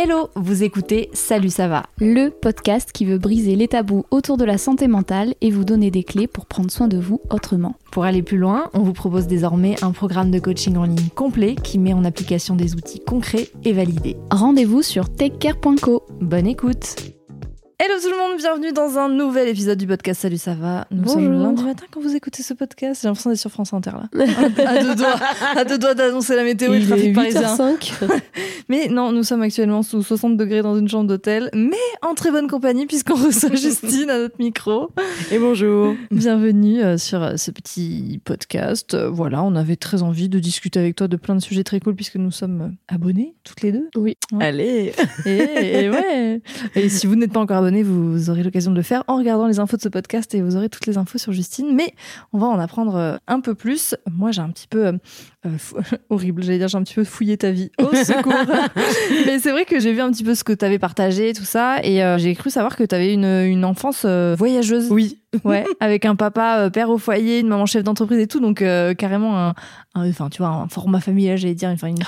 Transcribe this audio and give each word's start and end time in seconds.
Hello, 0.00 0.28
vous 0.36 0.62
écoutez 0.62 1.10
Salut 1.12 1.50
ça 1.50 1.66
va, 1.66 1.82
le 1.98 2.28
podcast 2.28 2.92
qui 2.92 3.04
veut 3.04 3.18
briser 3.18 3.56
les 3.56 3.66
tabous 3.66 4.04
autour 4.12 4.36
de 4.36 4.44
la 4.44 4.56
santé 4.56 4.86
mentale 4.86 5.34
et 5.40 5.50
vous 5.50 5.64
donner 5.64 5.90
des 5.90 6.04
clés 6.04 6.28
pour 6.28 6.46
prendre 6.46 6.70
soin 6.70 6.86
de 6.86 6.98
vous 6.98 7.20
autrement. 7.30 7.74
Pour 7.90 8.04
aller 8.04 8.22
plus 8.22 8.38
loin, 8.38 8.70
on 8.74 8.82
vous 8.82 8.92
propose 8.92 9.26
désormais 9.26 9.74
un 9.82 9.90
programme 9.90 10.30
de 10.30 10.38
coaching 10.38 10.76
en 10.76 10.84
ligne 10.84 11.08
complet 11.16 11.56
qui 11.56 11.80
met 11.80 11.94
en 11.94 12.04
application 12.04 12.54
des 12.54 12.76
outils 12.76 13.00
concrets 13.00 13.48
et 13.64 13.72
validés. 13.72 14.16
Rendez-vous 14.30 14.82
sur 14.82 15.12
takecare.co. 15.12 16.04
Bonne 16.20 16.46
écoute 16.46 17.17
Hello 17.80 17.94
tout 18.02 18.10
le 18.10 18.16
monde, 18.16 18.36
bienvenue 18.38 18.72
dans 18.72 18.98
un 18.98 19.08
nouvel 19.08 19.46
épisode 19.48 19.78
du 19.78 19.86
podcast 19.86 20.22
Salut 20.22 20.36
ça 20.36 20.54
va? 20.54 20.88
Nous 20.90 21.06
sommes 21.06 21.24
Bonjour. 21.28 21.42
lundi 21.44 21.62
matin 21.62 21.84
quand 21.92 22.00
vous 22.00 22.16
écoutez 22.16 22.42
ce 22.42 22.52
podcast. 22.52 23.02
J'ai 23.02 23.06
l'impression 23.08 23.30
d'être 23.30 23.38
sur 23.38 23.52
France 23.52 23.72
Inter 23.72 23.92
là. 23.92 24.26
à 24.66 24.82
deux 24.82 24.96
doigts, 24.96 25.14
à 25.54 25.64
deux 25.64 25.78
doigts 25.78 25.94
d'annoncer 25.94 26.34
la 26.34 26.42
météo 26.42 26.72
et 26.72 26.78
le 26.80 26.82
Il 26.82 26.88
trafic 26.88 27.14
parisien. 27.14 27.54
8h05. 27.56 27.92
Mais 28.68 28.88
non, 28.88 29.12
nous 29.12 29.22
sommes 29.22 29.42
actuellement 29.42 29.84
sous 29.84 30.02
60 30.02 30.36
degrés 30.36 30.60
dans 30.60 30.76
une 30.76 30.88
chambre 30.88 31.06
d'hôtel, 31.06 31.48
mais 31.54 31.76
en 32.02 32.14
très 32.14 32.30
bonne 32.30 32.48
compagnie 32.48 32.84
puisqu'on 32.86 33.14
reçoit 33.14 33.48
Justine 33.54 34.10
à 34.10 34.18
notre 34.18 34.36
micro. 34.40 34.90
Et 35.30 35.38
bonjour. 35.38 35.94
Bienvenue 36.10 36.82
euh, 36.82 36.98
sur 36.98 37.22
euh, 37.22 37.36
ce 37.36 37.50
petit 37.52 38.20
podcast. 38.24 38.92
Euh, 38.94 39.08
Voilà, 39.08 39.42
on 39.44 39.54
avait 39.54 39.76
très 39.76 40.02
envie 40.02 40.28
de 40.28 40.38
discuter 40.40 40.80
avec 40.80 40.96
toi 40.96 41.06
de 41.08 41.16
plein 41.16 41.34
de 41.36 41.40
sujets 41.40 41.64
très 41.64 41.78
cool 41.80 41.94
puisque 41.94 42.16
nous 42.16 42.32
sommes 42.32 42.74
abonnés 42.88 43.36
toutes 43.44 43.62
les 43.62 43.70
deux. 43.72 43.88
Oui. 43.96 44.16
Ouais. 44.32 44.44
Allez. 44.44 44.92
Et, 45.24 45.84
et 45.84 45.90
ouais. 45.90 46.42
Et 46.74 46.88
si 46.90 47.06
vous 47.06 47.14
n'êtes 47.14 47.32
pas 47.32 47.40
encore 47.40 47.62
vous 47.82 48.30
aurez 48.30 48.42
l'occasion 48.42 48.70
de 48.70 48.76
le 48.76 48.82
faire 48.82 49.04
en 49.06 49.16
regardant 49.16 49.46
les 49.46 49.58
infos 49.58 49.76
de 49.76 49.82
ce 49.82 49.88
podcast 49.88 50.34
et 50.34 50.42
vous 50.42 50.56
aurez 50.56 50.68
toutes 50.68 50.86
les 50.86 50.98
infos 50.98 51.18
sur 51.18 51.32
Justine. 51.32 51.74
Mais 51.74 51.94
on 52.32 52.38
va 52.38 52.46
en 52.46 52.58
apprendre 52.58 52.96
euh, 52.96 53.16
un 53.26 53.40
peu 53.40 53.54
plus. 53.54 53.94
Moi, 54.10 54.30
j'ai 54.32 54.40
un 54.40 54.50
petit 54.50 54.68
peu 54.68 54.98
euh, 55.46 55.50
horrible, 56.10 56.42
j'allais 56.42 56.58
dire, 56.58 56.68
j'ai 56.68 56.78
un 56.78 56.82
petit 56.82 56.94
peu 56.94 57.04
fouillé 57.04 57.36
ta 57.36 57.50
vie. 57.50 57.70
Au 57.78 57.94
secours. 57.94 58.32
Mais 59.26 59.38
c'est 59.38 59.50
vrai 59.52 59.64
que 59.64 59.78
j'ai 59.80 59.92
vu 59.92 60.00
un 60.00 60.10
petit 60.10 60.24
peu 60.24 60.34
ce 60.34 60.44
que 60.44 60.52
tu 60.52 60.64
avais 60.64 60.78
partagé, 60.78 61.32
tout 61.32 61.44
ça, 61.44 61.76
et 61.82 62.02
euh, 62.02 62.18
j'ai 62.18 62.34
cru 62.34 62.50
savoir 62.50 62.76
que 62.76 62.84
tu 62.84 62.94
avais 62.94 63.12
une, 63.14 63.24
une 63.24 63.64
enfance 63.64 64.02
euh, 64.04 64.34
voyageuse. 64.38 64.88
Oui. 64.90 65.18
Ouais, 65.44 65.66
avec 65.78 66.06
un 66.06 66.16
papa 66.16 66.70
père 66.72 66.88
au 66.88 66.96
foyer, 66.96 67.40
une 67.40 67.48
maman 67.48 67.66
chef 67.66 67.84
d'entreprise 67.84 68.18
et 68.18 68.26
tout, 68.26 68.40
donc 68.40 68.64
carrément 68.96 69.36
un, 69.38 69.54
un- 69.94 70.08
enfin 70.08 70.30
tu 70.30 70.38
vois, 70.38 70.48
un 70.48 70.68
format 70.68 71.00
familial, 71.00 71.36
j'allais 71.36 71.54
dire, 71.54 71.68
enfin 71.68 71.88
une, 71.88 71.98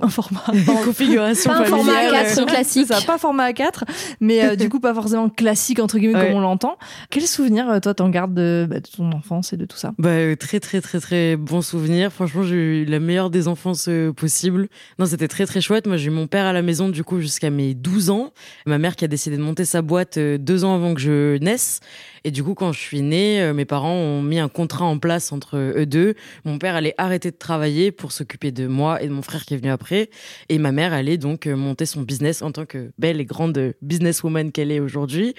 un 0.00 0.08
format, 0.08 0.40
Une 0.54 0.64
configuration 0.64 1.50
pas 1.52 1.58
un 1.58 1.64
format 1.66 1.92
familiale. 1.92 2.24
A4 2.26 2.46
classique, 2.46 2.86
ça, 2.86 3.02
pas 3.06 3.18
format 3.18 3.50
A4, 3.50 3.82
mais 4.20 4.56
du 4.56 4.70
coup 4.70 4.80
pas 4.80 4.94
forcément 4.94 5.28
classique 5.28 5.80
entre 5.80 5.98
guillemets 5.98 6.14
Ouais. 6.18 6.26
comme 6.28 6.36
on 6.36 6.40
l'entend. 6.40 6.78
Quel 7.10 7.26
souvenir 7.26 7.66
toi 7.82 7.92
t'en 7.92 8.08
gardes 8.08 8.32
de, 8.32 8.66
bah, 8.70 8.80
de 8.80 8.88
ton 8.88 9.12
enfance 9.12 9.52
et 9.52 9.58
de 9.58 9.66
tout 9.66 9.76
ça? 9.76 9.92
Bah, 9.98 10.34
très 10.40 10.58
très 10.58 10.80
très 10.80 10.98
très 10.98 11.36
bon 11.36 11.60
souvenir. 11.60 12.10
Franchement, 12.10 12.42
j'ai 12.42 12.55
la 12.56 13.00
meilleure 13.00 13.30
des 13.30 13.48
enfances 13.48 13.86
euh, 13.88 14.12
possible. 14.12 14.68
Non, 14.98 15.06
c'était 15.06 15.28
très 15.28 15.46
très 15.46 15.60
chouette. 15.60 15.86
Moi, 15.86 15.96
j'ai 15.96 16.08
eu 16.08 16.10
mon 16.10 16.26
père 16.26 16.44
à 16.46 16.52
la 16.52 16.62
maison 16.62 16.88
du 16.88 17.04
coup 17.04 17.20
jusqu'à 17.20 17.50
mes 17.50 17.74
12 17.74 18.10
ans. 18.10 18.32
Ma 18.66 18.78
mère 18.78 18.96
qui 18.96 19.04
a 19.04 19.08
décidé 19.08 19.36
de 19.36 19.42
monter 19.42 19.64
sa 19.64 19.82
boîte 19.82 20.18
euh, 20.18 20.38
deux 20.38 20.64
ans 20.64 20.74
avant 20.74 20.94
que 20.94 21.00
je 21.00 21.38
naisse. 21.38 21.80
Et 22.26 22.32
du 22.32 22.42
coup, 22.42 22.54
quand 22.54 22.72
je 22.72 22.80
suis 22.80 23.02
née, 23.02 23.40
euh, 23.40 23.54
mes 23.54 23.64
parents 23.64 23.94
ont 23.94 24.20
mis 24.20 24.40
un 24.40 24.48
contrat 24.48 24.84
en 24.84 24.98
place 24.98 25.30
entre 25.30 25.56
eux 25.58 25.86
deux. 25.86 26.14
Mon 26.44 26.58
père 26.58 26.74
allait 26.74 26.94
arrêter 26.98 27.30
de 27.30 27.36
travailler 27.36 27.92
pour 27.92 28.10
s'occuper 28.10 28.50
de 28.50 28.66
moi 28.66 29.00
et 29.00 29.06
de 29.06 29.12
mon 29.12 29.22
frère 29.22 29.44
qui 29.44 29.54
est 29.54 29.56
venu 29.58 29.70
après. 29.70 30.10
Et 30.48 30.58
ma 30.58 30.72
mère 30.72 30.92
allait 30.92 31.18
donc 31.18 31.46
euh, 31.46 31.54
monter 31.54 31.86
son 31.86 32.02
business 32.02 32.42
en 32.42 32.50
tant 32.50 32.66
que 32.66 32.90
belle 32.98 33.20
et 33.20 33.24
grande 33.24 33.74
businesswoman 33.80 34.50
qu'elle 34.50 34.72
est 34.72 34.80
aujourd'hui. 34.80 35.34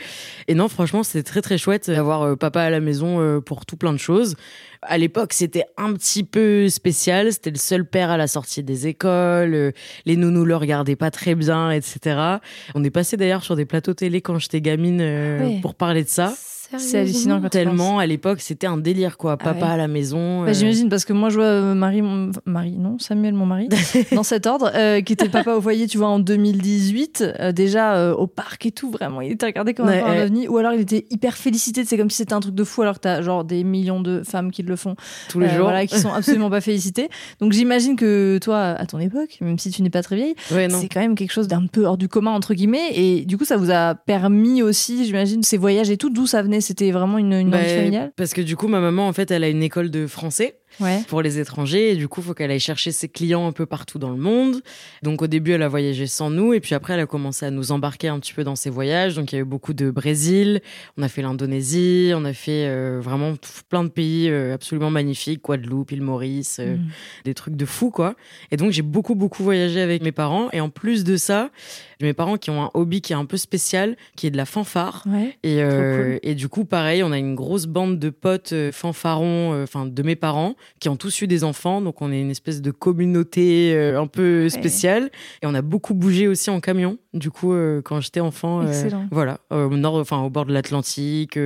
Et 0.47 0.55
non, 0.55 0.69
franchement, 0.69 1.03
c'était 1.03 1.23
très 1.23 1.41
très 1.41 1.57
chouette 1.57 1.89
d'avoir 1.89 2.21
euh, 2.21 2.35
papa 2.37 2.61
à 2.61 2.69
la 2.69 2.79
maison 2.79 3.41
pour 3.41 3.65
tout 3.65 3.75
plein 3.75 3.91
de 3.91 3.97
choses. 3.97 4.35
À 4.81 4.97
l'époque, 4.97 5.33
c'était 5.33 5.65
un 5.75 5.91
petit 5.93 6.23
peu 6.23 6.69
spécial. 6.69 7.33
C'était 7.33 7.49
le 7.51 7.57
seul 7.57 7.83
père 7.83 8.11
à 8.11 8.17
la 8.17 8.27
sortie 8.27 8.63
des 8.63 8.87
écoles. 8.87 9.73
Les 10.05 10.15
nounous 10.15 10.45
le 10.45 10.55
regardaient 10.55 10.95
pas 10.95 11.11
très 11.11 11.35
bien, 11.35 11.69
etc. 11.71 12.37
On 12.75 12.83
est 12.85 12.89
passé 12.91 13.17
d'ailleurs 13.17 13.43
sur 13.43 13.57
des 13.57 13.65
plateaux 13.65 13.93
télé 13.93 14.21
quand 14.21 14.39
j'étais 14.39 14.61
gamine 14.61 15.01
euh, 15.01 15.39
Ouais. 15.47 15.59
pour 15.61 15.75
parler 15.75 16.03
de 16.05 16.09
ça. 16.09 16.33
C'est 16.77 16.99
hallucinant 16.99 17.41
quand. 17.41 17.49
Tellement, 17.49 17.99
à 17.99 18.05
l'époque, 18.05 18.41
c'était 18.41 18.67
un 18.67 18.77
délire, 18.77 19.17
quoi. 19.17 19.33
Ah 19.33 19.37
Papa 19.37 19.65
ouais. 19.65 19.71
à 19.71 19.77
la 19.77 19.87
maison. 19.87 20.43
Bah, 20.43 20.49
euh, 20.49 20.53
J'imagine 20.53 20.89
parce 20.89 21.05
que 21.05 21.13
moi 21.13 21.29
je 21.29 21.35
vois 21.35 21.45
euh, 21.45 21.73
Marie, 21.75 22.01
mon- 22.01 22.31
Marie 22.45 22.77
non 22.77 22.97
Samuel 22.99 23.33
mon 23.33 23.45
mari 23.45 23.69
dans 24.11 24.23
cet 24.23 24.45
ordre 24.47 24.71
euh, 24.75 25.01
qui 25.01 25.13
était 25.13 25.29
papa 25.29 25.53
au 25.55 25.61
foyer 25.61 25.87
tu 25.87 25.97
vois 25.97 26.07
en 26.07 26.19
2018 26.19 27.23
euh, 27.39 27.51
déjà 27.51 27.95
euh, 27.95 28.13
au 28.13 28.27
parc 28.27 28.65
et 28.65 28.71
tout 28.71 28.89
vraiment 28.91 29.21
il 29.21 29.31
était 29.31 29.45
regardé 29.45 29.73
comme 29.73 29.87
Ouais, 29.87 30.01
un, 30.01 30.09
ouais. 30.11 30.23
ovni 30.23 30.47
ou 30.47 30.57
alors 30.57 30.73
il 30.73 30.81
était 30.81 31.05
hyper 31.09 31.35
félicité 31.37 31.85
c'est 31.85 31.97
comme 31.97 32.09
si 32.09 32.17
c'était 32.17 32.33
un 32.33 32.39
truc 32.39 32.55
de 32.55 32.63
fou 32.63 32.81
alors 32.81 32.95
que 32.95 33.01
t'as 33.01 33.21
genre 33.21 33.43
des 33.43 33.63
millions 33.63 34.01
de 34.01 34.23
femmes 34.23 34.51
qui 34.51 34.63
le 34.63 34.75
font 34.75 34.95
tous 35.29 35.39
les 35.39 35.47
euh, 35.47 35.55
jours. 35.55 35.63
voilà 35.65 35.85
qui 35.85 35.99
sont 35.99 36.11
absolument 36.13 36.49
pas 36.49 36.61
félicitées 36.61 37.09
donc 37.39 37.51
j'imagine 37.53 37.95
que 37.95 38.37
toi 38.41 38.59
à 38.59 38.85
ton 38.85 38.99
époque 38.99 39.37
même 39.41 39.59
si 39.59 39.69
tu 39.71 39.81
n'es 39.83 39.89
pas 39.89 40.03
très 40.03 40.15
vieille 40.15 40.35
c'est 40.49 40.89
quand 40.89 40.99
même 41.01 41.15
quelque 41.15 41.31
chose 41.33 41.47
d'un 41.47 41.65
peu 41.67 41.85
hors 41.85 41.97
du 41.97 42.07
commun 42.07 42.31
entre 42.31 42.53
guillemets 42.53 42.91
et 42.93 43.25
du 43.25 43.37
coup 43.37 43.45
ça 43.45 43.57
vous 43.57 43.71
a 43.71 43.95
permis 43.95 44.61
aussi 44.61 45.05
j'imagine 45.05 45.43
ces 45.43 45.57
voyages 45.57 45.89
et 45.89 45.97
tout 45.97 46.09
d'où 46.09 46.25
ça 46.27 46.41
venait 46.41 46.56
c'était 46.61 46.91
vraiment 46.91 47.17
une, 47.17 47.33
une 47.33 47.49
Bah, 47.49 47.63
familiale? 47.63 48.11
Parce 48.15 48.33
que 48.33 48.41
du 48.41 48.55
coup, 48.55 48.67
ma 48.67 48.79
maman, 48.79 49.07
en 49.07 49.13
fait, 49.13 49.31
elle 49.31 49.43
a 49.43 49.49
une 49.49 49.63
école 49.63 49.89
de 49.89 50.07
français. 50.07 50.59
Ouais. 50.79 51.01
pour 51.07 51.21
les 51.21 51.39
étrangers. 51.39 51.91
Et 51.91 51.95
du 51.95 52.07
coup 52.07 52.21
faut 52.21 52.33
qu'elle 52.33 52.51
aille 52.51 52.59
chercher 52.59 52.91
ses 52.91 53.09
clients 53.09 53.47
un 53.47 53.51
peu 53.51 53.65
partout 53.65 53.99
dans 53.99 54.09
le 54.11 54.17
monde. 54.17 54.61
Donc 55.03 55.21
au 55.21 55.27
début 55.27 55.51
elle 55.51 55.63
a 55.63 55.67
voyagé 55.67 56.07
sans 56.07 56.29
nous. 56.29 56.53
Et 56.53 56.59
puis 56.59 56.75
après 56.75 56.93
elle 56.93 56.99
a 56.99 57.05
commencé 57.05 57.45
à 57.45 57.51
nous 57.51 57.71
embarquer 57.71 58.07
un 58.07 58.19
petit 58.19 58.33
peu 58.33 58.43
dans 58.43 58.55
ses 58.55 58.69
voyages. 58.69 59.15
Donc 59.15 59.31
il 59.31 59.35
y 59.35 59.37
a 59.37 59.41
eu 59.41 59.45
beaucoup 59.45 59.73
de 59.73 59.91
Brésil. 59.91 60.61
On 60.97 61.03
a 61.03 61.07
fait 61.09 61.21
l'Indonésie. 61.21 62.11
On 62.15 62.25
a 62.25 62.33
fait 62.33 62.67
euh, 62.67 62.99
vraiment 63.01 63.33
plein 63.69 63.83
de 63.83 63.89
pays 63.89 64.29
euh, 64.29 64.53
absolument 64.53 64.89
magnifiques. 64.89 65.43
Guadeloupe 65.43 65.91
île 65.91 66.01
Maurice 66.01 66.59
euh, 66.59 66.75
Mm. 66.77 66.87
des 67.25 67.33
trucs 67.33 67.55
de 67.55 67.65
fou 67.65 67.91
quoi. 67.91 68.15
Et 68.51 68.57
donc 68.57 68.71
j'ai 68.71 68.81
beaucoup 68.81 69.15
beaucoup 69.15 69.43
voyagé 69.43 69.81
avec 69.81 70.01
mes 70.03 70.11
parents. 70.11 70.49
Et 70.51 70.59
en 70.61 70.69
plus 70.69 71.03
de 71.03 71.17
ça 71.17 71.49
j'ai 71.99 72.05
mes 72.05 72.13
parents 72.13 72.37
qui 72.37 72.49
ont 72.51 72.61
un 72.63 72.71
hobby 72.73 73.01
qui 73.01 73.13
est 73.13 73.15
un 73.15 73.25
peu 73.25 73.37
spécial 73.37 73.95
qui 74.15 74.27
est 74.27 74.29
de 74.31 74.37
la 74.37 74.45
fanfare. 74.45 75.03
Ouais. 75.07 75.35
Et, 75.43 75.61
euh, 75.63 76.11
cool. 76.11 76.19
et 76.23 76.35
du 76.35 76.47
coup, 76.47 76.63
pareil, 76.65 77.01
on 77.03 77.11
a 77.11 77.17
une 77.17 77.33
grosse 77.33 77.65
bande 77.65 77.97
de 77.97 78.09
potes 78.09 78.53
fanfarons, 78.71 79.53
euh, 79.53 79.63
enfin 79.63 79.85
de 79.85 80.03
mes 80.03 80.15
parents, 80.15 80.55
qui 80.79 80.89
ont 80.89 80.95
tous 80.95 81.21
eu 81.21 81.27
des 81.27 81.43
enfants. 81.43 81.81
Donc 81.81 82.01
on 82.01 82.11
est 82.11 82.21
une 82.21 82.31
espèce 82.31 82.61
de 82.61 82.71
communauté 82.71 83.73
euh, 83.73 84.01
un 84.01 84.07
peu 84.07 84.49
spéciale. 84.49 85.09
Et 85.41 85.47
on 85.47 85.53
a 85.53 85.61
beaucoup 85.61 85.93
bougé 85.93 86.27
aussi 86.27 86.49
en 86.49 86.59
camion. 86.59 86.97
Du 87.13 87.31
coup, 87.31 87.53
euh, 87.53 87.81
quand 87.81 88.01
j'étais 88.01 88.19
enfant, 88.19 88.61
euh, 88.61 88.67
Excellent. 88.67 89.07
voilà, 89.11 89.39
au 89.49 89.75
nord, 89.75 89.95
enfin 89.95 90.21
au 90.21 90.29
bord 90.29 90.45
de 90.45 90.53
l'Atlantique, 90.53 91.39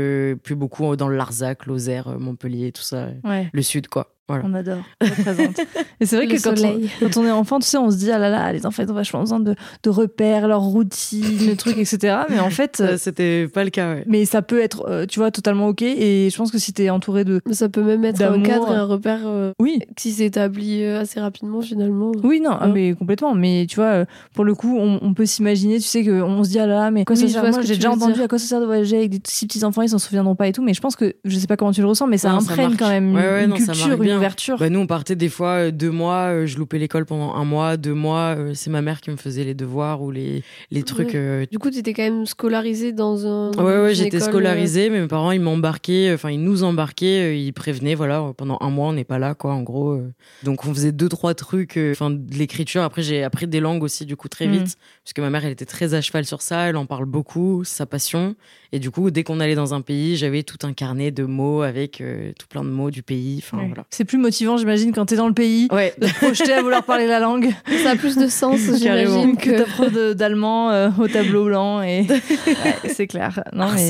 puis 0.43 0.55
beaucoup 0.55 0.95
dans 0.95 1.07
le 1.07 1.15
Larzac, 1.15 1.65
Lozère, 1.65 2.19
Montpellier, 2.19 2.71
tout 2.71 2.81
ça, 2.81 3.09
ouais 3.23 3.49
le 3.51 3.61
sud, 3.61 3.87
quoi. 3.87 4.15
Voilà. 4.31 4.44
On 4.47 4.53
adore, 4.53 4.78
représente. 5.02 5.59
Et 6.00 6.06
c'est 6.06 6.16
vrai 6.16 6.25
Le 6.25 6.36
que 6.36 6.42
quand 6.42 6.52
on, 6.53 6.56
soleil. 6.56 6.90
quand 7.00 7.18
on 7.18 7.25
est 7.25 7.31
enfant, 7.31 7.59
tu 7.59 7.68
sais, 7.68 7.78
on 7.78 7.92
se 7.92 7.97
dit, 7.97 8.12
ah 8.12 8.18
là 8.18 8.30
là, 8.30 8.52
les 8.53 8.66
enfants, 8.66 8.84
ils 8.84 8.92
ont 8.92 8.96
vachement 8.96 9.19
besoin 9.22 9.40
de, 9.40 9.56
de 9.84 9.90
repères, 9.90 10.47
leur 10.47 10.62
routine, 10.62 11.47
le 11.47 11.56
truc, 11.56 11.78
etc. 11.78 12.18
Mais 12.30 12.40
en 12.40 12.50
fait, 12.50 12.80
euh, 12.81 12.97
C'était 12.97 13.47
pas 13.47 13.64
le 13.64 13.69
cas, 13.69 13.94
ouais. 13.94 14.03
mais 14.08 14.25
ça 14.25 14.42
peut 14.42 14.59
être, 14.62 14.86
euh, 14.90 15.06
tu 15.06 15.19
vois, 15.19 15.31
totalement 15.31 15.68
OK. 15.68 15.81
Et 15.81 16.30
je 16.31 16.38
pense 16.38 16.52
que 16.52 16.58
si 16.58 16.74
t'es 16.74 16.90
entouré 16.90 17.24
de. 17.24 17.42
Ça 17.52 17.69
peut 17.69 17.84
même 17.84 18.03
être 18.06 18.22
un 18.22 18.42
cadre 18.42 18.72
et 18.72 18.75
un 18.75 18.86
repère 18.86 19.19
euh, 19.25 19.51
Oui. 19.60 19.80
qui 19.95 20.12
s'établit 20.12 20.84
euh, 20.84 21.01
assez 21.01 21.19
rapidement 21.19 21.62
finalement. 21.62 22.12
Oui, 22.24 22.39
non, 22.42 22.51
ah, 22.60 22.68
Ouais. 22.68 22.74
mais 22.74 22.94
complètement. 22.94 23.36
Mais 23.36 23.66
tu 23.69 23.75
vois, 23.77 23.86
euh, 23.86 24.06
pour 24.34 24.45
le 24.45 24.56
coup, 24.56 24.77
on, 24.80 25.00
on 25.01 25.13
peut 25.13 25.25
s'imaginer, 25.25 25.75
tu 25.80 25.88
sais, 25.88 26.04
qu'on 26.04 26.44
se 26.44 26.50
dit, 26.50 26.60
ah 26.60 26.66
là 26.68 26.75
là, 26.75 26.92
mais 26.92 27.01
à 27.01 27.06
quoi 27.06 27.16
Oui, 27.16 27.22
ça 27.22 27.27
sert 27.27 27.44
Moi, 27.50 27.60
que 27.60 27.66
j'ai 27.66 27.75
déjà 27.75 27.92
entendu 27.92 28.13
dire. 28.13 28.24
à 28.24 28.27
quoi 28.27 28.39
ça 28.39 28.45
sert 28.48 28.60
de 28.62 28.66
voyager 28.66 28.98
avec 28.98 29.10
des 29.10 29.19
si 29.25 29.45
petits 29.48 29.63
enfants, 29.63 29.81
ils 29.81 29.89
s'en 29.89 30.00
souviendront 30.00 30.36
pas 30.36 30.48
et 30.48 30.51
tout. 30.51 30.62
Mais 30.63 30.74
je 30.74 30.81
pense 30.81 30.95
que, 30.95 31.13
je 31.25 31.38
sais 31.38 31.48
pas 31.48 31.57
comment 31.57 31.72
tu 31.72 31.81
le 31.81 31.88
ressens, 31.88 32.07
mais 32.07 32.18
ça 32.18 32.30
Non, 32.31 32.38
imprègne 32.38 32.75
quand 32.77 32.89
même 32.89 33.13
Ouais, 33.13 33.22
ouais, 33.22 33.44
une 33.44 33.50
non, 33.51 33.56
culture, 33.56 34.01
une 34.01 34.19
d'ouverture. 34.21 34.57
Bah, 34.57 34.69
nous, 34.69 34.79
on 34.79 34.88
partait 34.88 35.15
des 35.15 35.29
fois 35.29 35.68
euh, 35.68 35.71
deux 35.71 35.91
mois, 35.91 36.31
euh, 36.33 36.45
je 36.45 36.57
loupais 36.57 36.77
l'école 36.79 37.06
pendant 37.06 37.33
un 37.35 37.44
mois, 37.45 37.77
deux 37.77 37.94
mois. 37.94 38.35
euh, 38.38 38.53
c'est 38.53 38.69
ma 38.69 38.81
mère 38.81 39.01
qui 39.01 39.09
me 39.12 39.15
faisait 39.18 39.44
les 39.44 39.53
devoirs 39.53 40.01
ou 40.01 40.12
les, 40.12 40.44
les 40.71 40.83
trucs. 40.83 41.09
Ouais. 41.09 41.15
euh, 41.15 41.45
Du 41.51 41.59
coup, 41.59 41.69
t'étais 41.69 41.94
quand 41.94 42.03
même 42.03 42.25
scolarisé 42.25 42.91
dans 42.94 43.25
un. 43.25 43.51
Ouais, 43.53 43.63
ouais, 43.81 43.89
une 43.89 43.95
j'étais 43.95 44.19
scolarisée, 44.19 44.89
mais 44.89 45.01
mes 45.01 45.07
parents, 45.07 45.31
ils 45.31 45.41
m'embarquaient, 45.41 46.12
enfin, 46.13 46.29
ils 46.31 46.41
nous 46.41 46.63
embarquaient, 46.63 47.39
ils 47.39 47.51
prévenaient, 47.53 47.95
voilà, 47.95 48.31
pendant 48.38 48.57
un 48.62 48.69
mois, 48.69 48.88
on 48.89 48.94
n'est 48.94 49.03
pas 49.03 49.19
là, 49.19 49.33
quoi, 49.35 49.53
en 49.53 49.62
gros. 49.63 50.00
Donc, 50.44 50.65
on 50.65 50.74
faisait 50.74 50.91
deux, 50.91 51.09
trois 51.09 51.33
trucs, 51.33 51.77
enfin, 51.91 52.09
de 52.12 52.33
l'écriture. 52.35 52.81
Après, 52.83 53.01
j'ai 53.01 53.24
appris 53.24 53.47
des 53.47 53.59
langues 53.59 53.83
aussi, 53.83 54.06
du 54.06 54.15
coup, 54.15 54.27
très 54.29 54.47
Mhm. 54.47 54.53
vite, 54.53 54.75
parce 55.03 55.13
que 55.13 55.21
ma 55.21 55.29
mère, 55.29 55.45
elle 55.45 55.51
était 55.51 55.65
très 55.65 55.94
à 55.94 56.01
cheval 56.01 56.25
sur 56.25 56.41
ça, 56.41 56.69
elle 56.69 56.77
en 56.77 56.85
parle 56.85 57.06
beaucoup, 57.06 57.63
sa 57.63 57.85
passion. 57.85 58.35
Et 58.71 58.79
du 58.79 58.89
coup, 58.91 59.12
dès 59.12 59.24
qu'on 59.24 59.39
allait 59.39 59.56
dans 59.56 59.74
un 59.74 59.81
pays, 59.81 60.15
j'avais 60.15 60.44
tout 60.44 60.57
un 60.65 60.74
carnet 60.74 61.12
de 61.12 61.24
mots 61.25 61.62
avec 61.62 62.00
euh, 62.01 62.31
tout 62.39 62.47
plein 62.47 62.63
de 62.63 62.69
mots 62.69 62.89
du 62.91 63.03
pays, 63.03 63.39
enfin, 63.44 63.57
Ouais. 63.59 63.67
voilà. 63.67 63.85
C'est 63.89 64.06
plus 64.12 64.18
motivant, 64.18 64.58
j'imagine, 64.58 64.92
quand 64.92 65.06
t'es 65.06 65.16
dans 65.16 65.28
le 65.30 65.34
pays, 65.34 65.69
Ouais, 65.72 65.94
de 65.98 66.06
te 66.06 66.13
projeter 66.16 66.52
à 66.52 66.62
vouloir 66.62 66.84
parler 66.84 67.08
la 67.08 67.19
langue. 67.22 67.50
Ça 67.84 67.92
a 67.92 67.96
plus 67.96 68.18
de 68.18 68.28
sens, 68.28 68.60
j'imagine. 68.78 69.38
que 69.38 69.50
Que... 69.52 69.58
t'apprends 69.58 69.88
de- 69.90 70.12
d'allemand 70.12 70.69
euh, 70.72 70.90
au 71.00 71.08
tableau 71.08 71.46
blanc 71.46 71.81
et 71.81 72.02
Ouais, 72.10 72.90
c'est 72.94 73.08
clair. 73.08 73.42
Non, 73.54 73.68
mais... 73.74 73.90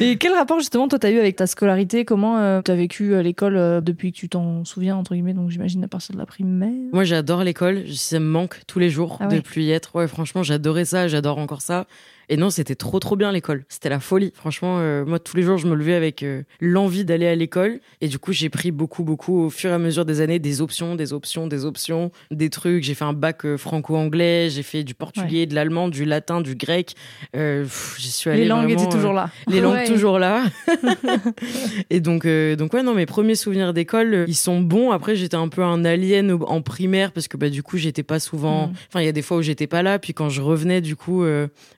et 0.00 0.16
quel 0.16 0.32
rapport 0.32 0.58
justement 0.58 0.88
toi 0.88 0.98
t'as 0.98 1.10
eu 1.10 1.18
avec 1.20 1.36
ta 1.36 1.46
scolarité? 1.46 2.04
Comment 2.04 2.38
euh, 2.38 2.60
t'as 2.62 2.74
vécu 2.74 3.14
à 3.14 3.22
l'école 3.22 3.56
euh, 3.56 3.80
depuis 3.80 4.10
que 4.12 4.16
tu 4.16 4.28
t'en 4.28 4.64
souviens 4.64 4.96
entre 4.96 5.14
guillemets? 5.14 5.34
Donc 5.34 5.50
j'imagine 5.50 5.84
à 5.84 5.88
partir 5.88 6.14
de 6.14 6.18
la 6.18 6.26
primaire. 6.26 6.70
Moi, 6.92 7.04
j'adore 7.04 7.44
l'école. 7.44 7.84
Ça 7.94 8.18
me 8.18 8.24
manque 8.26 8.60
tous 8.66 8.78
les 8.80 8.90
jours 8.90 9.18
Ah 9.20 9.28
ouais. 9.28 9.36
de 9.36 9.40
plus 9.40 9.62
y 9.62 9.70
être. 9.70 9.94
Ouais, 9.94 10.08
franchement, 10.08 10.42
j'adorais 10.42 10.84
ça. 10.84 11.06
J'adore 11.08 11.38
encore 11.38 11.62
ça. 11.62 11.86
Et 12.32 12.36
non, 12.36 12.48
c'était 12.48 12.76
trop, 12.76 13.00
trop 13.00 13.16
bien 13.16 13.32
l'école. 13.32 13.64
C'était 13.68 13.88
la 13.88 13.98
folie. 13.98 14.32
Franchement, 14.36 14.76
euh, 14.78 15.04
moi, 15.04 15.18
tous 15.18 15.36
les 15.36 15.42
jours, 15.42 15.58
je 15.58 15.66
me 15.66 15.74
levais 15.74 15.94
avec 15.94 16.22
euh, 16.22 16.44
l'envie 16.60 17.04
d'aller 17.04 17.26
à 17.26 17.34
l'école. 17.34 17.80
Et 18.00 18.06
du 18.06 18.20
coup, 18.20 18.32
j'ai 18.32 18.48
pris 18.48 18.70
beaucoup, 18.70 19.02
beaucoup, 19.02 19.36
au 19.40 19.50
fur 19.50 19.70
et 19.70 19.72
à 19.72 19.78
mesure 19.78 20.04
des 20.04 20.20
années, 20.20 20.38
des 20.38 20.60
options, 20.60 20.94
des 20.94 21.12
options, 21.12 21.48
des 21.48 21.64
options, 21.64 22.12
des 22.30 22.48
trucs. 22.48 22.84
J'ai 22.84 22.94
fait 22.94 23.04
un 23.04 23.14
bac 23.14 23.44
euh, 23.44 23.56
franco-anglais. 23.56 24.48
J'ai 24.48 24.62
fait 24.62 24.84
du 24.84 24.94
portugais, 24.94 25.46
de 25.46 25.56
l'allemand, 25.56 25.88
du 25.88 26.04
latin, 26.04 26.40
du 26.40 26.54
grec. 26.54 26.94
Pff, 27.32 27.96
J'y 27.98 28.12
suis 28.12 28.30
allée 28.30 28.42
Les 28.42 28.48
langues 28.48 28.66
vraiment, 28.66 28.80
étaient 28.80 28.92
toujours 28.92 29.12
là. 29.12 29.30
les 29.48 29.60
langues 29.60 29.74
Ouais. 29.74 29.86
toujours 29.88 30.20
là. 30.20 30.44
et 31.90 31.98
donc, 31.98 32.28
donc 32.28 32.74
ouais, 32.74 32.84
non, 32.84 32.94
mes 32.94 33.06
premiers 33.06 33.34
souvenirs 33.34 33.72
d'école, 33.74 34.24
ils 34.28 34.36
sont 34.36 34.60
bons. 34.60 34.92
Après, 34.92 35.16
j'étais 35.16 35.36
un 35.36 35.48
peu 35.48 35.64
un 35.64 35.84
alien 35.84 36.38
en 36.46 36.62
primaire 36.62 37.10
parce 37.10 37.26
que 37.26 37.36
bah 37.36 37.48
du 37.50 37.64
coup, 37.64 37.76
j'étais 37.76 38.04
pas 38.04 38.20
souvent. 38.20 38.68
Mm. 38.68 38.72
Enfin, 38.88 39.00
il 39.00 39.06
y 39.06 39.08
a 39.08 39.12
des 39.12 39.22
fois 39.22 39.38
où 39.38 39.42
j'étais 39.42 39.66
pas 39.66 39.82
là. 39.82 39.98
Puis 39.98 40.14
quand 40.14 40.28
je 40.28 40.42
revenais, 40.42 40.80
du 40.80 40.94
coup, 40.94 41.24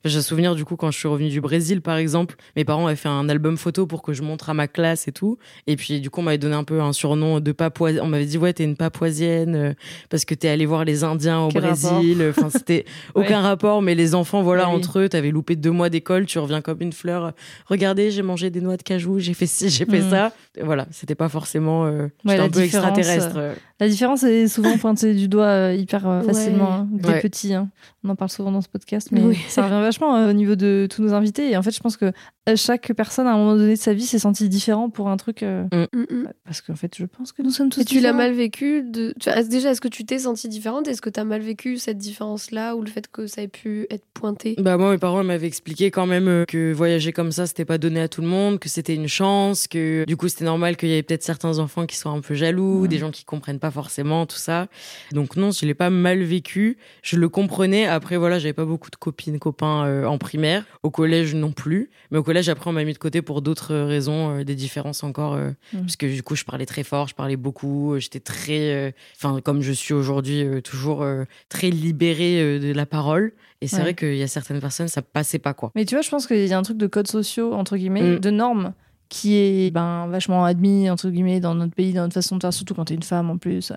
j'ai 0.05 0.19
un 0.19 0.23
souvenir 0.23 0.42
du 0.55 0.65
coup 0.65 0.77
quand 0.77 0.91
je 0.91 0.99
suis 0.99 1.09
revenue 1.09 1.29
du 1.31 1.41
Brésil, 1.41 1.81
par 1.81 1.97
exemple, 1.97 2.37
mes 2.57 2.65
parents 2.65 2.87
avaient 2.87 2.97
fait 2.97 3.09
un 3.09 3.29
album 3.29 3.57
photo 3.57 3.87
pour 3.87 4.03
que 4.03 4.13
je 4.13 4.23
montre 4.23 4.51
à 4.51 4.55
ma 4.55 4.69
classe 4.69 5.09
et 5.09 5.13
tout. 5.13 5.39
Et 5.67 5.77
puis 5.77 6.01
du 6.01 6.11
coup, 6.11 6.21
on 6.21 6.25
m'avait 6.25 6.39
donné 6.39 6.55
un 6.55 6.65
peu 6.65 6.81
un 6.81 6.93
surnom 6.93 7.41
de 7.41 7.53
papouasienne. 7.53 8.05
On 8.05 8.09
m'avait 8.09 8.27
dit 8.27 8.37
ouais, 8.39 8.53
t'es 8.53 8.65
une 8.65 8.77
papouasienne 8.77 9.55
euh, 9.55 9.73
parce 10.11 10.25
que 10.25 10.35
t'es 10.35 10.49
allé 10.49 10.67
voir 10.67 10.85
les 10.85 11.05
Indiens 11.05 11.41
au 11.43 11.49
Quel 11.49 11.63
Brésil. 11.63 12.27
Enfin, 12.31 12.51
c'était 12.51 12.85
aucun 13.15 13.41
rapport, 13.41 13.81
mais 13.83 13.95
les 13.95 14.15
enfants, 14.15 14.43
voilà, 14.43 14.69
oui. 14.69 14.75
entre 14.75 14.99
eux, 14.99 15.09
t'avais 15.09 15.31
loupé 15.31 15.57
deux 15.57 15.71
mois 15.71 15.89
d'école, 15.89 16.27
tu 16.27 16.39
reviens 16.39 16.61
comme 16.61 16.79
une 16.81 16.93
fleur. 16.93 17.33
Regardez, 17.67 18.11
j'ai 18.11 18.23
mangé 18.23 18.51
des 18.51 18.61
noix 18.61 18.77
de 18.77 18.83
cajou, 18.83 19.19
j'ai 19.21 19.35
fait 19.35 19.47
ci, 19.47 19.71
j'ai 19.71 19.85
fait 19.87 20.01
Mm. 20.01 20.11
ça. 20.11 20.33
Et 20.57 20.63
voilà, 20.63 20.87
c'était 20.91 21.15
pas 21.15 21.29
forcément. 21.29 21.85
euh, 21.87 22.09
Ouais, 22.25 22.39
un 22.39 22.49
peu 22.49 22.61
extraterrestre. 22.61 23.37
La 23.83 23.89
différence 23.89 24.23
est 24.23 24.47
souvent 24.47 24.79
pointée 24.79 25.13
du 25.13 25.27
doigt 25.27 25.47
euh, 25.47 25.75
hyper 25.75 26.07
euh, 26.09 26.21
Ouais. 26.21 26.27
facilement 26.27 26.73
hein, 26.73 26.89
dès 26.93 27.09
Ouais. 27.09 27.21
petit. 27.21 27.53
hein. 27.53 27.69
On 28.05 28.11
en 28.11 28.15
parle 28.15 28.31
souvent 28.31 28.53
dans 28.53 28.61
ce 28.61 28.69
podcast, 28.69 29.09
mais 29.11 29.23
Oui. 29.23 29.37
ça 29.49 29.63
revient 29.65 29.81
vachement 29.81 30.15
euh, 30.17 30.31
au 30.31 30.33
niveau 30.33 30.55
de 30.55 30.87
tous 30.89 31.03
nos 31.03 31.15
invités. 31.15 31.51
Et 31.51 31.57
en 31.57 31.63
fait, 31.63 31.73
je 31.75 31.81
pense 31.81 31.97
que 31.97 32.13
chaque 32.57 32.93
personne, 32.95 33.27
à 33.27 33.33
un 33.35 33.37
moment 33.37 33.55
donné 33.57 33.75
de 33.75 33.79
sa 33.79 33.95
vie, 33.95 34.05
s'est 34.05 34.19
senti 34.19 34.49
différent 34.49 34.91
pour 34.91 35.09
un 35.09 35.17
truc. 35.17 35.43
euh, 35.43 35.65
Mm, 35.73 35.87
mm. 36.01 36.29
Parce 36.45 36.61
qu'en 36.61 36.75
fait, 36.75 36.95
je 36.97 37.05
pense 37.05 37.33
que 37.33 37.43
nous 37.43 37.51
sommes 37.51 37.71
tous 37.71 37.81
Et 37.81 37.85
tu 37.85 38.01
l'as 38.01 38.13
mal 38.13 38.33
vécu 38.33 38.83
de... 38.83 39.15
tu- 39.21 39.29
est-ce- 39.29 39.49
Déjà, 39.49 39.71
est-ce 39.71 39.81
que 39.81 39.89
tu 39.89 40.05
t'es 40.05 40.19
sentie 40.19 40.49
différente? 40.49 40.89
Est-ce 40.89 41.01
que 41.03 41.11
tu 41.11 41.21
as 41.21 41.25
mal 41.25 41.41
vécu 41.41 41.77
cette 41.79 41.99
différence-là 41.99 42.75
ou 42.77 42.83
le 42.83 42.89
fait 42.91 43.09
que 43.11 43.27
ça 43.27 43.43
ait 43.43 43.49
pu 43.49 43.87
être 43.91 44.05
pointé? 44.13 44.57
Bah 44.59 44.77
moi 44.77 44.91
mes 44.91 44.99
parents 44.99 45.23
m'avaient 45.25 45.47
expliqué 45.47 45.91
quand 45.91 46.07
même 46.07 46.29
euh, 46.29 46.45
que 46.45 46.73
voyager 46.73 47.13
comme 47.13 47.33
ça 47.33 47.47
c'était 47.47 47.65
pas 47.65 47.79
donné 47.79 48.01
à 48.01 48.09
tout 48.09 48.21
le 48.23 48.27
monde, 48.29 48.59
que 48.59 48.69
c'était 48.69 48.95
une 48.95 49.09
chance, 49.09 49.67
que 49.69 50.05
du 50.07 50.17
coup 50.17 50.29
c'était 50.29 50.45
normal 50.45 50.77
qu'il 50.77 50.89
y 50.89 50.93
avait 50.93 51.03
peut-être 51.03 51.23
certains 51.23 51.59
enfants 51.59 51.87
qui 51.87 51.97
soient 51.97 52.13
un 52.13 52.21
peu 52.21 52.35
jaloux, 52.35 52.83
Ouais. 52.83 52.89
des 52.89 52.99
gens 52.99 53.11
qui 53.11 53.25
comprennent 53.25 53.59
pas 53.59 53.71
forcément 53.71 54.27
tout 54.27 54.37
ça. 54.37 54.67
Donc 55.13 55.37
non, 55.37 55.51
je 55.53 55.65
l'ai 55.67 55.75
pas 55.75 55.91
mal 55.91 56.23
vécu, 56.23 56.77
je 57.03 57.17
le 57.17 57.29
comprenais. 57.29 57.87
Après 57.87 58.17
voilà, 58.17 58.39
j'avais 58.39 58.53
pas 58.53 58.65
beaucoup 58.65 58.91
de 58.91 58.97
copines 58.97 59.39
copains 59.39 59.85
euh, 59.87 60.07
en 60.07 60.19
primaire, 60.19 60.65
au 60.83 60.91
collège 60.91 61.35
non 61.35 61.53
plus, 61.53 61.91
mais 62.11 62.19
au 62.19 62.23
collège 62.23 62.32
après 62.49 62.69
on 62.71 62.73
m'a 62.73 62.85
mis 62.85 62.93
de 62.93 62.99
côté 62.99 63.23
pour 63.23 63.43
d'autres 63.43 63.73
euh, 63.73 63.87
raisons, 63.87 64.39
euh, 64.39 64.45
des 64.45 64.55
différences 64.55 65.03
encore 65.05 65.35
euh, 65.35 65.51
Mhm. 65.73 65.81
parce 65.83 65.97
que 65.97 66.07
du 66.07 66.23
coup 66.23 66.35
je 66.37 66.45
parlais 66.45 66.67
très 66.67 66.83
fort, 66.85 67.09
je 67.09 67.15
parlais 67.15 67.37
beaucoup, 67.37 67.95
euh, 67.95 67.99
j'étais 68.01 68.21
très 68.21 68.95
enfin 69.17 69.41
comme 69.41 69.63
je 69.63 69.73
suis 69.73 69.95
aujourd'hui 69.95 70.45
toujours 70.63 71.05
très 71.49 71.71
libérée 71.71 72.59
de 72.59 72.73
la 72.73 72.87
parole 72.87 73.33
et 73.61 73.69
c'est 73.69 73.77
Ouais. 73.77 73.83
vrai 73.83 73.95
qu'il 73.95 74.17
y 74.17 74.23
a 74.23 74.27
certaines 74.29 74.61
personnes, 74.61 74.89
ça 74.89 75.03
passait 75.03 75.39
pas, 75.39 75.55
quoi. 75.55 75.71
Mais 75.75 75.85
tu 75.85 75.95
vois, 75.95 76.03
je 76.03 76.11
pense 76.11 76.27
qu'il 76.27 76.47
y 76.47 76.53
a 76.53 76.59
un 76.59 76.63
truc 76.63 76.77
de 76.79 76.87
codes 76.89 77.07
sociaux, 77.09 77.53
entre 77.55 77.77
guillemets, 77.77 78.17
Mm. 78.17 78.19
de 78.19 78.31
normes, 78.31 78.73
qui 79.13 79.37
est 79.37 79.71
ben, 79.71 80.07
vachement 80.09 80.43
admis, 80.47 80.89
entre 80.89 81.11
guillemets, 81.11 81.39
dans 81.39 81.55
notre 81.55 81.75
pays, 81.75 81.93
dans 81.93 82.01
notre 82.01 82.15
façon 82.15 82.37
de 82.37 82.43
faire, 82.43 82.53
surtout 82.53 82.73
quand 82.73 82.87
t'es 82.87 82.95
une 82.95 83.03
femme 83.03 83.29
en 83.29 83.37
plus. 83.37 83.71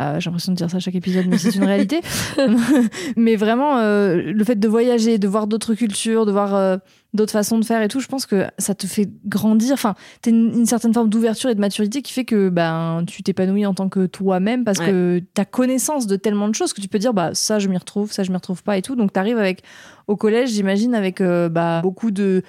Euh, 0.00 0.18
J'ai 0.18 0.28
l'impression 0.28 0.50
de 0.50 0.56
dire 0.56 0.68
ça 0.68 0.78
à 0.78 0.80
chaque 0.80 0.96
épisode, 0.96 1.26
mais 1.28 1.38
c'est 1.38 1.54
une 1.54 1.62
réalité. 1.64 2.00
mais 3.16 3.36
vraiment, 3.36 3.78
euh, 3.78 4.16
le 4.32 4.44
fait 4.44 4.56
de 4.56 4.66
voyager, 4.68 5.18
de 5.18 5.28
voir 5.28 5.46
d'autres 5.46 5.74
cultures, 5.74 6.26
de 6.26 6.32
voir 6.32 6.54
euh, 6.56 6.78
d'autres 7.14 7.30
façons 7.30 7.60
de 7.60 7.64
faire 7.64 7.80
et 7.80 7.86
tout, 7.86 8.00
je 8.00 8.08
pense 8.08 8.26
que 8.26 8.44
ça 8.58 8.74
te 8.74 8.88
fait 8.88 9.08
grandir. 9.24 9.72
Enfin, 9.74 9.94
t'as 10.20 10.30
une, 10.32 10.52
une 10.52 10.66
certaine 10.66 10.92
forme 10.92 11.08
d'ouverture 11.08 11.48
et 11.50 11.54
de 11.54 11.60
maturité 11.60 12.02
qui 12.02 12.12
fait 12.12 12.24
que 12.24 12.48
ben, 12.48 13.04
tu 13.06 13.22
t'épanouis 13.22 13.64
en 13.66 13.74
tant 13.74 13.88
que 13.88 14.06
toi-même 14.06 14.64
parce 14.64 14.80
Ouais. 14.80 14.86
que 14.90 15.22
t'as 15.34 15.44
connaissance 15.44 16.08
de 16.08 16.16
tellement 16.16 16.48
de 16.48 16.54
choses 16.56 16.72
que 16.72 16.80
tu 16.80 16.88
peux 16.88 16.98
dire, 16.98 17.14
bah, 17.14 17.30
ça, 17.34 17.60
je 17.60 17.68
m'y 17.68 17.78
retrouve, 17.78 18.10
ça, 18.10 18.24
je 18.24 18.30
m'y 18.30 18.36
retrouve 18.36 18.64
pas 18.64 18.76
et 18.78 18.82
tout. 18.82 18.96
Donc, 18.96 19.12
t'arrives 19.12 19.38
avec, 19.38 19.62
au 20.08 20.16
collège, 20.16 20.50
j'imagine, 20.50 20.94
avec 20.96 21.22
bah, 21.22 21.80
beaucoup 21.82 22.10
de 22.10 22.42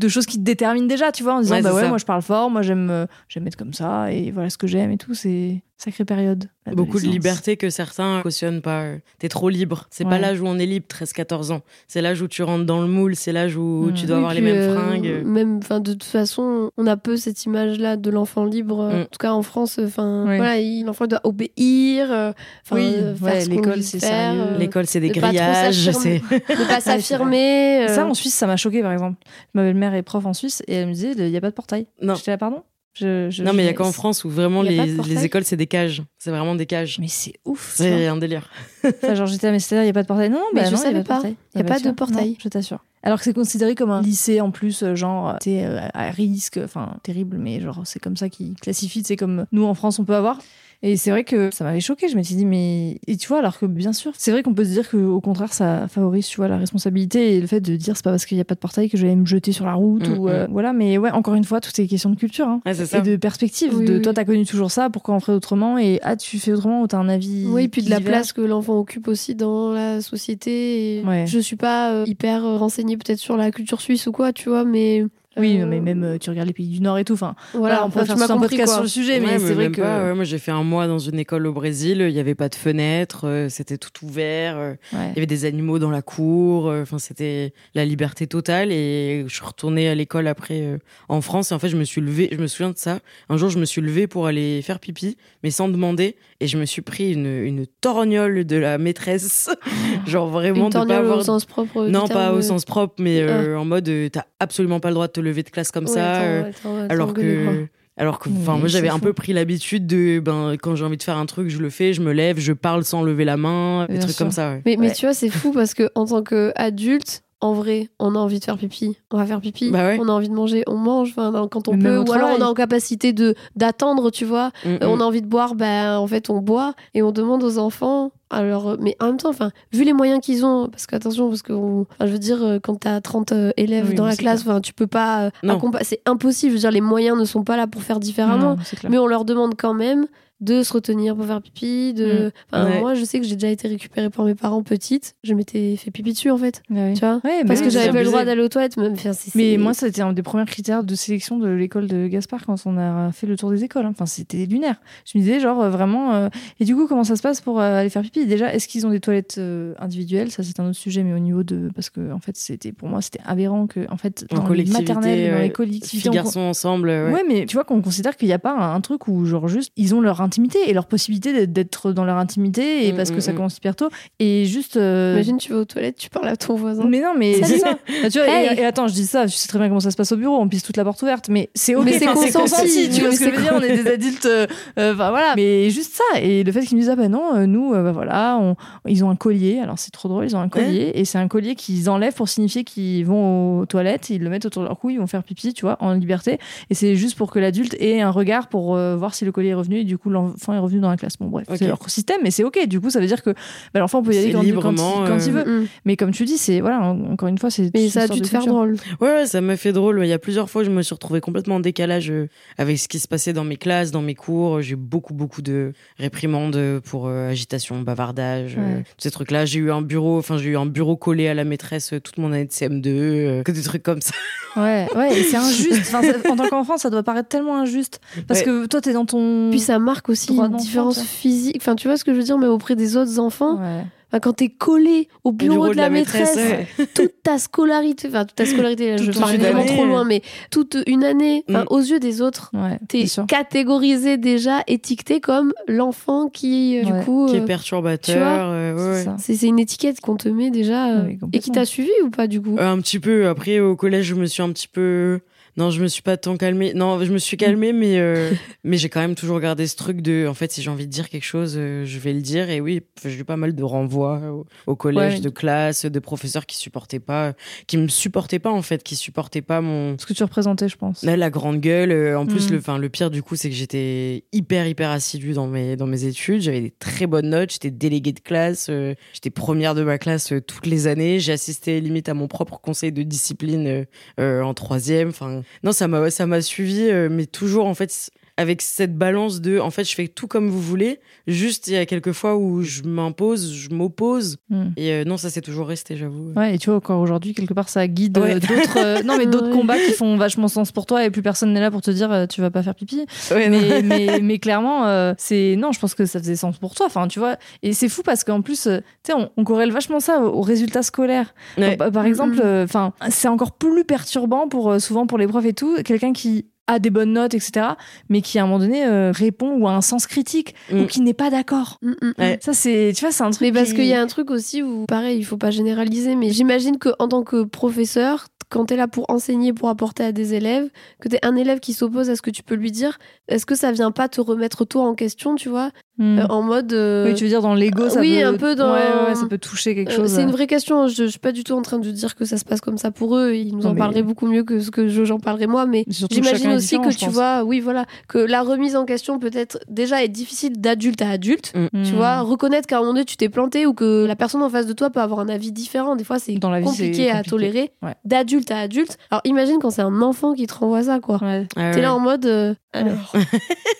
de 0.00 0.08
choses 0.08 0.26
qui 0.26 0.38
te 0.38 0.42
déterminent 0.42 0.86
déjà, 0.88 1.12
tu 1.12 1.22
vois, 1.22 1.34
en 1.34 1.40
disant 1.40 1.54
Ouais, 1.56 1.62
bah 1.62 1.74
ouais, 1.74 1.82
ça. 1.82 1.88
moi 1.88 1.98
je 1.98 2.04
parle 2.04 2.22
fort, 2.22 2.50
moi 2.50 2.62
j'aime 2.62 2.90
euh, 2.90 3.06
j'aime 3.28 3.46
être 3.46 3.56
comme 3.56 3.72
ça 3.74 4.12
et 4.12 4.30
voilà 4.30 4.50
ce 4.50 4.58
que 4.58 4.66
j'aime 4.66 4.90
et 4.90 4.98
tout, 4.98 5.14
c'est 5.14 5.62
sacrée 5.82 6.04
période. 6.04 6.44
Beaucoup 6.72 7.00
de 7.00 7.06
liberté 7.06 7.56
que 7.56 7.70
certains 7.70 8.20
cautionnent 8.22 8.60
pas. 8.60 8.84
T'es 9.18 9.28
trop 9.28 9.48
libre. 9.48 9.86
C'est 9.90 10.04
Ouais. 10.04 10.10
pas 10.10 10.18
l'âge 10.18 10.40
où 10.40 10.46
on 10.46 10.58
est 10.58 10.66
libre, 10.66 10.86
13-14 10.88 11.50
ans. 11.52 11.62
C'est 11.88 12.00
l'âge 12.02 12.20
où 12.22 12.28
tu 12.28 12.42
rentres 12.42 12.64
dans 12.66 12.80
le 12.82 12.86
moule, 12.86 13.16
c'est 13.16 13.32
l'âge 13.32 13.56
où 13.56 13.90
tu 13.94 14.06
dois 14.06 14.16
Oui, 14.16 14.20
avoir 14.20 14.34
les 14.34 14.40
mêmes 14.42 14.56
euh, 14.56 14.74
fringues. 14.74 15.22
Même, 15.24 15.56
enfin, 15.58 15.80
de 15.80 15.92
toute 15.92 16.04
façon, 16.04 16.70
on 16.76 16.86
a 16.86 16.96
peu 16.96 17.16
cette 17.16 17.44
image-là 17.44 17.96
de 17.96 18.10
l'enfant 18.10 18.44
libre. 18.44 18.84
Mm. 18.84 19.00
En 19.00 19.04
tout 19.04 19.18
cas, 19.18 19.32
en 19.32 19.42
France, 19.42 19.80
enfin, 19.82 20.24
voilà, 20.26 20.60
l'enfant 20.84 21.06
doit 21.06 21.20
obéir. 21.24 22.12
euh, 22.12 22.32
Oui, 22.70 22.92
euh, 22.96 23.14
ouais, 23.22 23.44
l'école, 23.46 23.82
c'est 23.82 23.98
sérieux. 24.00 24.56
L'école, 24.58 24.86
c'est 24.86 25.00
des 25.00 25.08
de 25.08 25.14
pas 25.14 25.20
trop 25.28 25.28
grillages. 25.30 25.86
de 25.86 26.68
pas 26.68 26.80
s'affirmer. 26.80 27.86
euh, 27.88 27.94
Ça 27.94 28.06
en 28.06 28.14
Suisse, 28.14 28.34
ça 28.34 28.46
m'a 28.46 28.56
choqué 28.56 28.82
par 28.82 28.92
exemple. 28.92 29.16
Ma 29.54 29.62
belle-mère 29.62 29.94
est 29.94 30.02
prof 30.02 30.24
en 30.26 30.34
Suisse 30.34 30.62
et 30.68 30.74
elle 30.74 30.88
me 30.88 30.92
disait 30.92 31.12
il 31.16 31.28
y 31.30 31.36
a 31.36 31.40
pas 31.40 31.50
de 31.50 31.54
portail. 31.54 31.86
Non. 32.02 32.14
J'étais 32.14 32.30
là 32.32 32.38
pardon? 32.38 32.62
Je, 32.94 33.30
je- 33.30 33.42
Non, 33.44 33.52
mais 33.52 33.62
il 33.62 33.66
y 33.66 33.68
a 33.70 33.72
qu'en 33.72 33.92
France 33.92 34.24
où 34.24 34.30
vraiment 34.30 34.62
les, 34.62 35.24
écoles, 35.24 35.44
c'est 35.44 35.56
des 35.56 35.66
cages. 35.66 36.02
C'est 36.18 36.30
vraiment 36.30 36.54
des 36.54 36.66
cages. 36.66 36.98
Mais 36.98 37.08
c'est 37.08 37.34
ouf. 37.44 37.72
C'est 37.76 38.06
un 38.06 38.16
délire. 38.16 38.50
Enfin, 38.84 39.14
genre 39.14 39.26
j'étais 39.26 39.46
à 39.46 39.52
mes 39.52 39.58
il 39.58 39.84
y 39.86 39.88
a 39.88 39.92
pas 39.92 40.02
de 40.02 40.08
portail. 40.08 40.30
Non, 40.30 40.38
non, 40.38 40.44
Mais 40.54 40.62
bah 40.62 40.70
je 40.70 40.74
a 40.74 40.78
savais 40.78 41.02
pas. 41.04 41.20
pas. 41.20 41.28
de 41.28 41.34
portail. 41.34 41.36
Il 41.54 41.58
y 41.58 41.60
a 41.62 41.64
Ah 41.66 41.68
bah, 41.68 41.74
pas 41.74 41.80
de 41.80 41.94
portail. 41.94 42.30
non, 42.30 42.36
je 42.42 42.48
t'assure. 42.48 42.84
Alors 43.02 43.18
que 43.18 43.24
c'est 43.24 43.34
considéré 43.34 43.74
comme 43.74 43.90
un 43.90 44.02
lycée 44.02 44.40
en 44.40 44.50
plus, 44.50 44.82
euh, 44.82 44.94
genre, 44.94 45.36
tu 45.40 45.50
sais, 45.50 45.64
euh, 45.64 45.80
à 45.94 46.10
risque, 46.10 46.58
enfin, 46.62 46.96
terrible, 47.02 47.38
mais 47.38 47.60
genre, 47.60 47.80
c'est 47.84 47.98
comme 48.00 48.16
ça 48.16 48.28
qu'ils 48.28 48.54
classifient, 48.56 49.02
c'est 49.06 49.16
comme 49.16 49.46
nous 49.52 49.64
en 49.64 49.74
France 49.74 49.98
on 49.98 50.04
peut 50.04 50.14
avoir. 50.16 50.38
Et 50.82 50.96
c'est 50.96 51.10
vrai 51.10 51.24
que 51.24 51.50
ça 51.52 51.62
m'avait 51.64 51.80
choqué. 51.80 52.08
Je 52.08 52.16
me 52.16 52.22
suis 52.22 52.34
dit, 52.36 52.46
mais. 52.46 52.98
Et 53.06 53.18
tu 53.18 53.28
vois, 53.28 53.38
alors 53.40 53.58
que 53.58 53.66
bien 53.66 53.92
sûr, 53.92 54.12
c'est 54.16 54.30
vrai 54.30 54.42
qu'on 54.42 54.54
peut 54.54 54.64
se 54.64 54.70
dire 54.70 54.88
qu'au 54.90 55.20
contraire, 55.20 55.52
ça 55.52 55.88
favorise, 55.88 56.26
tu 56.26 56.38
vois, 56.38 56.48
la 56.48 56.56
responsabilité 56.56 57.36
et 57.36 57.40
le 57.42 57.46
fait 57.46 57.60
de 57.60 57.76
dire, 57.76 57.96
c'est 57.96 58.02
pas 58.04 58.10
parce 58.12 58.24
qu'il 58.24 58.38
n'y 58.38 58.40
a 58.40 58.46
pas 58.46 58.54
de 58.54 58.60
portail 58.60 58.88
que 58.88 58.96
je 58.96 59.06
vais 59.06 59.14
me 59.14 59.26
jeter 59.26 59.52
sur 59.52 59.66
la 59.66 59.74
route 59.74 60.08
Mm, 60.08 60.18
ou. 60.18 60.28
euh, 60.30 60.46
voilà, 60.50 60.72
mais 60.72 60.96
ouais, 60.96 61.10
encore 61.10 61.34
une 61.34 61.44
fois, 61.44 61.60
tout 61.60 61.70
est 61.78 61.86
question 61.86 62.08
de 62.08 62.16
culture. 62.16 62.48
hein. 62.48 62.62
C'est 62.72 62.80
Et 62.82 62.86
ça. 62.86 63.00
de 63.02 63.16
perspective, 63.16 63.74
Oui, 63.76 63.84
de 63.84 63.96
oui. 63.96 64.02
toi 64.02 64.14
t'as 64.14 64.24
connu 64.24 64.46
toujours 64.46 64.70
ça, 64.70 64.88
pourquoi 64.88 65.14
on 65.14 65.20
ferait 65.20 65.34
autrement? 65.36 65.76
Et 65.76 66.00
ah 66.02 66.16
tu 66.16 66.38
fais 66.38 66.52
autrement 66.52 66.80
ou 66.80 66.86
t'as 66.86 66.96
un 66.98 67.10
avis 67.10 67.44
Oui, 67.46 67.68
puis 67.68 67.82
de 67.82 67.90
la 67.90 68.00
place 68.00 68.32
que 68.32 68.40
l'enfant 68.40 68.78
occupe 68.78 69.06
aussi 69.08 69.34
dans 69.34 69.72
la 69.72 70.00
société. 70.00 71.00
Et 71.00 71.04
Ouais. 71.04 71.24
Je 71.26 71.38
suis 71.38 71.56
pas 71.56 71.92
euh, 71.92 72.04
hyper 72.06 72.42
renseignée 72.58 72.96
peut-être 72.96 73.18
sur 73.18 73.36
la 73.36 73.50
culture 73.50 73.82
suisse 73.82 74.06
ou 74.06 74.12
quoi, 74.12 74.32
tu 74.32 74.48
vois, 74.48 74.64
mais. 74.64 75.04
Oui, 75.36 75.60
euh, 75.60 75.66
mais 75.66 75.78
même 75.80 76.02
euh, 76.02 76.18
tu 76.18 76.28
regardes 76.28 76.48
les 76.48 76.52
pays 76.52 76.66
du 76.66 76.80
Nord 76.80 76.98
et 76.98 77.04
tout, 77.04 77.12
enfin 77.12 77.36
Voilà, 77.54 77.76
voilà, 77.76 77.84
on 77.84 77.86
enfin, 77.86 78.04
faire 78.04 78.16
tout 78.16 78.32
un 78.32 78.38
podcast 78.40 78.64
quoi. 78.64 78.74
sur 78.74 78.82
le 78.82 78.88
sujet, 78.88 79.20
mais 79.20 79.38
c'est 79.38 79.54
vrai 79.54 79.70
que 79.70 79.80
pas, 79.80 80.04
ouais, 80.06 80.14
moi, 80.14 80.24
j'ai 80.24 80.38
fait 80.38 80.50
un 80.50 80.64
mois 80.64 80.88
dans 80.88 80.98
une 80.98 81.18
école 81.20 81.46
au 81.46 81.52
Brésil. 81.52 82.04
Il 82.08 82.14
y 82.14 82.18
avait 82.18 82.34
pas 82.34 82.48
de 82.48 82.56
fenêtre, 82.56 83.28
euh, 83.28 83.48
c'était 83.48 83.78
tout 83.78 83.90
ouvert. 84.04 84.56
euh, 84.58 84.70
Ouais. 84.92 85.06
Il 85.10 85.14
y 85.14 85.18
avait 85.18 85.26
des 85.26 85.44
animaux 85.44 85.78
dans 85.78 85.90
la 85.90 86.02
cour. 86.02 86.68
euh, 86.68 86.82
Enfin, 86.82 86.98
c'était 86.98 87.52
la 87.74 87.84
liberté 87.84 88.26
totale. 88.26 88.72
Et 88.72 89.24
je 89.28 89.32
suis 89.34 89.44
retournée 89.44 89.88
à 89.88 89.94
l'école 89.94 90.26
après 90.26 90.62
euh, 90.62 90.78
en 91.08 91.20
France. 91.20 91.52
Et 91.52 91.54
en 91.54 91.60
fait, 91.60 91.68
je 91.68 91.76
me 91.76 91.84
suis 91.84 92.00
levée. 92.00 92.28
Je 92.32 92.38
me 92.38 92.48
souviens 92.48 92.70
de 92.70 92.76
ça. 92.78 92.98
Un 93.28 93.36
jour, 93.36 93.50
je 93.50 93.58
me 93.60 93.64
suis 93.66 93.80
levée 93.80 94.08
pour 94.08 94.26
aller 94.26 94.62
faire 94.62 94.80
pipi, 94.80 95.16
mais 95.44 95.50
sans 95.52 95.68
demander. 95.68 96.16
Et 96.40 96.48
je 96.48 96.58
me 96.58 96.64
suis 96.64 96.82
pris 96.82 97.12
une, 97.12 97.26
une 97.26 97.66
torgnole 97.80 98.44
de 98.44 98.56
la 98.56 98.78
maîtresse. 98.78 99.48
Genre 100.06 100.28
vraiment 100.28 100.64
Une 100.64 100.70
de 100.70 100.86
pas 100.88 100.96
avoir. 100.96 101.18
au 101.18 101.22
sens 101.22 101.44
propre. 101.44 101.86
non, 101.86 102.06
terme, 102.06 102.18
pas 102.18 102.32
au 102.32 102.42
sens 102.42 102.64
propre, 102.64 102.94
mais 102.98 103.20
euh, 103.20 103.56
en 103.58 103.64
mode 103.64 103.88
euh, 103.88 104.08
t'as 104.08 104.24
absolument 104.40 104.80
pas 104.80 104.88
le 104.88 104.94
droit 104.94 105.06
de 105.06 105.12
te 105.12 105.19
lever 105.20 105.42
de 105.42 105.50
classe 105.50 105.70
comme 105.70 105.84
ouais, 105.84 105.90
ça. 105.92 106.12
attends, 106.12 106.24
euh, 106.24 106.40
attends, 106.50 106.76
attends, 106.78 106.90
alors 106.94 107.14
que 107.14 107.66
Alors 107.96 108.18
que, 108.18 108.28
Oui, 108.30 108.36
enfin, 108.40 108.56
moi, 108.56 108.68
j'avais 108.68 108.88
un 108.88 108.94
fou. 108.98 109.00
peu 109.04 109.12
pris 109.12 109.32
l'habitude 109.34 109.86
de, 109.86 110.20
ben, 110.20 110.56
quand 110.60 110.74
j'ai 110.74 110.84
envie 110.84 110.96
de 110.96 111.02
faire 111.02 111.18
un 111.18 111.26
truc, 111.26 111.48
je 111.50 111.58
le 111.58 111.68
fais, 111.70 111.92
je 111.92 112.00
me 112.00 112.12
lève, 112.12 112.38
je 112.38 112.52
parle 112.54 112.82
sans 112.84 113.02
lever 113.02 113.24
la 113.26 113.36
main, 113.36 113.86
des 113.90 113.98
trucs 113.98 114.12
sûr. 114.12 114.18
comme 114.24 114.30
ça. 114.32 114.52
ouais. 114.52 114.62
Mais, 114.64 114.76
mais 114.78 114.92
tu 114.92 115.04
vois, 115.06 115.14
c'est 115.14 115.28
fou 115.28 115.52
parce 115.52 115.74
que 115.74 115.90
en 115.94 116.06
tant 116.06 116.22
qu'adulte, 116.22 117.22
en 117.42 117.54
vrai, 117.54 117.88
on 117.98 118.14
a 118.14 118.18
envie 118.18 118.38
de 118.38 118.44
faire 118.44 118.58
pipi, 118.58 118.98
on 119.10 119.16
va 119.16 119.24
faire 119.24 119.40
pipi. 119.40 119.70
Bah 119.70 119.86
ouais. 119.86 119.98
On 120.00 120.08
a 120.08 120.12
envie 120.12 120.28
de 120.28 120.34
manger, 120.34 120.62
on 120.66 120.76
mange. 120.76 121.14
Enfin, 121.16 121.48
quand 121.50 121.68
on 121.68 121.78
peut, 121.78 121.98
ou 121.98 122.12
alors 122.12 122.30
on 122.36 122.40
est 122.40 122.42
en 122.44 122.52
capacité 122.54 123.12
de 123.14 123.34
d'attendre, 123.56 124.10
tu 124.10 124.24
vois. 124.26 124.48
Mm, 124.64 124.68
Euh, 124.68 124.78
mm. 124.86 124.90
On 124.90 125.00
a 125.00 125.04
envie 125.04 125.22
de 125.22 125.26
boire, 125.26 125.54
ben 125.54 125.96
en 125.96 126.06
fait 126.06 126.28
on 126.30 126.38
boit 126.40 126.74
et 126.94 127.02
on 127.02 127.12
demande 127.12 127.42
aux 127.42 127.58
enfants. 127.58 128.12
Alors, 128.32 128.68
euh, 128.68 128.76
mais 128.78 128.94
en 129.00 129.06
même 129.06 129.16
temps, 129.16 129.30
enfin, 129.30 129.50
vu 129.72 129.82
les 129.84 129.92
moyens 129.92 130.20
qu'ils 130.20 130.44
ont, 130.44 130.68
parce 130.68 130.86
que 130.86 130.94
attention, 130.94 131.28
parce 131.30 131.42
que 131.42 131.52
on- 131.52 131.80
enfin, 131.82 132.06
je 132.06 132.12
veux 132.12 132.18
dire, 132.18 132.42
euh, 132.44 132.58
quand 132.62 132.76
t'as 132.76 133.00
30 133.00 133.32
euh, 133.32 133.50
élèves 133.56 133.88
Oui, 133.88 133.94
dans 133.96 134.06
la 134.06 134.14
classe, 134.16 134.42
enfin, 134.42 134.60
tu 134.60 134.72
peux 134.72 134.86
pas, 134.86 135.30
euh, 135.44 135.70
c'est 135.82 136.00
impossible. 136.06 136.50
Je 136.50 136.54
veux 136.56 136.60
dire, 136.60 136.70
les 136.70 136.80
moyens 136.80 137.18
ne 137.18 137.24
sont 137.24 137.42
pas 137.42 137.56
là 137.56 137.66
pour 137.66 137.82
faire 137.82 137.98
différemment. 137.98 138.54
Non. 138.54 138.88
Mais 138.88 138.98
on 138.98 139.06
leur 139.08 139.24
demande 139.24 139.54
quand 139.58 139.74
même 139.74 140.06
de 140.40 140.62
se 140.62 140.72
retenir 140.72 141.14
pour 141.16 141.26
faire 141.26 141.40
pipi. 141.42 141.92
De... 141.94 142.32
Enfin, 142.52 142.64
Ouais. 142.70 142.80
Moi, 142.80 142.94
je 142.94 143.04
sais 143.04 143.20
que 143.20 143.26
j'ai 143.26 143.34
déjà 143.36 143.48
été 143.48 143.68
récupérée 143.68 144.10
par 144.10 144.24
mes 144.24 144.34
parents 144.34 144.62
petite. 144.62 145.14
Je 145.22 145.34
m'étais 145.34 145.76
fait 145.76 145.90
pipi 145.90 146.12
dessus, 146.12 146.30
en 146.30 146.38
fait. 146.38 146.62
Ouais, 146.70 146.88
oui. 146.90 146.94
Tu 146.94 147.00
vois 147.00 147.20
Ouais, 147.24 147.44
Parce 147.46 147.60
que 147.60 147.68
j'avais 147.70 147.90
pas 147.90 148.00
le 148.02 148.04
droit 148.06 148.24
d'aller 148.24 148.42
aux 148.42 148.48
toilettes. 148.48 148.76
Même. 148.76 148.92
Enfin, 148.92 149.12
c'est- 149.12 149.34
Mais 149.34 149.52
c'est- 149.52 149.56
moi, 149.58 149.74
c'était 149.74 150.00
un 150.02 150.12
des 150.12 150.22
premiers 150.22 150.44
critères 150.46 150.82
de 150.84 150.94
sélection 150.94 151.38
de 151.38 151.48
l'école 151.48 151.86
de 151.88 152.06
Gaspard 152.08 152.44
quand 152.46 152.56
on 152.66 152.76
a 152.78 153.12
fait 153.12 153.26
le 153.26 153.36
tour 153.36 153.50
des 153.50 153.64
écoles. 153.64 153.84
hein. 153.86 153.90
Enfin, 153.90 154.06
c'était 154.06 154.46
lunaire. 154.46 154.76
Je 155.04 155.18
me 155.18 155.22
disais, 155.22 155.40
genre, 155.40 155.60
euh, 155.62 155.70
vraiment. 155.70 156.14
euh, 156.14 156.28
Et 156.58 156.64
du 156.64 156.74
coup, 156.74 156.86
comment 156.86 157.04
ça 157.04 157.16
se 157.16 157.22
passe 157.22 157.40
pour 157.40 157.60
euh, 157.60 157.80
aller 157.80 157.90
faire 157.90 158.02
pipi? 158.02 158.26
Déjà, 158.26 158.52
est-ce 158.54 158.66
qu'ils 158.68 158.86
ont 158.86 158.90
des 158.90 159.00
toilettes 159.00 159.36
euh, 159.38 159.74
individuelles? 159.78 160.30
Ça, 160.30 160.42
c'est 160.42 160.58
un 160.60 160.64
autre 160.66 160.78
sujet, 160.78 161.02
mais 161.02 161.12
au 161.12 161.18
niveau 161.18 161.42
de. 161.42 161.70
Parce 161.74 161.90
que, 161.90 162.12
en 162.12 162.18
fait, 162.18 162.36
c'était 162.36 162.72
pour 162.72 162.88
moi, 162.88 163.02
c'était 163.02 163.20
aberrant 163.26 163.66
que, 163.66 163.80
en 163.90 163.96
fait, 163.96 164.24
En 164.30 164.36
dans 164.36 164.42
les 164.42 164.48
collectivité, 164.48 164.82
maternelles, 164.94 165.18
et 165.18 165.30
dans 165.30 165.38
les 165.38 165.50
collectivités. 165.52 165.98
Filles, 165.98 166.10
on- 166.10 166.14
garçons 166.14 166.40
ensemble. 166.40 166.88
Ouais. 166.88 167.10
Ouais. 167.12 167.24
mais 167.28 167.44
tu 167.46 167.54
vois 167.56 167.64
qu'on 167.64 167.82
considère 167.82 168.16
qu'il 168.16 168.28
n'y 168.28 168.34
a 168.34 168.38
pas 168.38 168.52
un, 168.52 168.74
un 168.74 168.80
truc 168.80 169.06
où 169.08 169.24
genre 169.26 169.46
juste 169.48 169.72
ils 169.76 169.94
ont 169.94 170.00
leur 170.00 170.20
intimité 170.30 170.58
et 170.68 170.72
leur 170.72 170.86
possibilité 170.86 171.46
d'être- 171.48 171.92
dans 171.92 172.04
leur 172.04 172.16
intimité 172.16 172.86
et 172.86 172.92
Mm, 172.92 172.96
parce 172.96 173.10
que 173.10 173.16
mm, 173.16 173.20
ça 173.20 173.32
mm. 173.32 173.36
commence 173.36 173.56
hyper 173.56 173.74
tôt 173.74 173.88
et 174.20 174.44
juste 174.46 174.76
euh, 174.76 175.14
Imagine, 175.14 175.38
tu 175.38 175.52
vas 175.52 175.58
aux 175.58 175.64
toilettes, 175.64 175.96
tu 175.96 176.08
parles 176.08 176.28
à 176.28 176.36
ton 176.36 176.54
voisin. 176.54 176.84
mais 176.86 177.00
non, 177.00 177.14
mais 177.18 177.34
Salut. 177.34 177.46
c'est 177.46 177.58
ça. 177.58 177.78
Bah, 178.02 178.10
tu 178.10 178.18
vois, 178.18 178.28
et- 178.28 178.46
Hey. 178.52 178.58
et, 178.60 178.64
attends, 178.64 178.86
je 178.88 178.94
dis 178.94 179.06
ça, 179.06 179.26
je 179.26 179.34
sais 179.34 179.48
très 179.48 179.58
bien 179.58 179.66
comment 179.68 179.80
ça 179.80 179.90
se 179.90 179.96
passe 179.96 180.12
au 180.12 180.16
bureau, 180.16 180.36
on 180.38 180.48
pisse 180.48 180.62
toute 180.62 180.76
la 180.76 180.84
porte 180.84 181.02
ouverte, 181.02 181.28
mais 181.28 181.50
c'est 181.54 181.74
ok, 181.74 181.84
Mais 181.84 181.98
c'est 181.98 182.06
consenti, 182.32 182.88
tu 182.90 183.00
vois 183.00 183.12
ce 183.12 183.18
que 183.20 183.24
je 183.30 183.36
veux 183.36 183.42
dire, 183.42 183.54
on 183.56 183.60
est 183.62 183.76
des 183.82 183.90
adultes, 183.90 184.26
euh, 184.26 184.46
euh, 184.78 184.94
enfin 184.94 185.10
voilà. 185.10 185.34
Mais 185.36 185.68
juste 185.70 185.94
ça, 185.94 186.20
et 186.20 186.44
le 186.44 186.52
fait 186.52 186.60
qu'ils 186.64 186.76
me 186.76 186.82
disent, 186.82 186.90
ah 186.90 186.96
bah 186.96 187.08
non, 187.08 187.34
euh, 187.34 187.46
nous, 187.46 187.74
euh, 187.74 187.82
bah 187.82 187.92
voilà, 187.92 188.38
on- 188.40 188.54
ils 188.88 189.04
ont 189.04 189.10
un 189.10 189.16
collier, 189.16 189.58
alors 189.60 189.78
c'est 189.78 189.90
trop 189.90 190.08
drôle, 190.08 190.24
ils 190.26 190.36
ont 190.36 190.40
un 190.40 190.48
collier, 190.48 190.92
et 190.94 191.04
c'est 191.04 191.18
un 191.18 191.28
collier 191.28 191.54
qu'ils 191.56 191.90
enlèvent 191.90 192.14
pour 192.14 192.28
signifier 192.28 192.62
qu'ils 192.64 193.04
vont 193.04 193.58
aux 193.60 193.66
toilettes, 193.66 194.10
ils 194.10 194.22
le 194.22 194.30
mettent 194.30 194.46
autour 194.46 194.62
de 194.62 194.68
leur 194.68 194.78
cou, 194.78 194.90
ils 194.90 194.98
vont 194.98 195.06
faire 195.06 195.22
pipi, 195.24 195.52
tu 195.54 195.62
vois, 195.62 195.76
en 195.80 195.92
liberté, 195.94 196.38
et 196.70 196.74
c'est 196.74 196.94
juste 196.96 197.16
pour 197.16 197.30
que 197.32 197.38
l'adulte 197.40 197.74
ait 197.80 198.00
un 198.00 198.10
regard 198.10 198.48
pour 198.48 198.76
euh, 198.76 198.96
voir 198.96 199.14
si 199.14 199.24
le 199.24 199.32
collier 199.32 199.50
est 199.50 199.54
revenu, 199.54 199.80
et 199.80 199.84
du 199.84 199.98
coup 199.98 200.10
l'enfant 200.22 200.52
est 200.54 200.58
revenu 200.58 200.80
dans 200.80 200.90
la 200.90 200.96
classe. 200.96 201.14
Bon, 201.18 201.26
bref, 201.28 201.46
c'est 201.56 201.66
leur 201.66 201.78
système, 201.90 202.18
mais 202.22 202.30
c'est 202.30 202.44
ok, 202.44 202.66
du 202.66 202.80
coup, 202.80 202.90
ça 202.90 203.00
veut 203.00 203.06
dire 203.06 203.22
que 203.22 203.30
bah, 203.74 203.80
l'enfant 203.80 204.02
peut 204.02 204.12
y 204.14 204.18
aller 204.18 204.32
quand, 204.32 204.42
il- 204.42 204.54
quand, 204.54 204.70
librement, 204.70 205.04
il, 205.04 205.08
quand 205.08 205.18
il 205.26 205.36
euh, 205.36 205.42
veut. 205.42 205.60
Mm. 205.62 205.66
Mais 205.84 205.96
comme 205.96 206.10
tu 206.12 206.24
dis, 206.24 206.38
c'est 206.38 206.60
voilà, 206.60 206.80
en- 206.80 207.12
encore 207.12 207.28
une 207.28 207.38
fois, 207.38 207.50
c'est. 207.50 207.70
Mais 207.74 207.88
ça 207.88 208.02
a 208.02 208.08
dû 208.08 208.20
te 208.20 208.28
faire 208.28 208.44
drôle. 208.46 208.76
Ouais, 209.00 209.08
ouais, 209.08 209.26
ça 209.26 209.40
m'a 209.40 209.56
fait 209.56 209.72
drôle. 209.72 210.00
Il 210.02 210.08
y 210.08 210.12
a 210.12 210.18
plusieurs 210.18 210.48
fois, 210.50 210.64
je 210.64 210.70
me 210.70 210.82
suis 210.82 210.94
retrouvée 210.94 211.20
complètement 211.20 211.56
en 211.56 211.60
décalage 211.60 212.10
euh, 212.10 212.28
avec 212.58 212.78
ce 212.78 212.88
qui 212.88 212.98
se 212.98 213.08
passait 213.08 213.32
dans 213.32 213.44
mes 213.44 213.56
classes, 213.56 213.90
dans 213.90 214.02
mes 214.02 214.14
cours. 214.14 214.60
J'ai 214.62 214.72
eu 214.72 214.76
beaucoup, 214.76 215.14
beaucoup 215.14 215.42
de 215.42 215.72
réprimandes 215.98 216.80
pour 216.84 217.06
euh, 217.08 217.30
agitation, 217.30 217.80
bavardage, 217.80 218.56
Ouais. 218.56 218.82
tous 218.96 219.02
ces 219.04 219.10
trucs-là. 219.10 219.44
J'ai 219.44 219.60
eu 219.60 219.70
un 219.70 219.82
bureau, 219.82 220.18
enfin, 220.18 220.36
j'ai 220.38 220.50
eu 220.50 220.56
un 220.56 220.66
bureau 220.66 220.96
collé 220.96 221.28
à 221.28 221.34
la 221.34 221.44
maîtresse 221.44 221.94
toute 222.02 222.18
mon 222.18 222.32
année 222.32 222.44
de 222.46 222.50
CM2, 222.50 222.86
euh, 222.88 223.42
que 223.42 223.52
des 223.52 223.62
trucs 223.62 223.82
comme 223.82 224.00
ça. 224.00 224.12
Ouais, 224.56 224.88
ouais, 224.96 225.16
et 225.16 225.22
c'est 225.22 225.36
injuste. 225.36 225.94
Enfin, 225.94 226.00
en 226.28 226.34
tant 226.34 226.48
qu'enfant, 226.48 226.76
ça 226.76 226.90
doit 226.90 227.04
paraître 227.04 227.28
tellement 227.28 227.56
injuste 227.60 228.00
parce 228.26 228.40
Ouais. 228.40 228.46
que 228.46 228.66
toi, 228.66 228.80
t'es 228.80 228.92
dans 228.92 229.06
ton. 229.06 229.48
Puis 229.50 229.60
ça 229.60 229.78
marque 229.78 230.08
aussi 230.10 230.34
une 230.34 230.56
différence 230.56 231.00
physique. 231.02 231.56
Enfin, 231.60 231.74
tu 231.76 231.88
vois 231.88 231.96
ce 231.96 232.04
que 232.04 232.12
je 232.12 232.18
veux 232.18 232.24
dire, 232.24 232.38
mais 232.38 232.46
auprès 232.46 232.76
des 232.76 232.96
autres 232.96 233.18
enfants, 233.18 233.58
Ouais. 233.60 233.84
Enfin, 234.12 234.18
quand 234.18 234.32
t'es 234.32 234.48
collé 234.48 235.06
au 235.22 235.30
bureau, 235.30 235.68
de, 235.68 235.74
la, 235.76 235.88
maîtresse, 235.88 236.34
ouais. 236.34 236.66
toute 236.96 237.22
ta 237.22 237.38
scolarité, 237.38 238.08
enfin 238.08 238.24
toute 238.24 238.34
ta 238.34 238.44
scolarité, 238.44 238.98
je 238.98 239.04
une 239.04 239.12
vraiment 239.38 239.64
trop 239.64 239.84
loin, 239.84 240.02
mais 240.04 240.22
toute 240.50 240.76
une 240.88 241.04
année, 241.04 241.44
enfin, 241.48 241.60
Mm. 241.62 241.66
aux 241.70 241.78
yeux 241.78 242.00
des 242.00 242.20
autres, 242.20 242.50
Ouais, 242.52 242.76
t'es 242.88 243.04
catégorisé 243.28 244.16
déjà, 244.16 244.64
étiqueté 244.66 245.20
comme 245.20 245.52
l'enfant 245.68 246.28
qui, 246.28 246.78
euh, 246.78 246.84
Ouais. 246.90 246.98
du 246.98 247.04
coup, 247.04 247.26
qui 247.30 247.36
est 247.36 247.40
euh, 247.40 247.46
perturbateur. 247.46 248.48
euh, 248.50 249.04
ouais, 249.04 249.12
C'est 249.18 249.40
une 249.46 249.60
étiquette 249.60 250.00
qu'on 250.00 250.16
te 250.16 250.28
met 250.28 250.50
déjà 250.50 250.88
euh, 250.88 251.04
Oui, 251.06 251.18
et 251.32 251.38
qui 251.38 251.52
t'a 251.52 251.64
suivi 251.64 251.90
ou 252.04 252.10
pas 252.10 252.26
du 252.26 252.40
coup? 252.40 252.56
Euh, 252.58 252.68
Un 252.72 252.80
petit 252.80 252.98
peu. 252.98 253.28
Après, 253.28 253.60
au 253.60 253.76
collège, 253.76 254.06
je 254.06 254.14
me 254.16 254.26
suis 254.26 254.42
un 254.42 254.50
petit 254.50 254.68
peu. 254.68 255.20
Non, 255.56 255.70
je 255.70 255.82
me 255.82 255.88
suis 255.88 256.02
pas 256.02 256.16
tant 256.16 256.36
calmée. 256.36 256.72
Non, 256.74 257.02
je 257.04 257.12
me 257.12 257.18
suis 257.18 257.36
calmée, 257.36 257.72
mais 257.72 257.98
euh, 257.98 258.30
mais 258.64 258.76
j'ai 258.76 258.88
quand 258.88 259.00
même 259.00 259.14
toujours 259.14 259.40
gardé 259.40 259.66
ce 259.66 259.76
truc 259.76 260.00
de. 260.00 260.26
En 260.28 260.34
fait, 260.34 260.52
si 260.52 260.62
j'ai 260.62 260.70
envie 260.70 260.86
de 260.86 260.92
dire 260.92 261.08
quelque 261.08 261.24
chose, 261.24 261.54
euh, 261.56 261.84
je 261.84 261.98
vais 261.98 262.12
le 262.12 262.20
dire. 262.22 262.50
Et 262.50 262.60
oui, 262.60 262.82
j'ai 263.04 263.18
eu 263.18 263.24
pas 263.24 263.36
mal 263.36 263.54
de 263.54 263.62
renvois 263.62 264.20
au, 264.30 264.46
au 264.66 264.76
collège, 264.76 265.14
Ouais. 265.14 265.20
de 265.20 265.28
classe, 265.28 265.84
de 265.86 265.98
professeurs 265.98 266.46
qui 266.46 266.56
supportaient 266.56 267.00
pas, 267.00 267.34
qui 267.66 267.76
me 267.76 267.88
supportaient 267.88 268.38
pas 268.38 268.50
en 268.50 268.62
fait, 268.62 268.82
qui 268.82 268.96
supportaient 268.96 269.42
pas 269.42 269.60
mon. 269.60 269.96
Ce 269.98 270.06
que 270.06 270.12
tu 270.12 270.22
représentais, 270.22 270.68
je 270.68 270.76
pense. 270.76 271.02
Là, 271.02 271.16
la 271.16 271.30
grande 271.30 271.60
gueule. 271.60 271.90
euh, 271.92 272.18
en 272.18 272.26
plus, 272.26 272.48
Mm. 272.48 272.52
le, 272.52 272.58
enfin, 272.58 272.78
le 272.78 272.88
pire 272.88 273.10
du 273.10 273.22
coup, 273.22 273.36
c'est 273.36 273.50
que 273.50 273.56
j'étais 273.56 274.24
hyper, 274.32 274.66
hyper 274.66 274.90
assidue 274.90 275.32
dans 275.32 275.46
mes, 275.46 275.76
dans 275.76 275.86
mes 275.86 276.04
études. 276.04 276.40
J'avais 276.42 276.60
des 276.60 276.70
très 276.70 277.06
bonnes 277.06 277.30
notes. 277.30 277.52
J'étais 277.52 277.70
déléguée 277.70 278.12
de 278.12 278.20
classe. 278.20 278.68
euh, 278.70 278.94
j'étais 279.12 279.30
première 279.30 279.74
de 279.74 279.82
ma 279.82 279.98
classe 279.98 280.32
toutes 280.46 280.66
les 280.66 280.86
années. 280.86 281.18
J'ai 281.20 281.32
assisté 281.32 281.80
limite 281.80 282.08
à 282.08 282.14
mon 282.14 282.28
propre 282.28 282.60
conseil 282.60 282.92
de 282.92 283.02
discipline 283.02 283.86
en 284.18 284.54
troisième. 284.54 285.08
Enfin, 285.08 285.39
non, 285.62 285.72
ça 285.72 285.88
m'a, 285.88 286.40
suivi, 286.40 286.90
euh, 286.90 287.08
mais 287.10 287.26
toujours 287.26 287.66
en 287.66 287.74
fait 287.74 288.10
avec 288.40 288.62
cette 288.62 288.96
balance 288.96 289.42
de, 289.42 289.58
en 289.58 289.70
fait, 289.70 289.84
je 289.84 289.94
fais 289.94 290.08
tout 290.08 290.26
comme 290.26 290.48
vous 290.48 290.60
voulez. 290.62 291.00
Juste, 291.26 291.68
il 291.68 291.74
y 291.74 291.76
a 291.76 291.84
quelques 291.84 292.12
fois 292.12 292.36
où 292.38 292.62
je 292.62 292.82
m'impose, 292.84 293.52
je 293.52 293.68
m'oppose. 293.68 294.38
Mm. 294.48 294.64
Et 294.78 294.92
euh, 294.92 295.04
non, 295.04 295.18
ça 295.18 295.28
s'est 295.28 295.42
toujours 295.42 295.66
resté, 295.68 295.94
j'avoue. 295.96 296.32
Ouais, 296.34 296.54
et 296.54 296.58
tu 296.58 296.70
vois, 296.70 296.76
encore 296.78 297.00
aujourd'hui, 297.00 297.34
quelque 297.34 297.52
part, 297.52 297.68
ça 297.68 297.86
guide 297.86 298.16
Ouais. 298.16 298.36
euh, 298.36 298.40
d'autres, 298.40 298.78
euh, 298.78 299.02
non, 299.04 299.18
mais 299.18 299.26
d'autres 299.26 299.48
Ouais. 299.48 299.52
combats 299.52 299.76
qui 299.78 299.92
font 299.92 300.16
vachement 300.16 300.48
sens 300.48 300.72
pour 300.72 300.86
toi 300.86 301.04
et 301.04 301.10
plus 301.10 301.20
personne 301.20 301.52
n'est 301.52 301.60
là 301.60 301.70
pour 301.70 301.82
te 301.82 301.90
dire 301.90 302.26
tu 302.30 302.40
vas 302.40 302.50
pas 302.50 302.62
faire 302.62 302.74
pipi. 302.74 303.04
Ouais, 303.30 303.50
mais, 303.50 303.82
mais, 303.82 304.20
mais 304.22 304.38
clairement, 304.38 304.86
euh, 304.86 305.12
c'est 305.18 305.54
non, 305.58 305.72
je 305.72 305.78
pense 305.78 305.94
que 305.94 306.06
ça 306.06 306.18
faisait 306.18 306.36
sens 306.36 306.56
pour 306.58 306.74
toi. 306.74 306.86
Enfin, 306.86 307.08
tu 307.08 307.18
vois, 307.18 307.36
et 307.62 307.74
c'est 307.74 307.90
fou 307.90 308.02
parce 308.02 308.24
qu'en 308.24 308.40
plus, 308.40 308.62
tu 308.62 308.70
sais, 309.06 309.12
on, 309.14 309.30
on 309.36 309.44
corrèle 309.44 309.70
vachement 309.72 310.00
ça 310.00 310.20
aux, 310.22 310.38
aux 310.38 310.42
résultats 310.42 310.82
scolaires. 310.82 311.34
Ouais. 311.58 311.76
Par, 311.76 311.92
par 311.92 312.06
exemple, 312.06 312.36
Mhm. 312.36 312.42
euh, 312.42 312.64
enfin, 312.64 312.94
c'est 313.10 313.28
encore 313.28 313.52
plus 313.52 313.84
perturbant 313.84 314.48
pour 314.48 314.80
souvent 314.80 315.06
pour 315.06 315.18
les 315.18 315.26
profs 315.26 315.44
et 315.44 315.52
tout, 315.52 315.76
quelqu'un 315.84 316.12
qui 316.12 316.46
a 316.74 316.78
des 316.78 316.90
bonnes 316.90 317.12
notes, 317.12 317.34
etc., 317.34 317.66
mais 318.08 318.20
qui 318.22 318.38
à 318.38 318.42
un 318.42 318.46
moment 318.46 318.58
donné 318.58 318.84
euh, 318.86 319.12
répond 319.12 319.52
ou 319.58 319.68
a 319.68 319.72
un 319.72 319.80
sens 319.80 320.06
critique 320.06 320.54
Mm. 320.70 320.80
ou 320.80 320.86
qui 320.86 321.00
n'est 321.00 321.14
pas 321.14 321.30
d'accord. 321.30 321.78
Mm, 321.82 321.90
mm. 322.02 322.12
Ouais. 322.18 322.38
Ça, 322.42 322.52
c'est, 322.52 322.92
tu 322.94 323.00
vois, 323.04 323.12
c'est 323.12 323.22
un 323.24 323.30
truc. 323.30 323.42
Mais 323.42 323.52
parce 323.52 323.70
qui- 323.70 323.76
qu'il 323.76 323.86
y 323.86 323.94
a 323.94 324.00
un 324.00 324.06
truc 324.06 324.30
aussi 324.30 324.62
où, 324.62 324.84
pareil, 324.86 325.18
il 325.18 325.24
faut 325.24 325.36
pas 325.36 325.50
généraliser, 325.50 326.14
mais 326.16 326.30
j'imagine 326.30 326.78
que 326.78 326.90
en 326.98 327.08
tant 327.08 327.22
que 327.22 327.44
professeur, 327.44 328.26
quand 328.48 328.66
tu 328.66 328.74
es 328.74 328.76
là 328.76 328.88
pour 328.88 329.08
enseigner, 329.10 329.52
pour 329.52 329.68
apporter 329.68 330.02
à 330.04 330.10
des 330.12 330.34
élèves, 330.34 330.68
que 331.00 331.08
tu 331.08 331.16
un 331.22 331.36
élève 331.36 331.60
qui 331.60 331.72
s'oppose 331.72 332.10
à 332.10 332.16
ce 332.16 332.22
que 332.22 332.30
tu 332.30 332.42
peux 332.42 332.56
lui 332.56 332.72
dire, 332.72 332.98
est-ce 333.28 333.46
que 333.46 333.54
ça 333.54 333.70
vient 333.70 333.92
pas 333.92 334.08
te 334.08 334.20
remettre 334.20 334.64
toi 334.64 334.82
en 334.82 334.94
question, 334.94 335.36
tu 335.36 335.48
vois? 335.48 335.70
Mm. 335.98 336.18
Euh, 336.20 336.26
En 336.28 336.42
mode. 336.42 336.72
euh, 336.72 337.06
Oui, 337.08 337.14
tu 337.14 337.24
veux 337.24 337.28
dire 337.30 337.42
dans 337.42 337.54
l'ego, 337.54 337.90
ça 337.90 338.00
oui, 338.00 338.20
peut... 338.20 338.26
un 338.26 338.34
peu 338.34 338.54
dans- 338.54 338.72
Ouais, 338.72 338.78
ouais, 338.78 339.08
ouais, 339.08 339.14
ça 339.14 339.26
peut 339.26 339.36
toucher 339.38 339.74
quelque 339.74 339.92
euh, 339.92 339.96
chose. 339.96 340.10
c'est 340.10 340.22
une 340.22 340.30
vraie 340.30 340.46
question. 340.46 340.88
Je, 340.88 340.94
je 340.94 341.06
suis 341.06 341.18
pas 341.18 341.32
du 341.32 341.44
tout 341.44 341.52
en 341.52 341.60
train 341.62 341.78
de 341.78 341.90
dire 341.90 342.14
que 342.14 342.24
ça 342.24 342.38
se 342.38 342.44
passe 342.44 342.60
comme 342.62 342.78
ça 342.78 342.90
pour 342.90 343.16
eux. 343.16 343.32
Ils 343.34 343.54
nous 343.54 343.62
Non, 343.64 343.70
en 343.70 343.72
mais- 343.74 343.78
parleraient 343.80 344.02
beaucoup 344.02 344.26
mieux 344.26 344.42
que 344.42 344.60
ce 344.60 344.70
que 344.70 344.88
je- 344.88 345.04
j'en 345.04 345.18
parlerai 345.18 345.46
moi. 345.46 345.66
Mais 345.66 345.84
j'imagine 346.10 346.52
aussi 346.52 346.78
que 346.80 346.88
tu 346.94 347.04
pense. 347.06 347.12
vois, 347.14 347.42
oui, 347.44 347.60
voilà, 347.60 347.84
que 348.08 348.16
la 348.18 348.40
remise 348.42 348.76
en 348.76 348.86
question 348.86 349.18
peut-être 349.18 349.58
déjà 349.68 350.02
est 350.02 350.08
difficile 350.08 350.58
d'adulte 350.58 351.02
à 351.02 351.10
adulte. 351.10 351.52
Mm. 351.72 351.82
Tu 351.82 351.92
vois, 351.92 352.20
reconnaître 352.20 352.66
qu'à 352.66 352.76
un 352.76 352.80
moment 352.80 352.92
donné 352.94 353.04
tu 353.04 353.16
t'es 353.18 353.28
planté 353.28 353.66
ou 353.66 353.74
que 353.74 354.06
la 354.06 354.16
personne 354.16 354.42
en 354.42 354.48
face 354.48 354.66
de 354.66 354.72
toi 354.72 354.88
peut 354.90 355.00
avoir 355.00 355.20
un 355.20 355.28
avis 355.28 355.52
différent. 355.52 355.96
Des 355.96 356.04
fois, 356.04 356.18
c'est 356.18 356.34
compliqué, 356.40 357.10
à 357.10 357.22
tolérer 357.22 357.72
Ouais. 357.82 357.94
d'adulte 358.06 358.50
à 358.50 358.60
adulte. 358.60 358.96
Alors 359.10 359.20
imagine 359.24 359.58
quand 359.60 359.70
c'est 359.70 359.82
un 359.82 360.00
enfant 360.00 360.32
qui 360.32 360.46
te 360.46 360.54
renvoie 360.54 360.84
ça, 360.84 360.98
quoi. 361.00 361.18
Ouais. 361.20 361.46
Ah 361.56 361.70
T'es 361.72 361.76
ouais. 361.76 361.82
là 361.82 361.94
en 361.94 362.00
mode. 362.00 362.24
euh, 362.26 362.54
alors. 362.72 363.12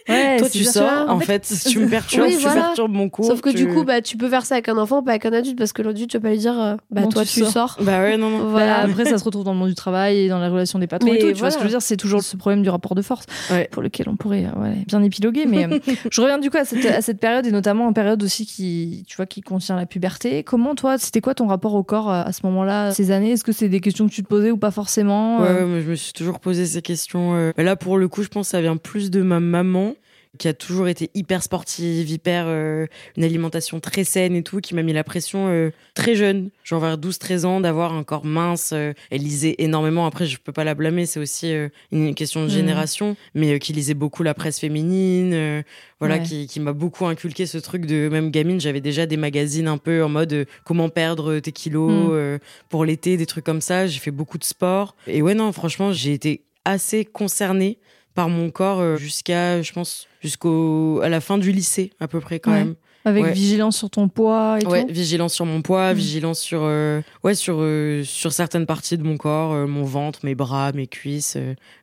Ouais, 0.08 0.38
Toi, 0.38 0.48
tu 0.50 0.64
sors, 0.64 1.08
en 1.08 1.20
fait, 1.20 1.46
tu 1.68 1.78
me 1.78 1.86
perturbes, 2.16 2.26
Oui, 2.28 2.36
tu 2.36 2.42
voilà. 2.42 2.60
perturbes 2.62 2.92
mon 2.92 3.08
cours. 3.08 3.24
Sauf 3.26 3.40
que 3.40 3.50
du 3.50 3.66
tu- 3.66 3.68
coup, 3.74 3.84
bah, 3.84 4.00
tu 4.00 4.16
peux 4.16 4.28
faire 4.28 4.44
ça 4.44 4.56
avec 4.56 4.68
un 4.68 4.76
enfant, 4.76 5.02
pas 5.02 5.12
avec 5.12 5.26
un 5.26 5.32
adulte, 5.32 5.58
parce 5.58 5.72
que 5.72 5.82
l'adulte, 5.82 6.10
tu 6.10 6.16
vas 6.18 6.22
pas 6.22 6.30
lui 6.30 6.38
dire, 6.38 6.58
euh, 6.60 6.76
bah, 6.90 7.02
Non, 7.02 7.08
toi, 7.08 7.24
tu 7.24 7.32
tu 7.34 7.40
sors. 7.40 7.50
sors. 7.50 7.76
Bah 7.80 8.00
ouais, 8.00 8.16
non, 8.16 8.30
non. 8.30 8.38
Bah, 8.38 8.44
Voilà. 8.50 8.78
après, 8.80 9.04
ça 9.04 9.18
se 9.18 9.24
retrouve 9.24 9.44
dans 9.44 9.52
le 9.52 9.58
monde 9.58 9.68
du 9.68 9.74
travail 9.74 10.18
et 10.20 10.28
dans 10.28 10.38
la 10.38 10.48
relation 10.48 10.78
des 10.78 10.86
patrons 10.86 11.10
Mais 11.10 11.16
et 11.18 11.20
tout. 11.20 11.32
Tu 11.32 11.34
vois 11.38 11.50
ce 11.50 11.56
que 11.56 11.62
je 11.62 11.68
veux 11.68 11.72
dire 11.72 11.82
C'est 11.82 11.96
toujours 11.96 12.22
ce 12.22 12.36
problème 12.36 12.62
du 12.62 12.68
rapport 12.70 12.94
de 12.94 13.02
force 13.02 13.24
Ouais. 13.50 13.68
pour 13.70 13.82
lequel 13.82 14.08
on 14.08 14.16
pourrait 14.16 14.46
euh, 14.46 14.60
ouais, 14.60 14.84
bien 14.86 15.02
épiloguer. 15.02 15.46
Mais 15.46 15.66
euh, 15.66 15.78
je 16.10 16.20
reviens 16.20 16.38
du 16.38 16.50
coup 16.50 16.56
à 16.58 16.64
cette, 16.64 16.84
à 16.86 17.00
cette 17.02 17.18
période 17.20 17.46
et 17.46 17.52
notamment 17.52 17.86
en 17.86 17.92
période 17.92 18.22
aussi 18.22 18.46
qui, 18.46 19.04
tu 19.06 19.16
vois, 19.16 19.26
qui 19.26 19.40
contient 19.40 19.76
la 19.76 19.86
puberté. 19.86 20.42
Comment 20.42 20.74
toi, 20.74 20.98
c'était 20.98 21.20
quoi 21.20 21.34
ton 21.34 21.46
rapport 21.46 21.74
au 21.74 21.82
corps 21.82 22.10
à 22.10 22.32
ce 22.32 22.40
moment-là, 22.44 22.92
ces 22.92 23.10
années? 23.10 23.32
Est-ce 23.32 23.44
que 23.44 23.52
c'est 23.52 23.68
des 23.68 23.80
questions 23.80 24.06
que 24.08 24.12
tu 24.12 24.22
te 24.22 24.28
posais 24.28 24.50
ou 24.50 24.56
pas 24.56 24.70
forcément 24.70 25.40
Ouais, 25.40 25.48
ouais, 25.52 25.64
mais 25.66 25.82
je 25.82 25.90
me 25.90 25.94
suis 25.94 26.12
toujours 26.12 26.40
posé 26.40 26.66
ces 26.66 26.82
questions. 26.82 27.34
euh. 27.34 27.52
Là, 27.56 27.76
pour 27.76 27.98
le 27.98 28.08
coup, 28.08 28.22
je 28.22 28.28
pense 28.28 28.46
que 28.48 28.50
ça 28.52 28.60
vient 28.60 28.76
plus 28.76 29.10
de 29.10 29.22
ma 29.22 29.40
maman 29.40 29.94
qui 30.38 30.46
a 30.48 30.54
toujours 30.54 30.86
été 30.88 31.10
hyper 31.14 31.42
sportive, 31.42 32.08
hyper 32.08 32.44
euh, 32.46 32.86
une 33.16 33.24
alimentation 33.24 33.80
très 33.80 34.04
saine 34.04 34.36
et 34.36 34.42
tout, 34.42 34.60
qui 34.60 34.74
m'a 34.74 34.82
mis 34.82 34.92
la 34.92 35.02
pression 35.04 35.48
euh, 35.48 35.70
très 35.94 36.14
jeune, 36.14 36.50
genre 36.62 36.80
vers 36.80 36.96
12-13 36.98 37.44
ans, 37.46 37.60
d'avoir 37.60 37.92
un 37.94 38.04
corps 38.04 38.24
mince. 38.24 38.70
euh, 38.72 38.92
elle 39.10 39.22
lisait 39.22 39.56
énormément. 39.58 40.06
Après, 40.06 40.26
je 40.26 40.38
peux 40.38 40.52
pas 40.52 40.62
la 40.64 40.74
blâmer, 40.74 41.04
c'est 41.06 41.18
aussi 41.20 41.52
une 41.90 42.14
question 42.14 42.40
de 42.42 42.46
Mhm. 42.46 42.52
génération, 42.52 43.16
mais 43.34 43.58
qui 43.58 43.72
lisait 43.72 43.94
beaucoup 43.94 44.22
la 44.22 44.34
presse 44.34 44.60
féminine, 44.60 45.64
voilà, 45.98 46.16
Ouais. 46.18 46.22
qui, 46.22 46.46
qui 46.46 46.60
m'a 46.60 46.72
beaucoup 46.72 47.06
inculqué 47.06 47.46
ce 47.46 47.58
truc 47.58 47.84
de 47.86 48.08
même 48.08 48.30
gamine. 48.30 48.60
J'avais 48.60 48.80
déjà 48.80 49.06
des 49.06 49.16
magazines 49.16 49.68
un 49.68 49.78
peu 49.78 50.02
en 50.04 50.08
mode 50.08 50.46
comment 50.64 50.88
perdre 50.88 51.38
tes 51.40 51.52
kilos 51.52 52.10
euh, 52.12 52.38
pour 52.68 52.84
l'été, 52.84 53.16
des 53.16 53.26
trucs 53.26 53.44
comme 53.44 53.60
ça. 53.60 53.86
J'ai 53.86 53.98
fait 53.98 54.10
beaucoup 54.10 54.38
de 54.38 54.44
sport. 54.44 54.94
Et 55.06 55.22
ouais, 55.22 55.34
non, 55.34 55.50
franchement, 55.52 55.92
j'ai 55.92 56.12
été 56.12 56.42
assez 56.64 57.04
concernée 57.04 57.78
par 58.14 58.28
mon 58.28 58.50
corps 58.50 58.80
euh, 58.80 58.96
jusqu'à, 58.96 59.62
je 59.62 59.72
pense, 59.72 60.06
jusqu'au 60.20 61.00
à 61.02 61.08
la 61.08 61.20
fin 61.20 61.38
du 61.38 61.52
lycée 61.52 61.90
à 62.00 62.08
peu 62.08 62.20
près 62.20 62.40
quand 62.40 62.52
Ouais. 62.52 62.58
même. 62.64 62.74
Avec 63.06 63.24
Ouais. 63.24 63.32
vigilance 63.32 63.78
sur 63.78 63.88
ton 63.88 64.08
poids 64.08 64.58
et 64.60 64.66
Ouais, 64.66 64.84
tout. 64.84 64.92
vigilance 64.92 65.32
sur 65.32 65.46
mon 65.46 65.62
poids, 65.62 65.94
Mm. 65.94 65.96
vigilance 65.96 66.38
sur 66.40 66.60
euh, 66.64 67.00
ouais 67.24 67.34
sur 67.34 67.56
euh, 67.60 68.02
sur 68.04 68.30
certaines 68.32 68.66
parties 68.66 68.98
de 68.98 69.02
mon 69.02 69.16
corps, 69.16 69.52
euh, 69.54 69.66
mon 69.66 69.84
ventre, 69.84 70.20
mes 70.24 70.34
bras, 70.34 70.72
mes 70.72 70.86
cuisses, 70.86 71.38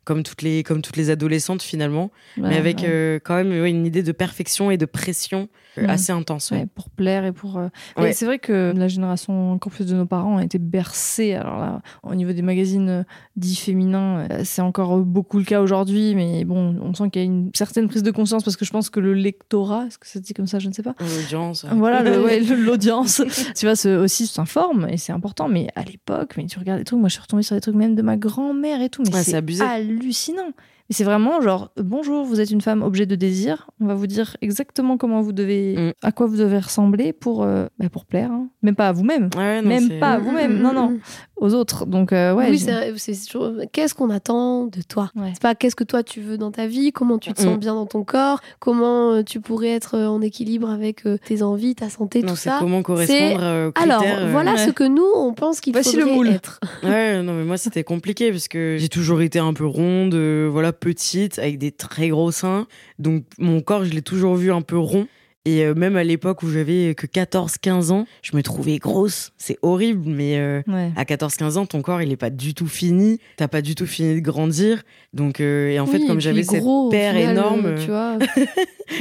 comme 0.07 0.23
toutes 0.23 0.41
les 0.41 0.63
comme 0.63 0.81
toutes 0.81 0.95
les 0.95 1.09
adolescentes 1.09 1.61
finalement, 1.61 2.09
Ouais, 2.37 2.47
mais 2.49 2.57
avec 2.57 2.79
ouais. 2.79 2.87
euh, 2.89 3.19
quand 3.23 3.35
même 3.35 3.49
ouais, 3.49 3.69
une 3.69 3.85
idée 3.85 4.01
de 4.03 4.11
perfection 4.13 4.71
et 4.71 4.77
de 4.77 4.85
pression 4.85 5.49
euh, 5.77 5.83
Mm. 5.83 5.89
assez 5.91 6.11
intense. 6.11 6.51
pour 6.73 6.89
plaire 6.89 7.23
et 7.25 7.31
pour. 7.31 7.57
euh, 7.59 7.67
C'est 8.13 8.25
vrai 8.25 8.39
que 8.39 8.73
la 8.75 8.87
génération 8.87 9.51
encore 9.51 9.71
plus 9.71 9.85
de 9.85 9.93
nos 9.95 10.07
parents 10.07 10.37
a 10.37 10.43
été 10.43 10.57
bercée. 10.57 11.33
Alors 11.35 11.59
là, 11.59 11.81
au 12.01 12.15
niveau 12.15 12.31
des 12.33 12.41
magazines 12.41 12.89
euh, 12.89 13.03
dits 13.35 13.55
féminins, 13.55 14.27
c'est 14.43 14.63
encore 14.63 14.97
beaucoup 14.99 15.37
le 15.37 15.43
cas 15.43 15.61
aujourd'hui, 15.61 16.15
mais 16.15 16.45
bon, 16.45 16.75
on 16.81 16.95
sent 16.95 17.11
qu'il 17.11 17.21
y 17.21 17.25
a 17.25 17.27
une 17.27 17.51
certaine 17.53 17.87
prise 17.89 18.01
de 18.01 18.09
conscience 18.09 18.43
parce 18.43 18.57
que 18.57 18.65
je 18.65 18.71
pense 18.71 18.89
que 18.89 18.99
le 18.99 19.13
lectorat, 19.13 19.85
est-ce 19.85 19.99
que 19.99 20.07
ça 20.07 20.13
se 20.13 20.19
dit 20.19 20.33
comme 20.33 20.47
ça, 20.47 20.57
je 20.57 20.67
ne 20.67 20.73
sais 20.73 20.81
pas. 20.81 20.95
L'audience. 20.99 21.65
Voilà, 21.71 22.01
l'audience, 22.55 23.21
tu 23.55 23.67
vois, 23.67 23.99
aussi 24.01 24.25
s'informe 24.27 24.87
et 24.89 24.97
c'est 24.97 25.11
important. 25.11 25.47
Mais 25.47 25.67
à 25.75 25.83
l'époque, 25.83 26.33
mais 26.37 26.45
tu 26.47 26.57
regardes 26.57 26.79
des 26.79 26.85
trucs, 26.85 26.99
moi 26.99 27.09
je 27.09 27.13
suis 27.13 27.21
retombée 27.21 27.43
sur 27.43 27.55
des 27.55 27.61
trucs 27.61 27.75
même 27.75 27.93
de 27.95 28.01
ma 28.01 28.17
grand-mère 28.17 28.81
et 28.81 28.89
tout, 28.89 29.03
mais 29.03 29.11
c'est 29.11 29.31
c'est 29.31 29.37
abusé. 29.37 29.63
hallucinant 29.63 29.97
hallucinant. 30.01 30.54
Mais 30.89 30.96
c'est 30.96 31.03
vraiment 31.03 31.41
genre 31.41 31.72
bonjour, 31.77 32.24
vous 32.25 32.39
êtes 32.39 32.50
une 32.51 32.62
femme 32.62 32.82
objet 32.82 33.06
de 33.06 33.15
désir. 33.15 33.70
On 33.82 33.88
va 33.88 33.94
vous 33.94 34.08
dire 34.08 34.38
exactement 34.41 34.98
comment 34.98 35.22
vous 35.22 35.34
devez, 35.34 35.75
Mm. 35.77 35.91
à 36.01 36.12
quoi 36.13 36.27
vous 36.27 36.38
devez 36.38 36.60
ressembler 36.60 37.12
pour, 37.13 37.44
euh, 37.44 37.67
bah, 37.77 37.89
pour 37.89 38.06
plaire, 38.06 38.32
hein. 38.32 38.48
même 38.63 38.75
pas 38.75 38.88
à 38.88 38.91
vous-même, 38.94 39.29
Ouais, 39.38 39.62
même 39.62 40.00
pas 40.00 40.12
à 40.13 40.17
vous-même. 40.17 40.60
Non 40.62 40.72
non, 40.74 40.98
aux 41.36 41.53
autres. 41.53 41.86
Donc 41.86 42.13
euh, 42.13 42.34
ouais. 42.34 42.50
oui, 42.50 42.60
c'est 42.60 42.94
c'est 42.98 43.25
toujours 43.29 43.51
qu'est-ce 43.74 43.94
qu'on 43.96 44.10
attend 44.10 44.65
de 44.67 44.82
toi? 44.82 45.12
Ouais. 45.15 45.32
C'est 45.34 45.41
pas 45.41 45.56
qu'est-ce 45.56 45.75
que 45.75 45.84
toi 45.84 46.03
tu 46.03 46.22
veux 46.22 46.38
dans 46.38 46.51
ta 46.51 46.67
vie, 46.67 46.91
comment 46.94 47.17
tu 47.17 47.34
te 47.34 47.41
sens 47.41 47.56
Mm. 47.58 47.60
bien 47.60 47.74
dans 47.75 47.86
ton 47.86 48.03
corps, 48.06 48.39
comment 48.60 49.12
euh, 49.12 49.24
tu 49.24 49.41
pourrais 49.41 49.70
être 49.70 49.98
en 49.98 50.22
équilibre 50.22 50.70
avec 50.70 51.06
euh, 51.06 51.17
tes 51.25 51.44
envies, 51.44 51.75
ta 51.75 51.89
santé, 51.89 52.22
Non, 52.22 52.29
tout 52.29 52.36
c'est 52.38 52.50
ça. 52.50 52.58
comment 52.60 52.82
correspondre 52.82 53.36
aux 53.41 53.82
Alors 53.82 54.01
critères. 54.01 54.20
euh, 54.25 54.32
voilà 54.32 54.53
ouais. 54.53 54.65
ce 54.65 54.72
que 54.72 54.84
nous 54.86 55.06
on 55.15 55.34
pense 55.34 55.60
qu'il 55.60 55.74
Voici 55.74 55.91
faudrait 55.98 56.10
le 56.10 56.15
moule. 56.15 56.27
être. 56.29 56.60
Ouais, 56.84 57.22
non, 57.24 57.34
mais 57.34 57.44
moi, 57.44 57.58
c'était 57.58 57.84
compliqué 57.84 58.32
parce 58.32 58.48
que 58.48 58.77
j'ai 58.79 58.89
toujours 58.89 59.22
été 59.22 59.39
un 59.39 59.53
peu 59.53 59.65
ronde, 59.65 60.13
euh, 60.13 60.48
voilà, 60.51 60.72
petite, 60.79 61.39
avec 61.39 61.57
des 61.57 61.72
très 61.72 62.10
gros 62.10 62.31
seins. 62.31 62.67
Donc, 63.00 63.25
mon 63.38 63.62
corps, 63.62 63.86
je 63.86 63.91
l'ai 63.91 64.01
toujours 64.01 64.36
vu 64.36 64.51
un 64.51 64.62
peu 64.62 64.77
rond. 64.77 65.07
Et 65.48 65.63
euh, 65.63 65.74
même 65.74 65.96
à 65.96 66.04
l'époque 66.04 66.44
où 66.44 66.50
j'avais 66.50 66.94
que 66.94 67.08
14-15 67.08 67.92
ans, 67.92 68.06
je 68.22 68.36
me 68.36 68.44
trouvais 68.44 68.80
grosse. 68.80 69.32
C'est 69.38 69.58
horrible, 69.62 70.01
mais 70.06 70.38
euh, 70.38 70.62
Ouais. 70.68 70.92
à 70.98 71.06
14-15 71.06 71.58
ans, 71.58 71.66
ton 71.66 71.82
corps, 71.82 72.01
il 72.01 72.12
est 72.12 72.18
pas 72.18 72.30
du 72.30 72.54
tout 72.54 72.68
fini. 72.68 73.20
T'as 73.38 73.48
pas 73.48 73.62
du 73.62 73.74
tout 73.74 73.86
fini 73.86 74.16
de 74.16 74.20
grandir. 74.20 74.84
Donc, 75.13 75.39
euh, 75.39 75.70
et 75.70 75.80
en 75.80 75.86
fait, 75.86 76.06
comme 76.06 76.20
j'avais 76.20 76.44
cette 76.44 76.66
paire 76.92 77.16
énorme. 77.16 77.75
tu 77.80 77.88
vois. 77.88 78.18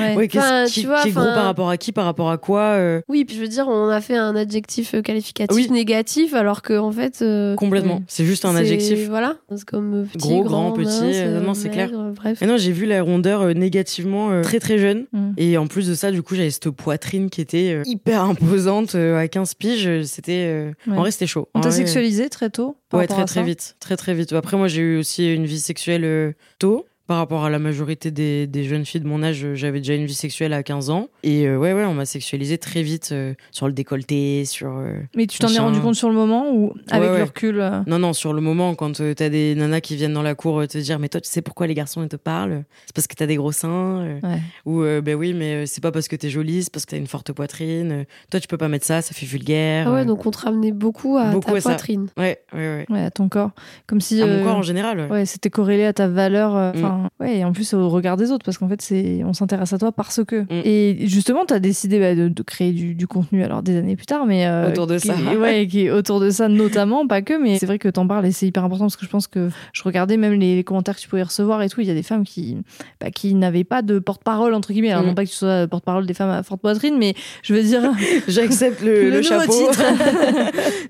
Ouais. 0.00 0.16
Ouais, 0.16 0.28
Enfin, 0.36 0.64
qui, 0.66 0.80
tu 0.80 0.86
vois, 0.88 1.00
qui 1.02 1.08
est 1.10 1.12
gros 1.12 1.22
par 1.22 1.44
rapport 1.44 1.70
à 1.70 1.76
qui, 1.76 1.92
par 1.92 2.06
rapport 2.06 2.28
à 2.28 2.38
quoi 2.38 2.76
Oui, 3.08 3.24
puis 3.24 3.36
je 3.36 3.40
veux 3.40 3.46
dire, 3.46 3.68
on 3.68 3.88
a 3.88 4.00
fait 4.00 4.16
un 4.16 4.34
adjectif 4.34 5.00
qualificatif 5.00 5.56
Oui. 5.56 5.70
négatif, 5.70 6.34
alors 6.34 6.60
que 6.62 6.76
en 6.76 6.90
fait. 6.90 7.24
Complètement. 7.56 8.02
C'est 8.08 8.24
juste 8.24 8.44
un 8.44 8.56
adjectif. 8.56 9.08
Voilà, 9.08 9.36
c'est 9.54 9.64
comme 9.64 10.08
petit, 10.12 10.18
Gros, 10.18 10.42
grand, 10.42 10.72
petit, 10.72 11.22
non, 11.40 11.54
c'est 11.54 11.68
clair. 11.68 11.90
Bref. 12.16 12.42
Et 12.42 12.46
non, 12.46 12.56
j'ai 12.56 12.72
vu 12.72 12.84
la 12.84 13.00
rondeur 13.00 13.54
négativement 13.54 14.42
très 14.42 14.58
très 14.58 14.76
jeune. 14.78 15.06
Mm. 15.12 15.30
Et 15.36 15.56
en 15.56 15.68
plus 15.68 15.88
de 15.88 15.94
ça, 15.94 16.10
du 16.10 16.20
coup, 16.20 16.34
j'avais 16.36 16.50
cette 16.50 16.70
poitrine 16.70 17.30
qui 17.30 17.40
était 17.40 17.72
euh, 17.74 17.82
hyper 17.86 18.22
imposante 18.22 18.94
euh, 18.94 19.18
à 19.18 19.28
15 19.28 19.54
piges. 19.54 20.02
C'était, 20.04 20.46
euh, 20.46 20.72
Ouais. 20.86 20.96
en 20.96 21.00
vrai, 21.00 21.10
c'était 21.10 21.26
chaud. 21.26 21.48
On 21.54 21.60
t'a 21.60 21.70
sexualisé 21.70 22.28
très 22.28 22.50
tôt. 22.50 22.76
Ouais, 22.92 23.06
très 23.06 23.24
très 23.24 23.42
vite, 23.42 23.76
très 23.80 23.96
très 23.96 24.14
vite. 24.14 24.32
Après, 24.32 24.56
moi, 24.56 24.68
j'ai 24.68 24.82
eu 24.82 24.98
aussi 24.98 25.32
une 25.34 25.46
vie 25.46 25.60
sexuelle 25.60 26.34
tôt. 26.58 26.86
Par 27.06 27.18
rapport 27.18 27.44
à 27.44 27.50
la 27.50 27.58
majorité 27.60 28.10
des, 28.10 28.46
des 28.48 28.64
jeunes 28.64 28.84
filles 28.84 29.00
de 29.00 29.06
mon 29.06 29.22
âge, 29.22 29.44
euh, 29.44 29.54
j'avais 29.54 29.78
déjà 29.78 29.94
une 29.94 30.06
vie 30.06 30.14
sexuelle 30.14 30.52
à 30.52 30.62
15 30.64 30.90
ans. 30.90 31.08
Et 31.22 31.46
euh, 31.46 31.56
ouais, 31.56 31.72
ouais, 31.72 31.84
on 31.84 31.94
m'a 31.94 32.04
sexualisé 32.04 32.58
très 32.58 32.82
vite 32.82 33.10
euh, 33.12 33.34
sur 33.52 33.66
le 33.68 33.72
décolleté, 33.72 34.44
sur. 34.44 34.70
euh, 34.76 34.98
Mais 35.14 35.26
tu 35.26 35.38
t'en 35.38 35.48
es 35.48 35.58
rendu 35.58 35.80
compte 35.80 35.94
sur 35.94 36.08
le 36.08 36.14
moment 36.16 36.50
ou 36.52 36.72
avec 36.90 37.10
ouais. 37.10 37.18
le 37.18 37.22
recul 37.24 37.60
euh, 37.60 37.80
Non, 37.86 37.98
non, 38.00 38.12
sur 38.12 38.32
le 38.32 38.40
moment, 38.40 38.74
quand 38.74 39.00
euh, 39.00 39.14
t'as 39.14 39.28
des 39.28 39.54
nanas 39.54 39.80
qui 39.82 39.94
viennent 39.94 40.14
dans 40.14 40.22
la 40.22 40.34
cour 40.34 40.60
euh, 40.60 40.66
te 40.66 40.78
dire, 40.78 40.98
mais 40.98 41.08
toi, 41.08 41.20
tu 41.20 41.30
sais 41.30 41.42
pourquoi 41.42 41.66
les 41.68 41.74
garçons 41.74 42.02
ils 42.02 42.08
te 42.08 42.16
parlent? 42.16 42.64
C'est 42.86 42.94
parce 42.94 43.06
que 43.06 43.14
t'as 43.14 43.26
des 43.26 43.36
gros 43.36 43.52
seins. 43.52 44.00
euh, 44.00 44.18
Ouais. 44.24 44.40
Ou, 44.64 44.82
euh, 44.82 45.00
ben 45.00 45.14
oui, 45.14 45.32
mais 45.32 45.54
euh, 45.54 45.66
c'est 45.66 45.80
pas 45.82 45.92
parce 45.92 46.08
que 46.08 46.16
t'es 46.16 46.28
jolie, 46.30 46.64
c'est 46.64 46.72
parce 46.72 46.86
que 46.86 46.90
t'as 46.90 46.96
une 46.96 47.06
forte 47.06 47.30
poitrine. 47.32 47.92
euh, 47.92 48.04
toi, 48.30 48.40
tu 48.40 48.48
peux 48.48 48.58
pas 48.58 48.68
mettre 48.68 48.84
ça, 48.86 49.00
ça 49.02 49.14
fait 49.14 49.26
vulgaire. 49.26 49.86
Ah 49.88 49.92
ouais, 49.94 50.00
euh. 50.00 50.04
donc 50.04 50.26
on 50.26 50.30
te 50.32 50.38
ramenait 50.38 50.72
beaucoup 50.72 51.16
à 51.18 51.30
Beaucoup 51.30 51.52
ta 51.52 51.58
à 51.58 51.60
poitrine. 51.60 52.08
Ouais, 52.16 52.40
ouais, 52.52 52.58
ouais. 52.58 52.86
Ouais, 52.90 53.04
à 53.04 53.10
ton 53.12 53.28
corps. 53.28 53.50
Comme 53.86 54.00
si. 54.00 54.20
À 54.22 54.26
mon 54.26 54.42
corps 54.42 54.56
en 54.56 54.62
général. 54.62 54.98
ouais. 55.00 55.08
Ouais, 55.08 55.26
c'était 55.26 55.50
corrélé 55.50 55.84
à 55.84 55.92
ta 55.92 56.08
valeur. 56.08 56.56
euh, 56.56 56.72
Mm. 56.72 56.95
Enfin, 56.96 57.10
ouais, 57.20 57.38
et 57.38 57.44
en 57.44 57.52
plus 57.52 57.74
au 57.74 57.88
regard 57.88 58.16
des 58.16 58.30
autres, 58.32 58.44
parce 58.44 58.58
qu'en 58.58 58.68
fait, 58.68 58.80
c'est, 58.82 59.22
on 59.24 59.32
s'intéresse 59.32 59.72
à 59.72 59.78
toi 59.78 59.92
parce 59.92 60.24
que. 60.24 60.42
Mm. 60.42 60.46
Et 60.64 60.98
justement, 61.06 61.44
tu 61.46 61.54
as 61.54 61.60
décidé 61.60 61.98
bah, 61.98 62.14
de, 62.14 62.28
de 62.28 62.42
créer 62.42 62.72
du, 62.72 62.94
du 62.94 63.06
contenu, 63.06 63.42
alors 63.44 63.62
des 63.62 63.76
années 63.76 63.96
plus 63.96 64.06
tard, 64.06 64.26
mais. 64.26 64.46
euh, 64.46 64.68
Autour 64.70 64.86
de 64.86 64.98
qui- 64.98 65.08
ça. 65.08 65.14
Ouais, 65.38 65.66
qui 65.66 65.90
autour 65.90 66.20
de 66.20 66.30
ça 66.30 66.48
notamment, 66.66 67.06
pas 67.06 67.22
que, 67.22 67.40
mais 67.40 67.58
c'est 67.58 67.66
vrai 67.66 67.78
que 67.78 67.88
t'en 67.88 68.06
parles 68.06 68.26
et 68.26 68.32
c'est 68.32 68.46
hyper 68.46 68.64
important 68.64 68.84
parce 68.86 68.96
que 68.96 69.04
je 69.04 69.10
pense 69.10 69.26
que 69.26 69.48
je 69.72 69.82
regardais 69.82 70.16
même 70.16 70.34
les, 70.34 70.56
les 70.56 70.64
commentaires 70.64 70.96
que 70.96 71.00
tu 71.00 71.08
pouvais 71.08 71.22
recevoir 71.22 71.62
et 71.62 71.68
tout. 71.68 71.80
Il 71.80 71.86
y 71.86 71.90
a 71.90 71.94
des 71.94 72.02
femmes 72.02 72.24
qui, 72.24 72.56
bah, 73.00 73.10
qui 73.10 73.34
n'avaient 73.34 73.64
pas 73.64 73.82
de 73.82 73.98
porte-parole, 73.98 74.54
entre 74.54 74.72
guillemets. 74.72 74.90
Alors, 74.92 75.04
Mm. 75.04 75.08
non 75.08 75.14
pas 75.14 75.24
que 75.24 75.30
tu 75.30 75.36
sois 75.36 75.66
porte-parole 75.66 76.06
des 76.06 76.14
femmes 76.14 76.30
à 76.30 76.42
forte 76.42 76.60
poitrine, 76.60 76.96
mais 76.98 77.14
je 77.42 77.54
veux 77.54 77.62
dire. 77.62 77.82
J'accepte 78.28 78.82
le, 78.82 79.04
le 79.10 79.16
nouveau 79.18 79.22
chapeau. 79.22 79.52
titre. 79.52 79.82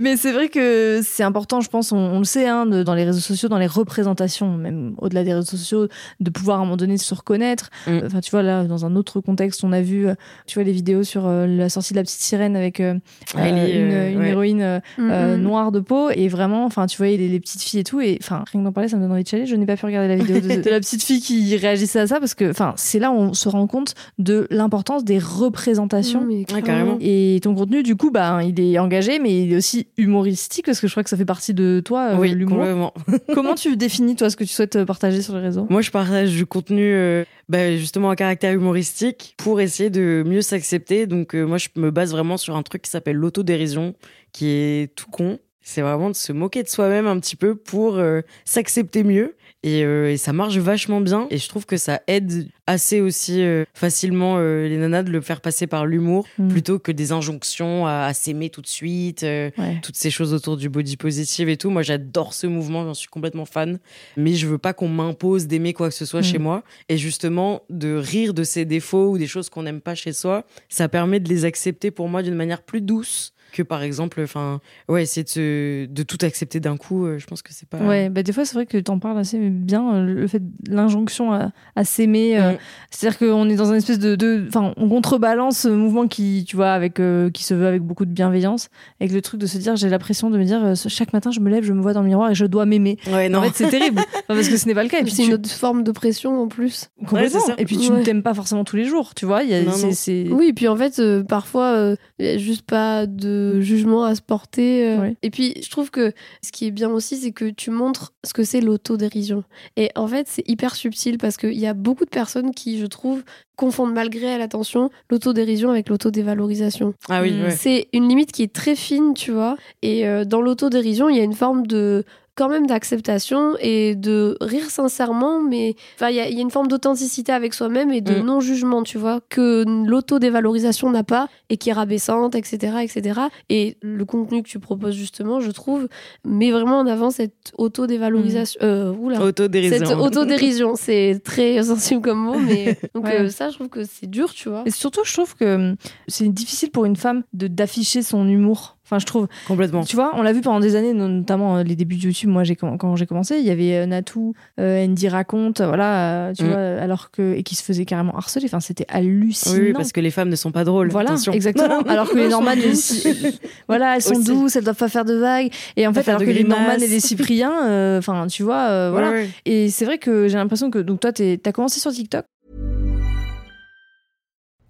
Mais 0.00 0.16
c'est 0.16 0.32
vrai 0.32 0.48
que 0.48 1.00
c'est 1.02 1.22
important, 1.22 1.60
je 1.60 1.68
pense, 1.68 1.92
on, 1.92 1.96
on 1.98 2.18
le 2.18 2.24
sait, 2.24 2.46
hein, 2.46 2.66
de- 2.66 2.82
dans 2.82 2.94
les 2.94 3.04
réseaux 3.04 3.20
sociaux, 3.20 3.48
dans 3.48 3.58
les 3.58 3.66
représentations, 3.66 4.56
même 4.56 4.94
au-delà 4.98 5.24
des 5.24 5.34
réseaux 5.34 5.46
sociaux, 5.56 5.88
de 6.20 6.30
pouvoir 6.30 6.58
à 6.58 6.60
un 6.62 6.64
moment 6.64 6.76
donné 6.76 6.98
se 6.98 7.14
reconnaître. 7.14 7.70
Mm. 7.86 8.00
Enfin, 8.06 8.20
tu 8.20 8.30
vois, 8.30 8.42
là, 8.42 8.64
dans 8.64 8.84
un 8.84 8.96
autre 8.96 9.20
contexte, 9.20 9.64
on 9.64 9.72
a 9.72 9.80
vu, 9.80 10.06
euh, 10.08 10.14
tu 10.46 10.54
vois, 10.54 10.64
les 10.64 10.72
vidéos 10.72 11.02
sur 11.04 11.26
euh, 11.26 11.46
la 11.46 11.68
sortie 11.68 11.92
de 11.92 11.98
la 11.98 12.02
petite 12.02 12.20
sirène 12.20 12.56
avec 12.56 12.80
euh, 12.80 12.94
Ellie, 13.36 13.72
une, 13.72 13.92
euh, 13.92 14.10
une 14.12 14.18
ouais. 14.18 14.28
héroïne 14.30 14.62
euh, 14.62 14.80
Mm, 14.98 15.10
euh, 15.10 15.36
noire 15.36 15.72
de 15.72 15.80
peau 15.80 16.10
et 16.10 16.28
vraiment 16.28 16.64
enfin 16.64 16.86
tu 16.86 16.96
voyais 16.96 17.16
les, 17.16 17.28
les 17.28 17.40
petites 17.40 17.62
filles 17.62 17.80
et 17.80 17.84
tout 17.84 18.00
et 18.00 18.18
enfin 18.22 18.44
rien 18.50 18.60
que 18.60 18.64
d'en 18.64 18.72
parler 18.72 18.88
ça 18.88 18.96
me 18.96 19.02
donne 19.02 19.12
envie 19.12 19.24
de 19.24 19.28
chialer 19.28 19.46
je 19.46 19.54
n'ai 19.56 19.66
pas 19.66 19.76
pu 19.76 19.84
regarder 19.84 20.08
la 20.08 20.16
vidéo 20.16 20.40
de, 20.40 20.62
de 20.62 20.70
la 20.70 20.80
petite 20.80 21.02
fille 21.02 21.20
qui 21.20 21.56
réagissait 21.56 22.00
à 22.00 22.06
ça 22.06 22.20
parce 22.20 22.34
que 22.34 22.50
enfin 22.50 22.72
c'est 22.76 22.98
là 22.98 23.10
où 23.10 23.14
on 23.14 23.34
se 23.34 23.48
rend 23.48 23.66
compte 23.66 23.94
de 24.18 24.46
l'importance 24.50 25.04
des 25.04 25.18
représentations 25.18 26.16
Mm, 26.20 26.26
mais 26.28 26.62
carrément. 26.62 26.96
et 27.00 27.40
ton 27.42 27.54
contenu, 27.54 27.82
du 27.82 27.96
coup, 27.96 28.10
bah, 28.10 28.40
il 28.42 28.58
est 28.60 28.78
engagé, 28.78 29.18
mais 29.18 29.42
il 29.42 29.52
est 29.52 29.56
aussi 29.56 29.86
humoristique 29.96 30.66
parce 30.66 30.80
que 30.80 30.86
je 30.86 30.92
crois 30.92 31.02
que 31.02 31.10
ça 31.10 31.16
fait 31.16 31.24
partie 31.24 31.54
de 31.54 31.82
toi, 31.84 32.12
euh, 32.12 32.16
oui, 32.18 32.30
l'humour. 32.30 32.92
Comment 33.34 33.54
tu 33.54 33.76
définis, 33.76 34.16
toi, 34.16 34.30
ce 34.30 34.36
que 34.36 34.44
tu 34.44 34.50
souhaites 34.52 34.84
partager 34.84 35.22
sur 35.22 35.34
les 35.34 35.40
réseaux? 35.40 35.66
Moi, 35.70 35.82
je 35.86 35.90
partage 35.92 36.32
du 36.32 36.46
contenu 36.46 36.92
euh, 36.94 37.24
bah, 37.48 37.76
justement 37.76 38.10
à 38.10 38.16
caractère 38.16 38.52
humoristique 38.52 39.34
pour 39.38 39.60
essayer 39.60 39.88
de 39.88 40.24
mieux 40.26 40.42
s'accepter. 40.42 41.06
Donc, 41.06 41.34
euh, 41.34 41.44
moi, 41.44 41.58
je 41.58 41.68
me 41.76 41.90
base 41.90 42.10
vraiment 42.10 42.36
sur 42.36 42.56
un 42.56 42.62
truc 42.62 42.82
qui 42.82 42.90
s'appelle 42.90 43.16
l'autodérision, 43.16 43.94
qui 44.32 44.48
est 44.48 44.94
tout 44.96 45.10
con. 45.10 45.38
C'est 45.62 45.82
vraiment 45.82 46.10
de 46.10 46.16
se 46.16 46.32
moquer 46.32 46.64
de 46.64 46.68
soi-même 46.68 47.06
un 47.06 47.18
petit 47.20 47.36
peu 47.36 47.54
pour 47.54 47.96
euh, 47.96 48.20
s'accepter 48.44 49.04
mieux. 49.04 49.36
Et, 49.66 49.84
euh, 49.84 50.12
et 50.12 50.16
ça 50.16 50.32
marche 50.32 50.56
vachement 50.58 51.00
bien. 51.00 51.26
Et 51.30 51.38
je 51.38 51.48
trouve 51.48 51.66
que 51.66 51.76
ça 51.76 52.00
aide 52.06 52.48
assez 52.68 53.00
aussi 53.00 53.42
euh, 53.42 53.64
facilement 53.74 54.36
euh, 54.38 54.68
les 54.68 54.76
nanas 54.76 55.02
de 55.02 55.10
le 55.10 55.20
faire 55.20 55.40
passer 55.40 55.66
par 55.66 55.84
l'humour 55.86 56.24
Mm. 56.38 56.48
plutôt 56.48 56.78
que 56.78 56.92
des 56.92 57.10
injonctions 57.12 57.86
à, 57.86 58.04
à 58.06 58.14
s'aimer 58.14 58.48
tout 58.48 58.60
de 58.62 58.66
suite. 58.68 59.22
Ouais. 59.22 59.52
toutes 59.82 59.96
ces 59.96 60.10
choses 60.10 60.32
autour 60.32 60.56
du 60.56 60.68
body 60.68 60.96
positive 60.96 61.48
et 61.48 61.56
tout. 61.56 61.70
Moi, 61.70 61.82
j'adore 61.82 62.32
ce 62.32 62.46
mouvement, 62.46 62.84
j'en 62.84 62.94
suis 62.94 63.08
complètement 63.08 63.44
fan. 63.44 63.78
Mais 64.16 64.34
je 64.34 64.46
veux 64.46 64.58
pas 64.58 64.72
qu'on 64.72 64.88
m'impose 64.88 65.46
d'aimer 65.48 65.72
quoi 65.72 65.88
que 65.88 65.94
ce 65.94 66.04
soit 66.04 66.20
Mm. 66.20 66.24
chez 66.24 66.38
moi. 66.38 66.62
Et 66.88 66.96
justement, 66.96 67.62
de 67.68 67.94
rire 67.96 68.34
de 68.34 68.44
ses 68.44 68.64
défauts 68.64 69.10
ou 69.10 69.18
des 69.18 69.26
choses 69.26 69.48
qu'on 69.50 69.62
n'aime 69.64 69.80
pas 69.80 69.94
chez 69.96 70.12
soi, 70.12 70.44
ça 70.68 70.88
permet 70.88 71.18
de 71.20 71.28
les 71.28 71.44
accepter 71.44 71.90
pour 71.90 72.08
moi 72.08 72.22
d'une 72.22 72.34
manière 72.36 72.62
plus 72.62 72.80
douce 72.80 73.32
que 73.56 73.62
par 73.62 73.82
exemple, 73.82 74.20
enfin, 74.22 74.60
ouais, 74.88 75.02
essayer 75.02 75.24
de, 75.24 75.28
se- 75.28 75.86
de 75.86 76.02
tout 76.02 76.18
accepter 76.22 76.60
d'un 76.60 76.76
coup, 76.76 77.06
euh, 77.06 77.18
je 77.18 77.26
pense 77.26 77.42
que 77.42 77.52
c'est 77.52 77.68
pas. 77.68 77.78
Ouais, 77.78 78.08
bah 78.08 78.22
des 78.22 78.32
fois 78.32 78.44
c'est 78.44 78.54
vrai 78.54 78.66
que 78.66 78.78
t'en 78.78 78.98
parles 78.98 79.18
assez 79.18 79.38
bien, 79.50 79.94
euh, 79.94 80.04
le 80.04 80.26
fait 80.26 80.42
l'injonction 80.68 81.32
à, 81.32 81.50
à 81.74 81.84
s'aimer. 81.84 82.38
euh. 82.38 82.52
C'est-à-dire 82.90 83.18
qu'on 83.18 83.48
est 83.48 83.56
dans 83.56 83.70
une 83.70 83.76
espèce 83.76 83.98
de, 83.98 84.44
enfin, 84.48 84.72
on 84.76 84.88
contrebalance 84.88 85.58
ce 85.58 85.68
mouvement 85.68 86.06
qui, 86.06 86.44
tu 86.46 86.56
vois, 86.56 86.70
avec 86.72 87.00
euh, 87.00 87.30
qui 87.30 87.44
se 87.44 87.54
veut 87.54 87.66
avec 87.66 87.82
beaucoup 87.82 88.04
de 88.04 88.10
bienveillance, 88.12 88.68
avec 89.00 89.12
le 89.12 89.22
truc 89.22 89.40
de 89.40 89.46
se 89.46 89.58
dire, 89.58 89.76
j'ai 89.76 89.88
la 89.88 89.98
pression 89.98 90.30
de 90.30 90.38
me 90.38 90.44
dire, 90.44 90.64
euh, 90.64 90.74
chaque 90.88 91.12
matin 91.12 91.30
je 91.30 91.40
me 91.40 91.50
lève, 91.50 91.64
je 91.64 91.72
me 91.72 91.80
vois 91.80 91.92
dans 91.92 92.02
le 92.02 92.08
miroir 92.08 92.30
et 92.30 92.34
je 92.34 92.44
dois 92.46 92.66
m'aimer. 92.66 92.98
Ouais, 93.08 93.28
non. 93.28 93.38
En 93.38 93.42
fait, 93.42 93.52
c'est 93.54 93.68
terrible, 93.70 94.00
Enfin, 94.14 94.22
parce 94.28 94.48
que 94.48 94.56
ce 94.56 94.66
n'est 94.66 94.74
pas 94.74 94.82
le 94.82 94.88
cas. 94.88 94.98
Et 95.00 95.02
puis 95.02 95.12
c'est 95.12 95.22
tu- 95.22 95.28
une 95.28 95.34
autre 95.34 95.50
forme 95.50 95.82
de 95.82 95.92
pression 95.92 96.42
en 96.42 96.48
plus. 96.48 96.88
complètement. 96.98 97.18
Ouais, 97.20 97.28
c'est 97.28 97.40
ça. 97.40 97.54
et 97.58 97.64
puis 97.64 97.78
tu 97.78 97.90
Ouais. 97.90 97.98
ne 98.00 98.04
t'aimes 98.04 98.22
pas 98.22 98.34
forcément 98.34 98.64
tous 98.64 98.76
les 98.76 98.84
jours, 98.84 99.14
tu 99.14 99.24
vois. 99.26 99.42
Il 99.42 99.50
y 99.50 99.54
a, 99.54 99.62
Non, 99.62 99.72
c'est, 99.72 99.86
non. 99.86 99.92
c'est- 99.94 100.26
Oui, 100.30 100.52
puis 100.52 100.68
en 100.68 100.76
fait, 100.76 100.98
euh, 100.98 101.22
parfois, 101.22 101.74
euh, 101.76 101.96
il 102.18 102.26
y 102.26 102.28
a 102.28 102.38
juste 102.38 102.62
pas 102.62 103.06
de 103.06 103.45
jugement 103.60 104.04
à 104.04 104.14
se 104.14 104.22
porter. 104.22 104.86
euh. 104.88 105.00
Ouais. 105.00 105.16
Et 105.22 105.30
puis, 105.30 105.54
je 105.62 105.70
trouve 105.70 105.90
que 105.90 106.12
ce 106.44 106.52
qui 106.52 106.66
est 106.66 106.70
bien 106.70 106.90
aussi, 106.90 107.16
c'est 107.16 107.32
que 107.32 107.50
tu 107.50 107.70
montres 107.70 108.12
ce 108.24 108.32
que 108.32 108.44
c'est 108.44 108.60
l'autodérision. 108.60 109.44
Et 109.76 109.90
en 109.96 110.06
fait, 110.06 110.26
c'est 110.28 110.48
hyper 110.48 110.74
subtil 110.76 111.18
parce 111.18 111.36
qu'il 111.36 111.58
y 111.58 111.66
a 111.66 111.74
beaucoup 111.74 112.04
de 112.04 112.10
personnes 112.10 112.52
qui, 112.54 112.78
je 112.78 112.86
trouve, 112.86 113.22
confondent 113.56 113.94
malgré 113.94 114.30
à 114.32 114.38
l'attention 114.38 114.90
l'autodérision 115.10 115.70
avec 115.70 115.88
l'autodévalorisation. 115.88 116.94
Ah 117.08 117.22
oui, 117.22 117.32
Mm. 117.32 117.42
ouais. 117.44 117.50
C'est 117.50 117.88
une 117.92 118.08
limite 118.08 118.32
qui 118.32 118.42
est 118.42 118.52
très 118.52 118.74
fine, 118.76 119.14
tu 119.14 119.30
vois. 119.32 119.56
Et 119.82 120.06
euh, 120.06 120.24
dans 120.24 120.40
l'autodérision, 120.42 121.08
il 121.08 121.16
y 121.16 121.20
a 121.20 121.24
une 121.24 121.32
forme 121.34 121.66
de 121.66 122.04
quand 122.36 122.48
même 122.48 122.66
d'acceptation 122.66 123.54
et 123.60 123.94
de 123.96 124.36
rire 124.40 124.70
sincèrement, 124.70 125.40
mais 125.42 125.74
il 126.02 126.14
y, 126.14 126.20
a- 126.20 126.28
il 126.28 126.34
y 126.36 126.38
a 126.38 126.42
une 126.42 126.50
forme 126.50 126.68
d'authenticité 126.68 127.32
avec 127.32 127.54
soi-même 127.54 127.90
et 127.90 128.00
de 128.02 128.14
Mm. 128.20 128.24
non-jugement, 128.24 128.82
tu 128.82 128.98
vois, 128.98 129.20
que 129.28 129.64
l'autodévalorisation 129.86 130.90
n'a 130.90 131.02
pas 131.02 131.28
et 131.50 131.56
qui 131.56 131.70
est 131.70 131.72
rabaissante, 131.72 132.34
etc., 132.34 132.76
etc. 132.82 133.20
Et 133.48 133.76
le 133.82 134.04
contenu 134.04 134.42
que 134.42 134.48
tu 134.48 134.58
proposes 134.58 134.94
justement, 134.94 135.40
je 135.40 135.50
trouve, 135.50 135.88
met 136.24 136.50
vraiment 136.50 136.78
en 136.78 136.86
avant 136.86 137.10
cette 137.10 137.52
autodévalorisation. 137.58 138.60
Euh, 138.62 138.92
oula. 138.94 139.20
Autodérision. 139.22 139.78
Cette 139.86 139.96
autodérision, 139.96 140.74
c'est 140.76 141.20
très 141.24 141.62
sensible 141.62 142.00
comme 142.02 142.18
mot, 142.18 142.38
mais 142.38 142.78
donc 142.94 143.04
Ouais. 143.04 143.20
euh, 143.22 143.28
ça, 143.30 143.48
je 143.50 143.54
trouve 143.54 143.68
que 143.68 143.84
c'est 143.84 144.08
dur, 144.10 144.32
tu 144.32 144.48
vois. 144.48 144.62
Et 144.66 144.70
surtout, 144.70 145.00
je 145.04 145.12
trouve 145.12 145.34
que 145.36 145.54
hum, 145.70 145.76
c'est 146.08 146.28
difficile 146.28 146.70
pour 146.70 146.84
une 146.84 146.96
femme 146.96 147.22
de 147.32 147.46
d'afficher 147.48 148.02
son 148.02 148.26
humour. 148.28 148.75
Enfin, 148.86 149.00
je 149.00 149.04
trouve. 149.06 149.26
Complètement. 149.48 149.82
Tu 149.84 149.96
vois, 149.96 150.12
on 150.14 150.22
l'a 150.22 150.32
vu 150.32 150.40
pendant 150.42 150.60
des 150.60 150.76
années, 150.76 150.92
notamment 150.92 151.56
euh, 151.56 151.62
les 151.64 151.74
débuts 151.74 151.96
de 151.96 152.02
YouTube. 152.02 152.30
Moi, 152.30 152.44
quand 152.78 152.94
j'ai 152.94 153.04
commencé, 153.06 153.36
il 153.38 153.44
y 153.44 153.50
avait 153.50 153.74
euh, 153.74 153.86
Natou, 153.86 154.34
euh, 154.60 154.84
Andy 154.84 155.08
raconte, 155.08 155.60
voilà, 155.60 156.32
tu 156.36 156.44
Mm. 156.44 156.46
vois, 156.48 156.56
alors 156.58 157.10
que 157.10 157.34
et 157.34 157.42
qui 157.42 157.56
se 157.56 157.64
faisait 157.64 157.84
carrément 157.84 158.16
harceler. 158.16 158.44
Enfin, 158.46 158.60
c'était 158.60 158.86
hallucinant. 158.88 159.56
Oui, 159.56 159.60
oui, 159.66 159.72
parce 159.72 159.90
que 159.90 160.00
les 160.00 160.10
femmes 160.12 160.28
ne 160.28 160.36
sont 160.36 160.52
pas 160.52 160.62
drôles. 160.64 160.90
Voilà, 160.90 161.10
attention. 161.10 161.32
exactement. 161.32 161.80
Alors 161.88 162.08
que 162.08 162.16
les 162.16 162.22
Elles 162.26 162.30
sont 162.32 162.42
Norman, 162.42 162.56
douces. 162.62 163.04
elles- 163.06 163.32
voilà, 163.68 163.96
elles 163.96 164.02
sont 164.02 164.14
Aussi. 164.14 164.24
douces, 164.24 164.56
elles 164.56 164.64
doivent 164.64 164.76
pas 164.76 164.88
faire 164.88 165.04
de 165.04 165.14
vagues. 165.14 165.50
Et 165.76 165.86
en 165.86 165.92
fait, 165.92 166.08
alors 166.08 166.20
que 166.20 166.26
les 166.26 166.34
grimaces. 166.44 166.58
Norman 166.58 166.74
et 166.80 166.86
les 166.86 167.00
Cypriens, 167.00 167.66
euh, 167.66 167.98
enfin, 167.98 168.26
tu 168.28 168.42
vois, 168.44 168.68
euh, 168.70 168.90
voilà. 168.92 169.10
Ouais, 169.10 169.14
ouais. 169.16 169.28
Et 169.46 169.68
c'est 169.70 169.84
vrai 169.84 169.98
que 169.98 170.28
j'ai 170.28 170.36
l'impression 170.36 170.70
que 170.70 170.78
donc 170.78 171.00
toi, 171.00 171.10
t'as 171.12 171.52
commencé 171.52 171.80
sur 171.80 171.90
TikTok? 171.92 172.24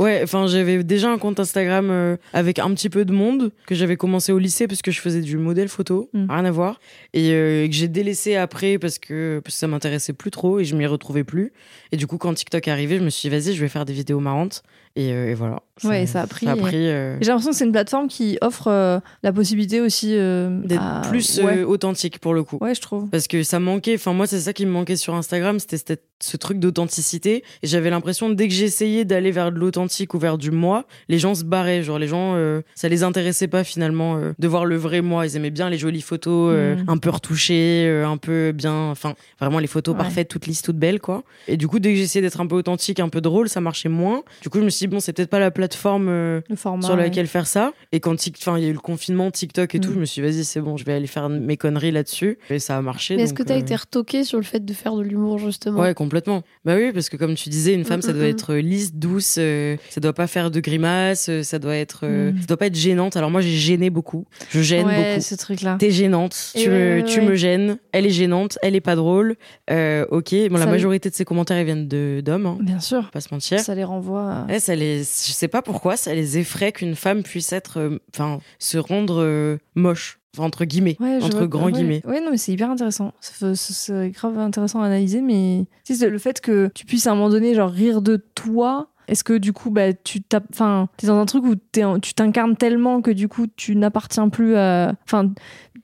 Ouais, 0.00 0.20
enfin 0.24 0.46
j'avais 0.46 0.82
déjà 0.82 1.10
un 1.10 1.18
compte 1.18 1.38
Instagram 1.40 1.88
euh, 1.90 2.16
avec 2.32 2.58
un 2.58 2.72
petit 2.74 2.88
peu 2.88 3.04
de 3.04 3.12
monde 3.12 3.52
que 3.66 3.74
j'avais 3.74 3.96
commencé 3.96 4.32
au 4.32 4.38
lycée 4.38 4.66
parce 4.66 4.82
que 4.82 4.90
je 4.90 5.00
faisais 5.00 5.20
du 5.20 5.36
modèle 5.36 5.68
photo, 5.68 6.08
Mm. 6.12 6.26
rien 6.30 6.44
à 6.44 6.50
voir, 6.50 6.80
et 7.12 7.30
euh, 7.32 7.66
que 7.66 7.72
j'ai 7.72 7.88
délaissé 7.88 8.36
après 8.36 8.78
parce 8.78 8.98
que, 8.98 9.40
parce 9.44 9.54
que 9.54 9.58
ça 9.58 9.66
m'intéressait 9.68 10.12
plus 10.12 10.30
trop 10.30 10.58
et 10.58 10.64
je 10.64 10.74
m'y 10.74 10.86
retrouvais 10.86 11.24
plus. 11.24 11.52
Et 11.92 11.96
du 11.96 12.06
coup 12.06 12.18
quand 12.18 12.32
TikTok 12.34 12.66
est 12.66 12.70
arrivé, 12.70 12.98
je 12.98 13.04
me 13.04 13.10
suis 13.10 13.28
dit 13.28 13.36
vas-y 13.36 13.54
je 13.54 13.60
vais 13.60 13.68
faire 13.68 13.84
des 13.84 13.92
vidéos 13.92 14.20
marrantes 14.20 14.62
et, 14.96 15.12
euh, 15.12 15.30
et 15.30 15.34
voilà. 15.34 15.62
Ouais, 15.84 16.04
ça 16.06 16.22
a 16.22 16.26
pris- 16.26 16.46
J'ai 16.46 17.16
l'impression 17.20 17.50
que 17.52 17.56
c'est 17.56 17.64
une 17.64 17.72
plateforme 17.72 18.08
qui 18.08 18.36
offre 18.42 19.00
la 19.22 19.32
possibilité 19.32 19.80
aussi 19.80 20.08
d'être 20.12 20.82
à- 20.82 21.02
plus 21.08 21.40
ouais. 21.42 21.62
authentique 21.62 22.18
pour 22.18 22.34
le 22.34 22.42
coup. 22.44 22.58
Ouais, 22.60 22.74
je 22.74 22.80
trouve. 22.80 23.08
Parce 23.08 23.26
que 23.28 23.42
ça 23.42 23.60
manquait, 23.60 23.94
enfin 23.94 24.12
moi 24.12 24.26
c'est 24.26 24.40
ça 24.40 24.52
qui 24.52 24.66
me 24.66 24.70
manquait 24.72 24.96
sur 24.96 25.14
Instagram, 25.14 25.58
c'était 25.58 25.96
ce 26.22 26.36
truc 26.36 26.58
d'authenticité. 26.58 27.44
Et 27.62 27.66
j'avais 27.66 27.88
l'impression 27.90 28.28
dès 28.30 28.46
que 28.48 28.52
j'essayais 28.54 29.04
d'aller 29.06 29.30
vers 29.30 29.52
de 29.52 29.58
l'authentique 29.58 29.89
ou 30.14 30.18
vers 30.18 30.38
du 30.38 30.50
moi, 30.50 30.86
les 31.08 31.18
gens 31.18 31.34
se 31.34 31.44
barraient. 31.44 31.82
Genre 31.82 31.98
les 31.98 32.08
gens, 32.08 32.34
euh, 32.36 32.62
ça 32.74 32.88
les 32.88 33.02
intéressait 33.02 33.48
pas 33.48 33.64
finalement 33.64 34.16
euh, 34.16 34.32
de 34.38 34.48
voir 34.48 34.64
le 34.64 34.76
vrai 34.76 35.00
moi. 35.02 35.26
Ils 35.26 35.36
aimaient 35.36 35.50
bien 35.50 35.68
les 35.70 35.78
jolies 35.78 36.00
photos, 36.00 36.52
euh, 36.54 36.76
Mm. 36.76 36.84
un 36.88 36.98
peu 36.98 37.10
retouchées, 37.10 37.86
euh, 37.88 38.06
un 38.06 38.16
peu 38.16 38.52
bien, 38.52 38.90
enfin 38.90 39.14
vraiment 39.40 39.58
les 39.58 39.66
photos 39.66 39.94
Ouais. 39.94 40.00
parfaites, 40.02 40.28
toutes 40.28 40.46
lisses, 40.46 40.62
toutes 40.62 40.78
belles 40.78 41.00
quoi. 41.00 41.24
Et 41.48 41.56
du 41.56 41.66
coup 41.68 41.78
dès 41.78 41.90
que 41.92 41.96
j'essayais 41.98 42.22
d'être 42.22 42.40
un 42.40 42.46
peu 42.46 42.54
authentique, 42.56 43.00
un 43.00 43.08
peu 43.08 43.20
drôle, 43.20 43.48
ça 43.48 43.60
marchait 43.60 43.88
moins. 43.88 44.22
Du 44.42 44.48
coup 44.50 44.58
je 44.58 44.64
me 44.64 44.70
suis 44.70 44.86
dit 44.86 44.90
bon 44.92 45.00
c'est 45.00 45.12
peut-être 45.12 45.30
pas 45.30 45.38
la 45.40 45.50
plateforme 45.50 46.40
format. 46.56 46.82
sur 46.86 46.94
ouais. 46.94 47.02
laquelle 47.02 47.26
faire 47.26 47.46
ça. 47.46 47.72
Et 47.92 48.00
quand 48.00 48.14
enfin, 48.38 48.58
il 48.58 48.64
y 48.64 48.66
a 48.66 48.70
eu 48.70 48.72
le 48.72 48.78
confinement, 48.78 49.30
TikTok 49.30 49.74
et 49.74 49.80
tout, 49.80 49.90
Mm. 49.90 49.94
je 49.94 49.98
me 50.00 50.04
suis 50.04 50.22
dit, 50.22 50.28
vas-y, 50.28 50.44
c'est 50.44 50.60
bon, 50.60 50.76
je 50.76 50.84
vais 50.84 50.92
aller 50.92 51.06
faire 51.06 51.28
mes 51.28 51.56
conneries 51.56 51.90
là-dessus. 51.90 52.38
Et 52.50 52.58
ça 52.58 52.76
a 52.76 52.82
marché. 52.82 53.16
Mais 53.16 53.22
est-ce 53.22 53.34
que 53.34 53.42
tu 53.42 53.52
as 53.52 53.56
euh, 53.56 53.58
été 53.58 53.74
retoqué 53.74 54.24
sur 54.24 54.38
le 54.38 54.44
fait 54.44 54.64
de 54.64 54.72
faire 54.72 54.94
de 54.94 55.02
l'humour, 55.02 55.38
justement? 55.38 55.80
Ouais, 55.80 55.94
complètement. 55.94 56.42
Bah 56.64 56.74
oui, 56.76 56.92
parce 56.92 57.08
que 57.08 57.16
comme 57.16 57.34
tu 57.34 57.48
disais, 57.48 57.74
une 57.74 57.84
femme, 57.84 58.02
ça 58.02 58.12
Mm, 58.12 58.16
doit 58.16 58.26
être 58.26 58.54
lisse, 58.54 58.94
douce, 58.94 59.36
euh, 59.38 59.76
ça 59.88 60.00
doit 60.00 60.12
pas 60.12 60.26
faire 60.26 60.50
de 60.50 60.60
grimaces, 60.60 61.28
euh, 61.28 61.42
ça 61.42 61.58
doit 61.58 61.76
être, 61.76 62.00
euh, 62.04 62.32
Mm. 62.32 62.40
ça 62.40 62.46
doit 62.46 62.56
pas 62.56 62.66
être 62.66 62.74
gênante. 62.76 63.16
Alors 63.16 63.30
moi, 63.30 63.40
j'ai 63.40 63.50
gêné 63.50 63.90
beaucoup. 63.90 64.26
Je 64.50 64.60
gêne 64.60 64.86
ouais, 64.86 65.10
beaucoup. 65.14 65.22
ce 65.24 65.34
truc-là. 65.34 65.76
T'es 65.78 65.90
gênante, 65.90 66.52
Et 66.54 66.62
tu, 66.64 66.70
me, 66.70 67.02
tu 67.04 67.20
ouais. 67.20 67.26
me 67.26 67.34
gênes, 67.34 67.78
elle 67.92 68.06
est 68.06 68.10
gênante, 68.10 68.58
elle 68.62 68.76
est 68.76 68.80
pas 68.80 68.96
drôle. 68.96 69.36
Euh, 69.70 70.04
ok, 70.10 70.34
bon, 70.50 70.58
la 70.58 70.66
majorité 70.66 71.10
de 71.10 71.14
ces 71.14 71.24
commentaires 71.24 71.58
ils 71.58 71.64
viennent 71.64 71.88
de 71.88 72.20
d'hommes, 72.24 72.46
hein, 72.46 72.58
Bien 72.60 72.80
sûr. 72.80 73.10
pas 73.10 73.20
se 73.20 73.28
mentir. 73.32 73.60
Ça 73.60 73.74
les 73.74 73.84
renvoie. 73.84 74.32
à- 74.32 74.46
Ouais, 74.46 74.60
ça 74.60 74.74
les, 74.74 74.98
je 74.98 75.32
sais 75.32 75.48
pas 75.48 75.62
pourquoi, 75.62 75.96
ça 75.96 76.14
les 76.14 76.38
effraie 76.38 76.72
qu'une 76.72 76.94
femme 76.94 77.22
puisse 77.22 77.52
être, 77.52 77.78
euh, 77.78 77.98
enfin, 78.14 78.40
se 78.58 78.78
rendre 78.78 79.58
moche, 79.74 80.18
enfin, 80.36 80.46
entre 80.46 80.64
guillemets, 80.64 80.96
Ouais, 81.00 81.18
entre 81.22 81.46
grands 81.46 81.66
ouais. 81.66 81.72
guillemets. 81.72 82.02
Ouais, 82.06 82.20
non, 82.20 82.30
mais 82.32 82.36
c'est 82.36 82.52
hyper 82.52 82.70
intéressant. 82.70 83.12
C'est- 83.20 84.10
grave 84.10 84.38
intéressant 84.38 84.80
à 84.82 84.86
analyser, 84.86 85.20
mais 85.20 85.64
le 85.88 86.18
fait 86.18 86.40
que 86.40 86.70
tu 86.74 86.84
puisses 86.86 87.06
à 87.06 87.12
un 87.12 87.14
moment 87.14 87.30
donné, 87.30 87.54
genre, 87.54 87.70
rire 87.70 88.00
de 88.02 88.16
toi. 88.34 88.88
Est-ce 89.10 89.24
que 89.24 89.36
du 89.36 89.52
coup, 89.52 89.70
bah, 89.70 89.92
tu 89.92 90.22
t'as- 90.22 90.40
enfin, 90.52 90.88
es 91.02 91.06
dans 91.06 91.18
un 91.18 91.26
truc 91.26 91.44
où 91.44 91.54
t'es 91.56 91.84
en- 91.84 91.98
tu 91.98 92.14
t'incarnes 92.14 92.56
tellement 92.56 93.02
que 93.02 93.10
du 93.10 93.28
coup, 93.28 93.46
tu 93.56 93.76
n'appartiens 93.76 94.28
plus 94.28 94.56
à. 94.56 94.94
Enfin, 95.04 95.30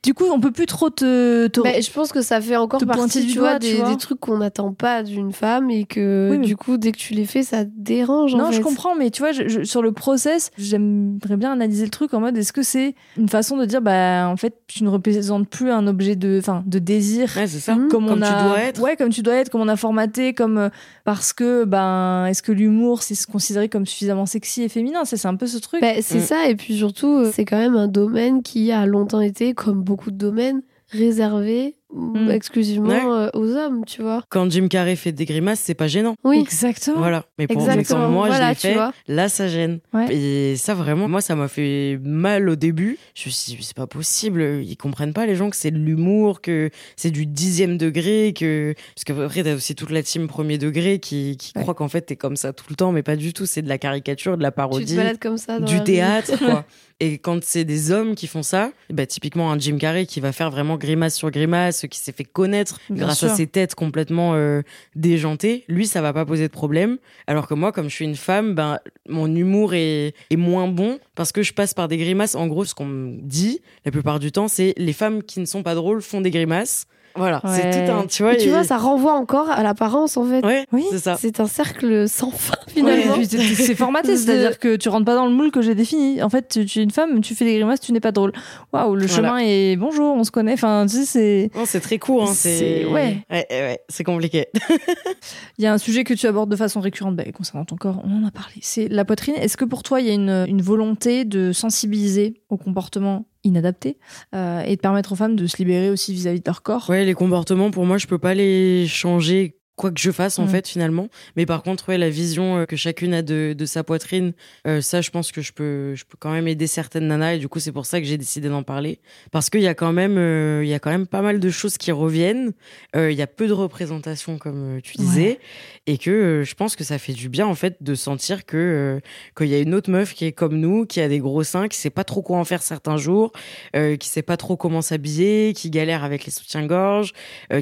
du 0.04 0.14
coup, 0.14 0.24
on 0.32 0.38
peut 0.40 0.52
plus 0.52 0.66
trop 0.66 0.88
te. 0.90 1.48
te- 1.48 1.60
Mais 1.60 1.82
je 1.82 1.90
pense 1.90 2.12
que 2.12 2.22
ça 2.22 2.40
fait 2.40 2.54
encore 2.56 2.80
partie, 2.86 3.22
du 3.22 3.32
tu 3.32 3.38
doigt, 3.38 3.50
vois, 3.50 3.58
tu 3.58 3.66
des, 3.72 3.74
vois. 3.78 3.90
des 3.90 3.96
trucs 3.96 4.20
qu'on 4.20 4.38
n'attend 4.38 4.72
pas 4.72 5.02
d'une 5.02 5.32
femme 5.32 5.68
et 5.70 5.84
que 5.84 6.28
Oui, 6.30 6.38
mais- 6.38 6.46
du 6.46 6.56
coup, 6.56 6.76
dès 6.76 6.92
que 6.92 6.98
tu 6.98 7.14
les 7.14 7.24
fais, 7.24 7.42
ça 7.42 7.64
te 7.64 7.70
dérange. 7.76 8.34
en 8.34 8.38
Non, 8.38 8.52
je 8.52 8.60
comprends, 8.60 8.94
mais 8.94 9.10
tu 9.10 9.22
vois, 9.22 9.32
je- 9.32 9.48
je- 9.48 9.64
sur 9.64 9.82
le 9.82 9.90
process, 9.92 10.50
j'aimerais 10.56 11.36
bien 11.36 11.50
analyser 11.52 11.84
le 11.84 11.90
truc 11.90 12.14
en 12.14 12.20
mode 12.20 12.36
est-ce 12.36 12.52
que 12.52 12.62
c'est 12.62 12.94
une 13.16 13.28
façon 13.28 13.56
de 13.56 13.64
dire, 13.64 13.82
bah, 13.82 14.28
en 14.28 14.36
fait, 14.36 14.54
tu 14.68 14.84
ne 14.84 14.88
représentes 14.88 15.48
plus 15.48 15.70
un 15.70 15.86
objet 15.88 16.14
de, 16.14 16.36
enfin, 16.38 16.62
de 16.66 16.78
désir 16.78 17.30
Ouais, 17.36 17.46
c'est 17.48 17.58
ça. 17.58 17.74
Comme, 17.74 17.88
Comme 17.88 18.08
on 18.08 18.16
tu 18.16 18.22
a, 18.22 18.42
dois 18.44 18.58
être. 18.60 18.80
Ouais, 18.82 18.96
comme 18.96 19.08
tu 19.10 19.22
dois 19.22 19.34
être, 19.34 19.50
comme 19.50 19.60
on 19.62 19.68
a 19.68 19.76
formaté, 19.76 20.34
comme 20.34 20.58
euh, 20.58 20.68
parce 21.04 21.32
que 21.32 21.64
ben 21.64 22.26
est-ce 22.26 22.42
que 22.42 22.52
l'humour 22.52 23.02
c'est 23.02 23.14
se 23.16 23.26
considéré 23.26 23.68
comme 23.68 23.86
suffisamment 23.86 24.26
sexy 24.26 24.62
et 24.62 24.68
féminin 24.68 25.04
C'est 25.04 25.16
c'est 25.16 25.28
un 25.28 25.34
peu 25.36 25.46
ce 25.48 25.58
truc. 25.58 25.80
Bah, 25.80 26.00
c'est 26.02 26.18
Mm. 26.18 26.22
ça, 26.22 26.48
et 26.48 26.54
puis 26.54 26.76
surtout, 26.76 27.08
euh, 27.18 27.30
c'est 27.34 27.44
quand 27.44 27.58
même 27.58 27.74
un 27.76 27.88
domaine 27.88 28.42
qui 28.42 28.70
a 28.70 28.86
longtemps 28.86 29.20
été, 29.20 29.54
comme 29.54 29.82
beaucoup 29.82 30.10
de 30.12 30.16
domaines, 30.16 30.62
réservé 30.90 31.74
Mm. 31.96 32.30
exclusivement 32.30 32.88
Ouais. 32.88 33.02
euh, 33.04 33.30
aux 33.34 33.54
hommes, 33.56 33.84
tu 33.86 34.02
vois. 34.02 34.22
Quand 34.28 34.50
Jim 34.50 34.68
Carrey 34.68 34.96
fait 34.96 35.12
des 35.12 35.24
grimaces, 35.24 35.60
c'est 35.60 35.74
pas 35.74 35.86
gênant. 35.88 36.14
Oui, 36.24 36.38
Exactement. 36.40 36.98
Voilà. 36.98 37.24
Mais 37.38 37.46
pour 37.46 37.56
mais 37.62 37.68
Exactement. 37.72 38.00
quand 38.06 38.10
moi 38.10 38.28
Voilà, 38.28 38.44
je 38.46 38.48
l'ai 38.50 38.54
fait, 38.54 38.74
vois. 38.74 38.92
là 39.08 39.28
ça 39.28 39.48
gêne. 39.48 39.80
Ouais. 39.94 40.14
Et 40.14 40.56
ça 40.56 40.74
vraiment, 40.74 41.08
moi 41.08 41.20
ça 41.20 41.34
m'a 41.34 41.48
fait 41.48 41.98
mal 42.02 42.48
au 42.48 42.56
début. 42.56 42.98
Je 43.14 43.28
me 43.28 43.32
suis 43.32 43.56
dit, 43.56 43.62
c'est 43.62 43.76
pas 43.76 43.86
possible. 43.86 44.42
Ils 44.62 44.76
comprennent 44.76 45.12
pas 45.12 45.26
les 45.26 45.36
gens 45.36 45.48
que 45.50 45.56
c'est 45.56 45.70
de 45.70 45.78
l'humour, 45.78 46.40
que 46.40 46.70
c'est 46.96 47.10
du 47.10 47.26
dixième 47.26 47.78
degré, 47.78 48.34
que 48.36 48.74
parce 48.94 49.04
qu'après 49.04 49.42
t'as 49.42 49.54
aussi 49.54 49.74
toute 49.74 49.90
la 49.90 50.02
team 50.02 50.26
premier 50.28 50.58
degré 50.58 50.98
qui, 50.98 51.36
qui 51.38 51.52
Ouais. 51.56 51.62
croit 51.62 51.74
qu'en 51.74 51.88
fait 51.88 52.02
t'es 52.02 52.16
comme 52.16 52.36
ça 52.36 52.52
tout 52.52 52.66
le 52.68 52.76
temps, 52.76 52.92
mais 52.92 53.02
pas 53.02 53.16
du 53.16 53.32
tout. 53.32 53.46
C'est 53.46 53.62
de 53.62 53.68
la 53.68 53.78
caricature, 53.78 54.36
de 54.36 54.42
la 54.42 54.50
tu 54.50 54.54
te 54.54 54.56
parodie. 54.56 54.98
comme 55.20 55.38
ça. 55.38 55.58
Dans 55.60 55.66
du 55.66 55.82
théâtre 55.82 56.36
quoi. 56.38 56.64
Et 56.98 57.18
quand 57.18 57.44
c'est 57.44 57.64
des 57.64 57.90
hommes 57.92 58.14
qui 58.14 58.26
font 58.26 58.42
ça, 58.42 58.70
bah 58.90 59.04
typiquement 59.04 59.52
un 59.52 59.58
Jim 59.58 59.76
Carrey 59.78 60.06
qui 60.06 60.18
va 60.20 60.32
faire 60.32 60.50
vraiment 60.50 60.76
grimace 60.76 61.14
sur 61.14 61.30
grimace, 61.30 61.85
qui 61.86 61.98
s'est 61.98 62.12
fait 62.12 62.24
connaître 62.24 62.80
Bien 62.90 63.04
grâce 63.06 63.18
sûr. 63.18 63.30
à 63.30 63.34
ses 63.34 63.46
têtes 63.46 63.74
complètement 63.74 64.34
euh, 64.34 64.62
déjantées, 64.94 65.64
lui, 65.68 65.86
ça 65.86 66.00
va 66.00 66.12
pas 66.12 66.24
poser 66.24 66.44
de 66.48 66.52
problème. 66.52 66.98
Alors 67.26 67.46
que 67.46 67.54
moi, 67.54 67.72
comme 67.72 67.88
je 67.88 67.94
suis 67.94 68.04
une 68.04 68.16
femme, 68.16 68.54
ben, 68.54 68.78
mon 69.08 69.34
humour 69.34 69.74
est, 69.74 70.14
est 70.30 70.36
moins 70.36 70.68
bon 70.68 70.98
parce 71.14 71.32
que 71.32 71.42
je 71.42 71.52
passe 71.52 71.74
par 71.74 71.88
des 71.88 71.96
grimaces. 71.96 72.34
En 72.34 72.46
gros, 72.46 72.64
ce 72.64 72.74
qu'on 72.74 72.86
me 72.86 73.20
dit 73.20 73.60
la 73.84 73.90
plupart 73.90 74.18
du 74.18 74.32
temps, 74.32 74.48
c'est 74.48 74.74
les 74.76 74.92
femmes 74.92 75.22
qui 75.22 75.40
ne 75.40 75.46
sont 75.46 75.62
pas 75.62 75.74
drôles 75.74 76.02
font 76.02 76.20
des 76.20 76.30
grimaces. 76.30 76.86
Voilà, 77.16 77.40
c'est 77.46 77.86
tout 77.86 77.92
un, 77.92 78.06
tu 78.06 78.22
vois. 78.22 78.32
Mais 78.32 78.38
tu 78.38 78.48
et- 78.48 78.50
vois, 78.50 78.64
ça 78.64 78.76
renvoie 78.76 79.14
encore 79.14 79.50
à 79.50 79.62
l'apparence 79.62 80.16
en 80.16 80.24
fait. 80.24 80.44
Ouais, 80.44 80.66
Oui. 80.72 80.84
c'est 80.90 80.98
ça. 80.98 81.16
C'est 81.18 81.40
un 81.40 81.46
cercle 81.46 82.08
sans 82.08 82.30
fin 82.30 82.54
finalement. 82.68 83.16
et 83.16 83.24
c'est- 83.24 83.74
formaté, 83.74 84.16
c'est-à-dire 84.16 84.58
que 84.58 84.76
tu 84.76 84.88
rentres 84.88 85.04
pas 85.06 85.14
dans 85.14 85.26
le 85.26 85.32
moule 85.32 85.50
que 85.50 85.62
j'ai 85.62 85.74
défini. 85.74 86.22
En 86.22 86.28
fait, 86.30 86.48
tu, 86.48 86.64
tu 86.66 86.80
es 86.80 86.82
une 86.82 86.90
femme, 86.90 87.20
tu 87.20 87.34
fais 87.34 87.44
des 87.44 87.54
grimaces, 87.54 87.80
tu 87.80 87.92
n'es 87.92 88.00
pas 88.00 88.12
drôle. 88.12 88.32
Waouh, 88.72 88.94
le 88.94 89.06
Voilà. 89.06 89.14
chemin 89.28 89.38
est 89.38 89.76
bonjour, 89.76 90.14
on 90.14 90.24
se 90.24 90.30
connaît. 90.30 90.52
Enfin, 90.54 90.86
tu 90.88 90.96
sais, 90.96 91.04
c'est. 91.04 91.50
Non, 91.56 91.64
c'est 91.64 91.80
très 91.80 91.98
court. 91.98 92.24
Hein, 92.24 92.32
C'est- 92.34 92.58
c'est 92.58 92.84
ouais. 92.86 93.18
ouais, 93.30 93.46
ouais, 93.50 93.80
c'est 93.88 94.04
compliqué. 94.04 94.46
Il 95.58 95.64
y 95.64 95.66
a 95.66 95.72
un 95.72 95.78
sujet 95.78 96.04
que 96.04 96.14
tu 96.14 96.26
abordes 96.26 96.50
de 96.50 96.56
façon 96.56 96.80
récurrente 96.80 97.16
bah, 97.16 97.24
concernant 97.34 97.64
ton 97.64 97.76
corps, 97.76 98.00
on 98.04 98.22
en 98.22 98.26
a 98.26 98.30
parlé. 98.30 98.56
C'est 98.60 98.88
la 98.88 99.04
poitrine. 99.04 99.34
Est-ce 99.36 99.56
que 99.56 99.64
pour 99.64 99.82
toi, 99.82 100.00
il 100.00 100.06
y 100.06 100.10
a 100.10 100.14
une, 100.14 100.44
une 100.48 100.62
volonté 100.62 101.24
de 101.24 101.52
sensibiliser 101.52 102.34
au 102.50 102.56
comportement 102.56 103.26
inadapté 103.46 103.98
euh, 104.34 104.60
et 104.62 104.76
de 104.76 104.80
permettre 104.80 105.12
aux 105.12 105.16
femmes 105.16 105.36
de 105.36 105.46
se 105.46 105.56
libérer 105.58 105.90
aussi 105.90 106.12
vis-à-vis 106.12 106.40
de 106.40 106.46
leur 106.46 106.62
corps. 106.62 106.88
Ouais, 106.90 107.04
les 107.04 107.14
comportements, 107.14 107.70
pour 107.70 107.86
moi, 107.86 107.98
je 107.98 108.06
peux 108.06 108.18
pas 108.18 108.34
les 108.34 108.86
changer 108.86 109.55
quoi 109.76 109.90
que 109.90 110.00
je 110.00 110.10
fasse 110.10 110.38
en 110.38 110.46
Mm. 110.46 110.48
fait 110.48 110.68
finalement. 110.68 111.08
Mais 111.36 111.44
par 111.46 111.62
contre 111.62 111.90
ouais 111.90 111.98
la 111.98 112.08
vision 112.10 112.56
euh, 112.58 112.64
que 112.64 112.76
chacune 112.76 113.12
a 113.14 113.22
de, 113.22 113.54
de 113.56 113.66
sa 113.66 113.84
poitrine 113.84 114.32
euh, 114.66 114.80
ça 114.80 115.00
je 115.02 115.10
pense 115.10 115.32
que 115.32 115.42
je 115.42 115.52
peux 115.52 115.94
je 115.94 116.04
peux 116.04 116.16
quand 116.18 116.32
même 116.32 116.48
aider 116.48 116.66
certaines 116.66 117.06
nanas 117.08 117.34
et 117.34 117.38
du 117.38 117.48
coup 117.48 117.60
c'est 117.60 117.72
pour 117.72 117.84
ça 117.86 118.00
que 118.00 118.06
j'ai 118.06 118.16
décidé 118.18 118.48
d'en 118.48 118.62
parler. 118.62 119.00
Parce 119.32 119.50
qu'il 119.50 119.60
y 119.60 119.66
a 119.68 119.74
quand 119.74 119.92
même 119.92 120.16
euh, 120.18 120.62
il 120.64 120.68
y 120.68 120.74
a 120.74 120.78
quand 120.78 120.90
même 120.90 121.06
pas 121.06 121.20
mal 121.22 121.40
de 121.40 121.50
choses 121.50 121.76
qui 121.76 121.92
reviennent. 121.92 122.52
Euh, 122.96 123.10
il 123.12 123.18
y 123.18 123.22
a 123.22 123.26
peu 123.26 123.46
de 123.48 123.52
représentation 123.52 124.38
comme 124.38 124.80
tu 124.82 124.96
disais. 124.96 125.38
Et 125.86 125.98
que 125.98 126.42
je 126.44 126.54
pense 126.54 126.74
que 126.74 126.82
ça 126.84 126.98
fait 126.98 127.12
du 127.12 127.28
bien 127.28 127.46
en 127.46 127.54
fait 127.54 127.76
de 127.82 127.94
sentir 127.94 128.46
que 128.46 129.00
qu'il 129.36 129.46
y 129.48 129.54
a 129.54 129.58
une 129.58 129.74
autre 129.74 129.90
meuf 129.90 130.14
qui 130.14 130.24
est 130.24 130.32
comme 130.32 130.56
nous 130.58 130.86
qui 130.86 131.00
a 131.00 131.08
des 131.08 131.18
gros 131.18 131.44
seins 131.44 131.68
qui 131.68 131.76
sait 131.78 131.90
pas 131.90 132.02
trop 132.04 132.22
quoi 132.22 132.38
en 132.38 132.44
faire 132.44 132.62
certains 132.62 132.96
jours 132.96 133.32
qui 133.74 134.08
sait 134.08 134.22
pas 134.22 134.36
trop 134.36 134.56
comment 134.56 134.82
s'habiller 134.82 135.52
qui 135.54 135.70
galère 135.70 136.02
avec 136.02 136.24
les 136.24 136.32
soutiens-gorge 136.32 137.12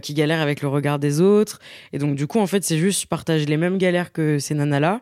qui 0.02 0.14
galère 0.14 0.40
avec 0.40 0.62
le 0.62 0.68
regard 0.68 0.98
des 0.98 1.20
autres. 1.20 1.58
Et 1.92 1.98
donc 1.98 2.03
du 2.12 2.26
coup 2.26 2.38
en 2.38 2.46
fait 2.46 2.62
c'est 2.64 2.78
juste 2.78 3.02
je 3.02 3.06
partage 3.06 3.46
les 3.46 3.56
mêmes 3.56 3.78
galères 3.78 4.12
que 4.12 4.38
ces 4.38 4.54
nanas 4.54 4.80
là 4.80 5.00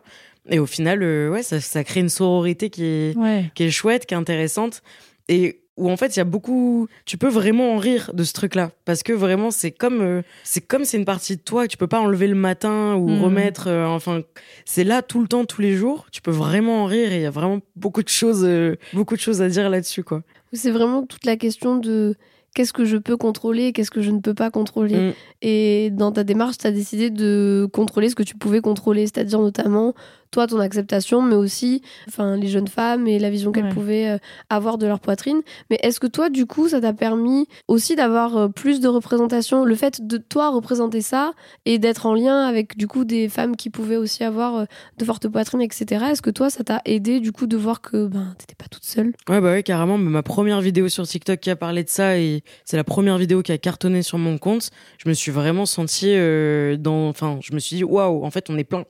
et 0.49 0.59
au 0.59 0.65
final 0.65 1.03
euh, 1.03 1.29
ouais 1.29 1.43
ça, 1.43 1.59
ça 1.61 1.83
crée 1.83 1.99
une 2.01 2.09
sororité 2.09 2.69
qui 2.69 2.83
est 2.85 3.17
Ouais. 3.17 3.51
qui 3.55 3.63
est 3.63 3.71
chouette 3.71 4.05
qui 4.05 4.13
est 4.13 4.17
intéressante 4.17 4.81
et 5.29 5.59
où 5.75 5.89
en 5.89 5.97
fait 5.97 6.15
il 6.15 6.19
y 6.19 6.21
a 6.21 6.23
beaucoup 6.25 6.87
tu 7.05 7.17
peux 7.17 7.29
vraiment 7.29 7.73
en 7.73 7.77
rire 7.77 8.11
de 8.13 8.23
ce 8.23 8.31
truc 8.33 8.53
là 8.55 8.69
parce 8.85 9.01
que 9.01 9.11
vraiment 9.11 9.49
c'est 9.51 9.71
comme 9.71 10.01
euh, 10.01 10.21
c'est 10.43 10.61
comme 10.61 10.85
c'est 10.85 10.97
une 10.97 11.05
partie 11.05 11.35
de 11.35 11.41
toi 11.41 11.63
que 11.63 11.71
tu 11.71 11.77
peux 11.77 11.87
pas 11.87 11.99
enlever 11.99 12.27
le 12.27 12.35
matin 12.35 12.93
ou 12.95 13.09
Mhm. 13.09 13.21
remettre 13.23 13.67
euh, 13.67 13.85
enfin 13.87 14.21
c'est 14.65 14.83
là 14.83 15.01
tout 15.01 15.19
le 15.21 15.27
temps 15.27 15.45
tous 15.45 15.61
les 15.61 15.75
jours 15.75 16.05
tu 16.11 16.21
peux 16.21 16.29
vraiment 16.31 16.83
en 16.83 16.85
rire 16.85 17.11
et 17.11 17.15
il 17.17 17.21
y 17.23 17.25
a 17.25 17.31
vraiment 17.31 17.59
beaucoup 17.75 18.03
de 18.03 18.09
choses 18.09 18.43
euh, 18.45 18.75
beaucoup 18.93 19.15
de 19.15 19.21
choses 19.21 19.41
à 19.41 19.49
dire 19.49 19.67
là-dessus 19.69 20.03
quoi 20.03 20.21
C'est 20.53 20.69
vraiment 20.71 21.03
toute 21.07 21.25
la 21.25 21.37
question 21.37 21.77
de 21.77 22.15
qu'est-ce 22.53 22.73
que 22.73 22.85
je 22.85 22.97
peux 22.97 23.17
contrôler, 23.17 23.73
qu'est-ce 23.73 23.91
que 23.91 24.01
je 24.01 24.11
ne 24.11 24.19
peux 24.19 24.33
pas 24.33 24.51
contrôler. 24.51 24.95
Mm. 24.95 25.13
Et 25.41 25.89
dans 25.91 26.11
ta 26.11 26.23
démarche, 26.23 26.57
tu 26.57 26.67
as 26.67 26.71
décidé 26.71 27.09
de 27.09 27.67
contrôler 27.71 28.09
ce 28.09 28.15
que 28.15 28.23
tu 28.23 28.35
pouvais 28.35 28.61
contrôler, 28.61 29.05
c'est-à-dire 29.05 29.39
notamment 29.39 29.93
toi, 30.33 30.47
ton 30.47 30.59
acceptation, 30.59 31.21
mais 31.21 31.35
aussi 31.35 31.81
enfin, 32.07 32.35
les 32.35 32.47
jeunes 32.47 32.67
femmes 32.67 33.07
et 33.07 33.19
la 33.19 33.29
vision 33.29 33.51
qu'elles 33.51 33.63
Ouais. 33.65 33.69
pouvaient 33.69 34.09
euh, 34.09 34.17
avoir 34.49 34.77
de 34.77 34.87
leur 34.87 34.99
poitrine. 34.99 35.41
Mais 35.69 35.77
est-ce 35.83 35.99
que 35.99 36.07
toi, 36.07 36.29
du 36.29 36.45
coup, 36.47 36.67
ça 36.67 36.81
t'a 36.81 36.91
permis 36.91 37.47
aussi 37.67 37.95
d'avoir 37.95 38.35
euh, 38.35 38.47
plus 38.47 38.79
de 38.81 38.87
représentation, 38.87 39.63
le 39.63 39.75
fait 39.75 40.05
de 40.05 40.17
toi 40.17 40.49
représenter 40.49 41.01
ça 41.01 41.33
et 41.65 41.77
d'être 41.77 42.05
en 42.07 42.15
lien 42.15 42.45
avec 42.47 42.75
du 42.77 42.87
coup 42.87 43.05
des 43.05 43.29
femmes 43.29 43.55
qui 43.55 43.69
pouvaient 43.69 43.95
aussi 43.95 44.23
avoir 44.23 44.55
euh, 44.57 44.65
de 44.97 45.05
fortes 45.05 45.27
poitrines, 45.27 45.61
etc. 45.61 46.05
Est-ce 46.11 46.21
que 46.23 46.31
toi, 46.31 46.49
ça 46.49 46.63
t'a 46.63 46.81
aidé 46.85 47.19
du 47.19 47.31
coup 47.31 47.45
de 47.47 47.55
voir 47.55 47.81
que 47.81 48.07
ben, 48.07 48.33
t'étais 48.39 48.55
pas 48.55 48.67
toute 48.69 48.83
seule? 48.85 49.13
Ouais, 49.29 49.39
bah 49.39 49.51
ouais, 49.51 49.63
carrément. 49.63 49.97
Mais 49.99 50.09
Ma 50.09 50.23
première 50.23 50.61
vidéo 50.61 50.89
sur 50.89 51.07
TikTok 51.07 51.39
qui 51.39 51.51
a 51.51 51.55
parlé 51.55 51.83
de 51.83 51.89
ça 51.89 52.17
et 52.17 52.43
c'est 52.65 52.77
la 52.77 52.83
première 52.83 53.17
vidéo 53.19 53.43
qui 53.43 53.51
a 53.51 53.57
cartonné 53.59 54.01
sur 54.01 54.17
mon 54.17 54.37
compte. 54.39 54.71
Je 54.97 55.07
me 55.07 55.13
suis 55.13 55.31
vraiment 55.31 55.67
sentie 55.67 56.09
euh, 56.15 56.75
dans. 56.77 57.07
Enfin, 57.09 57.37
je 57.43 57.53
me 57.53 57.59
suis 57.59 57.75
dit, 57.77 57.83
waouh, 57.83 58.23
en 58.25 58.31
fait, 58.31 58.49
on 58.49 58.57
est 58.57 58.63
plein. 58.63 58.83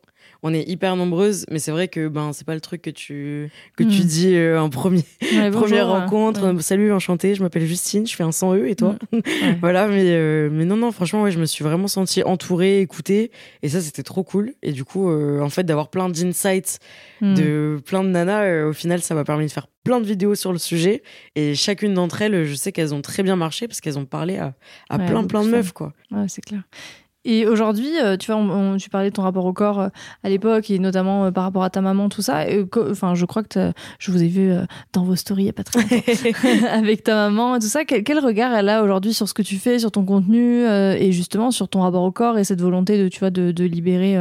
On 0.46 0.54
est 0.54 0.68
hyper 0.70 0.96
nombreuses, 0.98 1.46
mais 1.50 1.58
c'est 1.60 1.72
vrai 1.72 1.88
que 1.88 2.10
ben 2.10 2.34
c'est 2.34 2.46
pas 2.46 2.54
le 2.54 2.60
truc 2.62 2.82
que 2.82 2.90
tu 2.90 3.50
que 3.78 3.84
tu 3.84 4.02
Mm. 4.02 4.06
dis 4.06 4.36
euh, 4.36 4.60
en 4.62 4.70
premier 4.70 5.04
Ouais, 5.22 5.50
bonjour, 5.50 5.62
première 5.68 5.88
ouais. 5.88 5.94
rencontre. 6.00 6.42
Ouais. 6.44 6.54
Euh, 6.56 6.60
Salut, 6.60 6.92
enchantée, 6.92 7.34
je 7.34 7.42
m'appelle 7.42 7.66
Justine, 7.66 8.06
je 8.06 8.14
fais 8.16 8.24
un 8.24 8.32
100 8.34 8.56
E 8.56 8.68
et 8.68 8.76
toi 8.76 8.96
Voilà, 9.62 9.88
mais 9.88 10.04
euh, 10.06 10.50
mais 10.52 10.66
non 10.66 10.76
non, 10.76 10.92
franchement 10.92 11.22
ouais, 11.24 11.32
je 11.32 11.40
me 11.40 11.46
suis 11.46 11.64
vraiment 11.64 11.88
sentie 11.88 12.24
entourée, 12.24 12.82
écoutée 12.82 13.32
et 13.62 13.70
ça 13.70 13.80
c'était 13.82 14.04
trop 14.04 14.24
cool. 14.24 14.54
Et 14.64 14.74
du 14.74 14.84
coup, 14.84 15.10
euh, 15.10 15.40
en 15.42 15.50
fait, 15.50 15.64
d'avoir 15.64 15.90
plein 15.90 16.10
d'insights 16.10 16.80
Mm. 17.22 17.36
de 17.36 17.80
plein 17.86 18.04
de 18.04 18.10
nanas. 18.10 18.44
euh, 18.44 18.70
au 18.70 18.74
final, 18.74 19.02
ça 19.02 19.16
m'a 19.16 19.24
permis 19.24 19.46
de 19.46 19.52
faire 19.52 19.68
plein 19.86 20.02
de 20.02 20.06
vidéos 20.06 20.36
sur 20.36 20.52
le 20.52 20.58
sujet. 20.58 21.04
Et 21.36 21.56
chacune 21.56 21.94
d'entre 21.94 22.22
elles, 22.22 22.44
je 22.44 22.54
sais 22.54 22.74
qu'elles 22.74 22.94
ont 22.94 23.02
très 23.02 23.24
bien 23.24 23.38
marché 23.38 23.66
parce 23.68 23.80
qu'elles 23.80 23.98
ont 23.98 24.04
parlé 24.06 24.38
à, 24.38 24.56
à 24.90 24.98
plein, 25.00 25.24
plein 25.24 25.42
de 25.42 25.48
de 25.48 25.52
meufs, 25.52 25.72
quoi. 25.72 25.94
Ouais, 26.12 26.26
c'est 26.28 26.42
clair. 26.42 26.64
Et 27.26 27.48
aujourd'hui, 27.48 27.90
euh, 28.02 28.18
tu 28.18 28.32
vois, 28.32 28.36
on- 28.42 28.74
on- 28.74 28.78
tu 28.78 28.90
parlais 28.90 29.10
de 29.10 29.16
ton 29.16 29.22
rapport 29.22 29.46
au 29.46 29.54
corps 29.54 29.80
euh, 29.80 29.88
à 30.24 30.30
l'époque 30.30 30.70
et 30.70 30.80
notamment 30.80 31.26
euh, 31.26 31.32
par 31.32 31.44
rapport 31.46 31.64
à 31.64 31.70
ta 31.70 31.82
maman, 31.82 32.10
tout 32.10 32.22
ça. 32.22 32.50
Et 32.50 32.66
Enfin, 32.92 33.16
je 33.16 33.26
crois 33.26 33.44
que 33.44 33.72
je 34.00 34.12
vous 34.12 34.22
ai 34.24 34.28
vu 34.28 34.52
dans 34.94 35.04
vos 35.04 35.16
stories 35.16 35.44
il 35.44 35.46
y 35.48 35.50
a 35.50 35.54
pas 35.54 35.64
très 35.64 35.82
longtemps 35.82 36.68
avec 36.72 37.04
ta 37.04 37.16
maman 37.16 37.56
et 37.56 37.60
tout 37.60 37.68
ça. 37.68 37.86
Quel, 37.86 38.04
quel 38.04 38.20
regard 38.20 38.54
elle 38.54 38.70
a 38.70 38.84
aujourd'hui 38.84 39.14
sur 39.14 39.28
ce 39.30 39.34
que 39.34 39.42
tu 39.42 39.56
fais, 39.58 39.80
sur 39.80 39.92
ton 39.92 40.04
contenu 40.06 40.66
euh, 40.66 40.96
et 41.00 41.12
justement 41.12 41.52
sur 41.52 41.68
ton 41.70 41.82
rapport 41.82 42.04
au 42.04 42.12
corps 42.12 42.38
et 42.38 42.44
cette 42.44 42.62
volonté 42.62 42.98
de, 43.02 43.08
tu 43.10 43.20
vois, 43.20 43.30
de, 43.30 43.52
de 43.52 43.64
libérer 43.64 44.18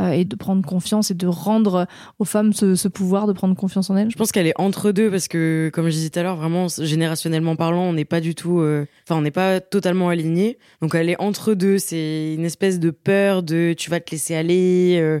euh, 0.00 0.08
et 0.10 0.24
de 0.24 0.36
prendre 0.36 0.64
confiance 0.66 1.10
et 1.10 1.14
de 1.14 1.26
rendre 1.26 1.86
aux 2.18 2.24
femmes 2.24 2.52
ce, 2.52 2.74
ce 2.74 2.88
pouvoir 2.88 3.26
de 3.26 3.32
prendre 3.32 3.54
confiance 3.56 3.90
en 3.90 3.96
elles? 3.96 4.10
Je 4.10 4.16
pense 4.16 4.32
qu'elle 4.32 4.46
est 4.46 4.60
entre 4.60 4.92
deux 4.92 5.10
parce 5.10 5.28
que, 5.28 5.70
comme 5.72 5.86
je 5.86 5.90
disais 5.92 6.10
tout 6.10 6.18
à 6.18 6.22
l'heure, 6.22 6.36
vraiment, 6.36 6.66
générationnellement 6.68 7.56
parlant, 7.56 7.82
on 7.84 7.92
n'est 7.92 8.04
pas 8.04 8.20
du 8.20 8.34
tout, 8.34 8.60
euh, 8.60 8.86
enfin, 9.08 9.18
on 9.18 9.22
n'est 9.22 9.30
pas 9.30 9.60
totalement 9.60 10.08
aligné. 10.08 10.58
Donc, 10.80 10.94
elle 10.94 11.08
est 11.10 11.20
entre 11.20 11.54
deux. 11.54 11.78
C'est 11.78 12.36
une 12.44 12.48
espèce 12.48 12.78
de 12.78 12.90
peur 12.90 13.42
de 13.42 13.74
tu 13.76 13.88
vas 13.88 14.00
te 14.00 14.10
laisser 14.10 14.34
aller 14.34 14.98
euh, 15.00 15.20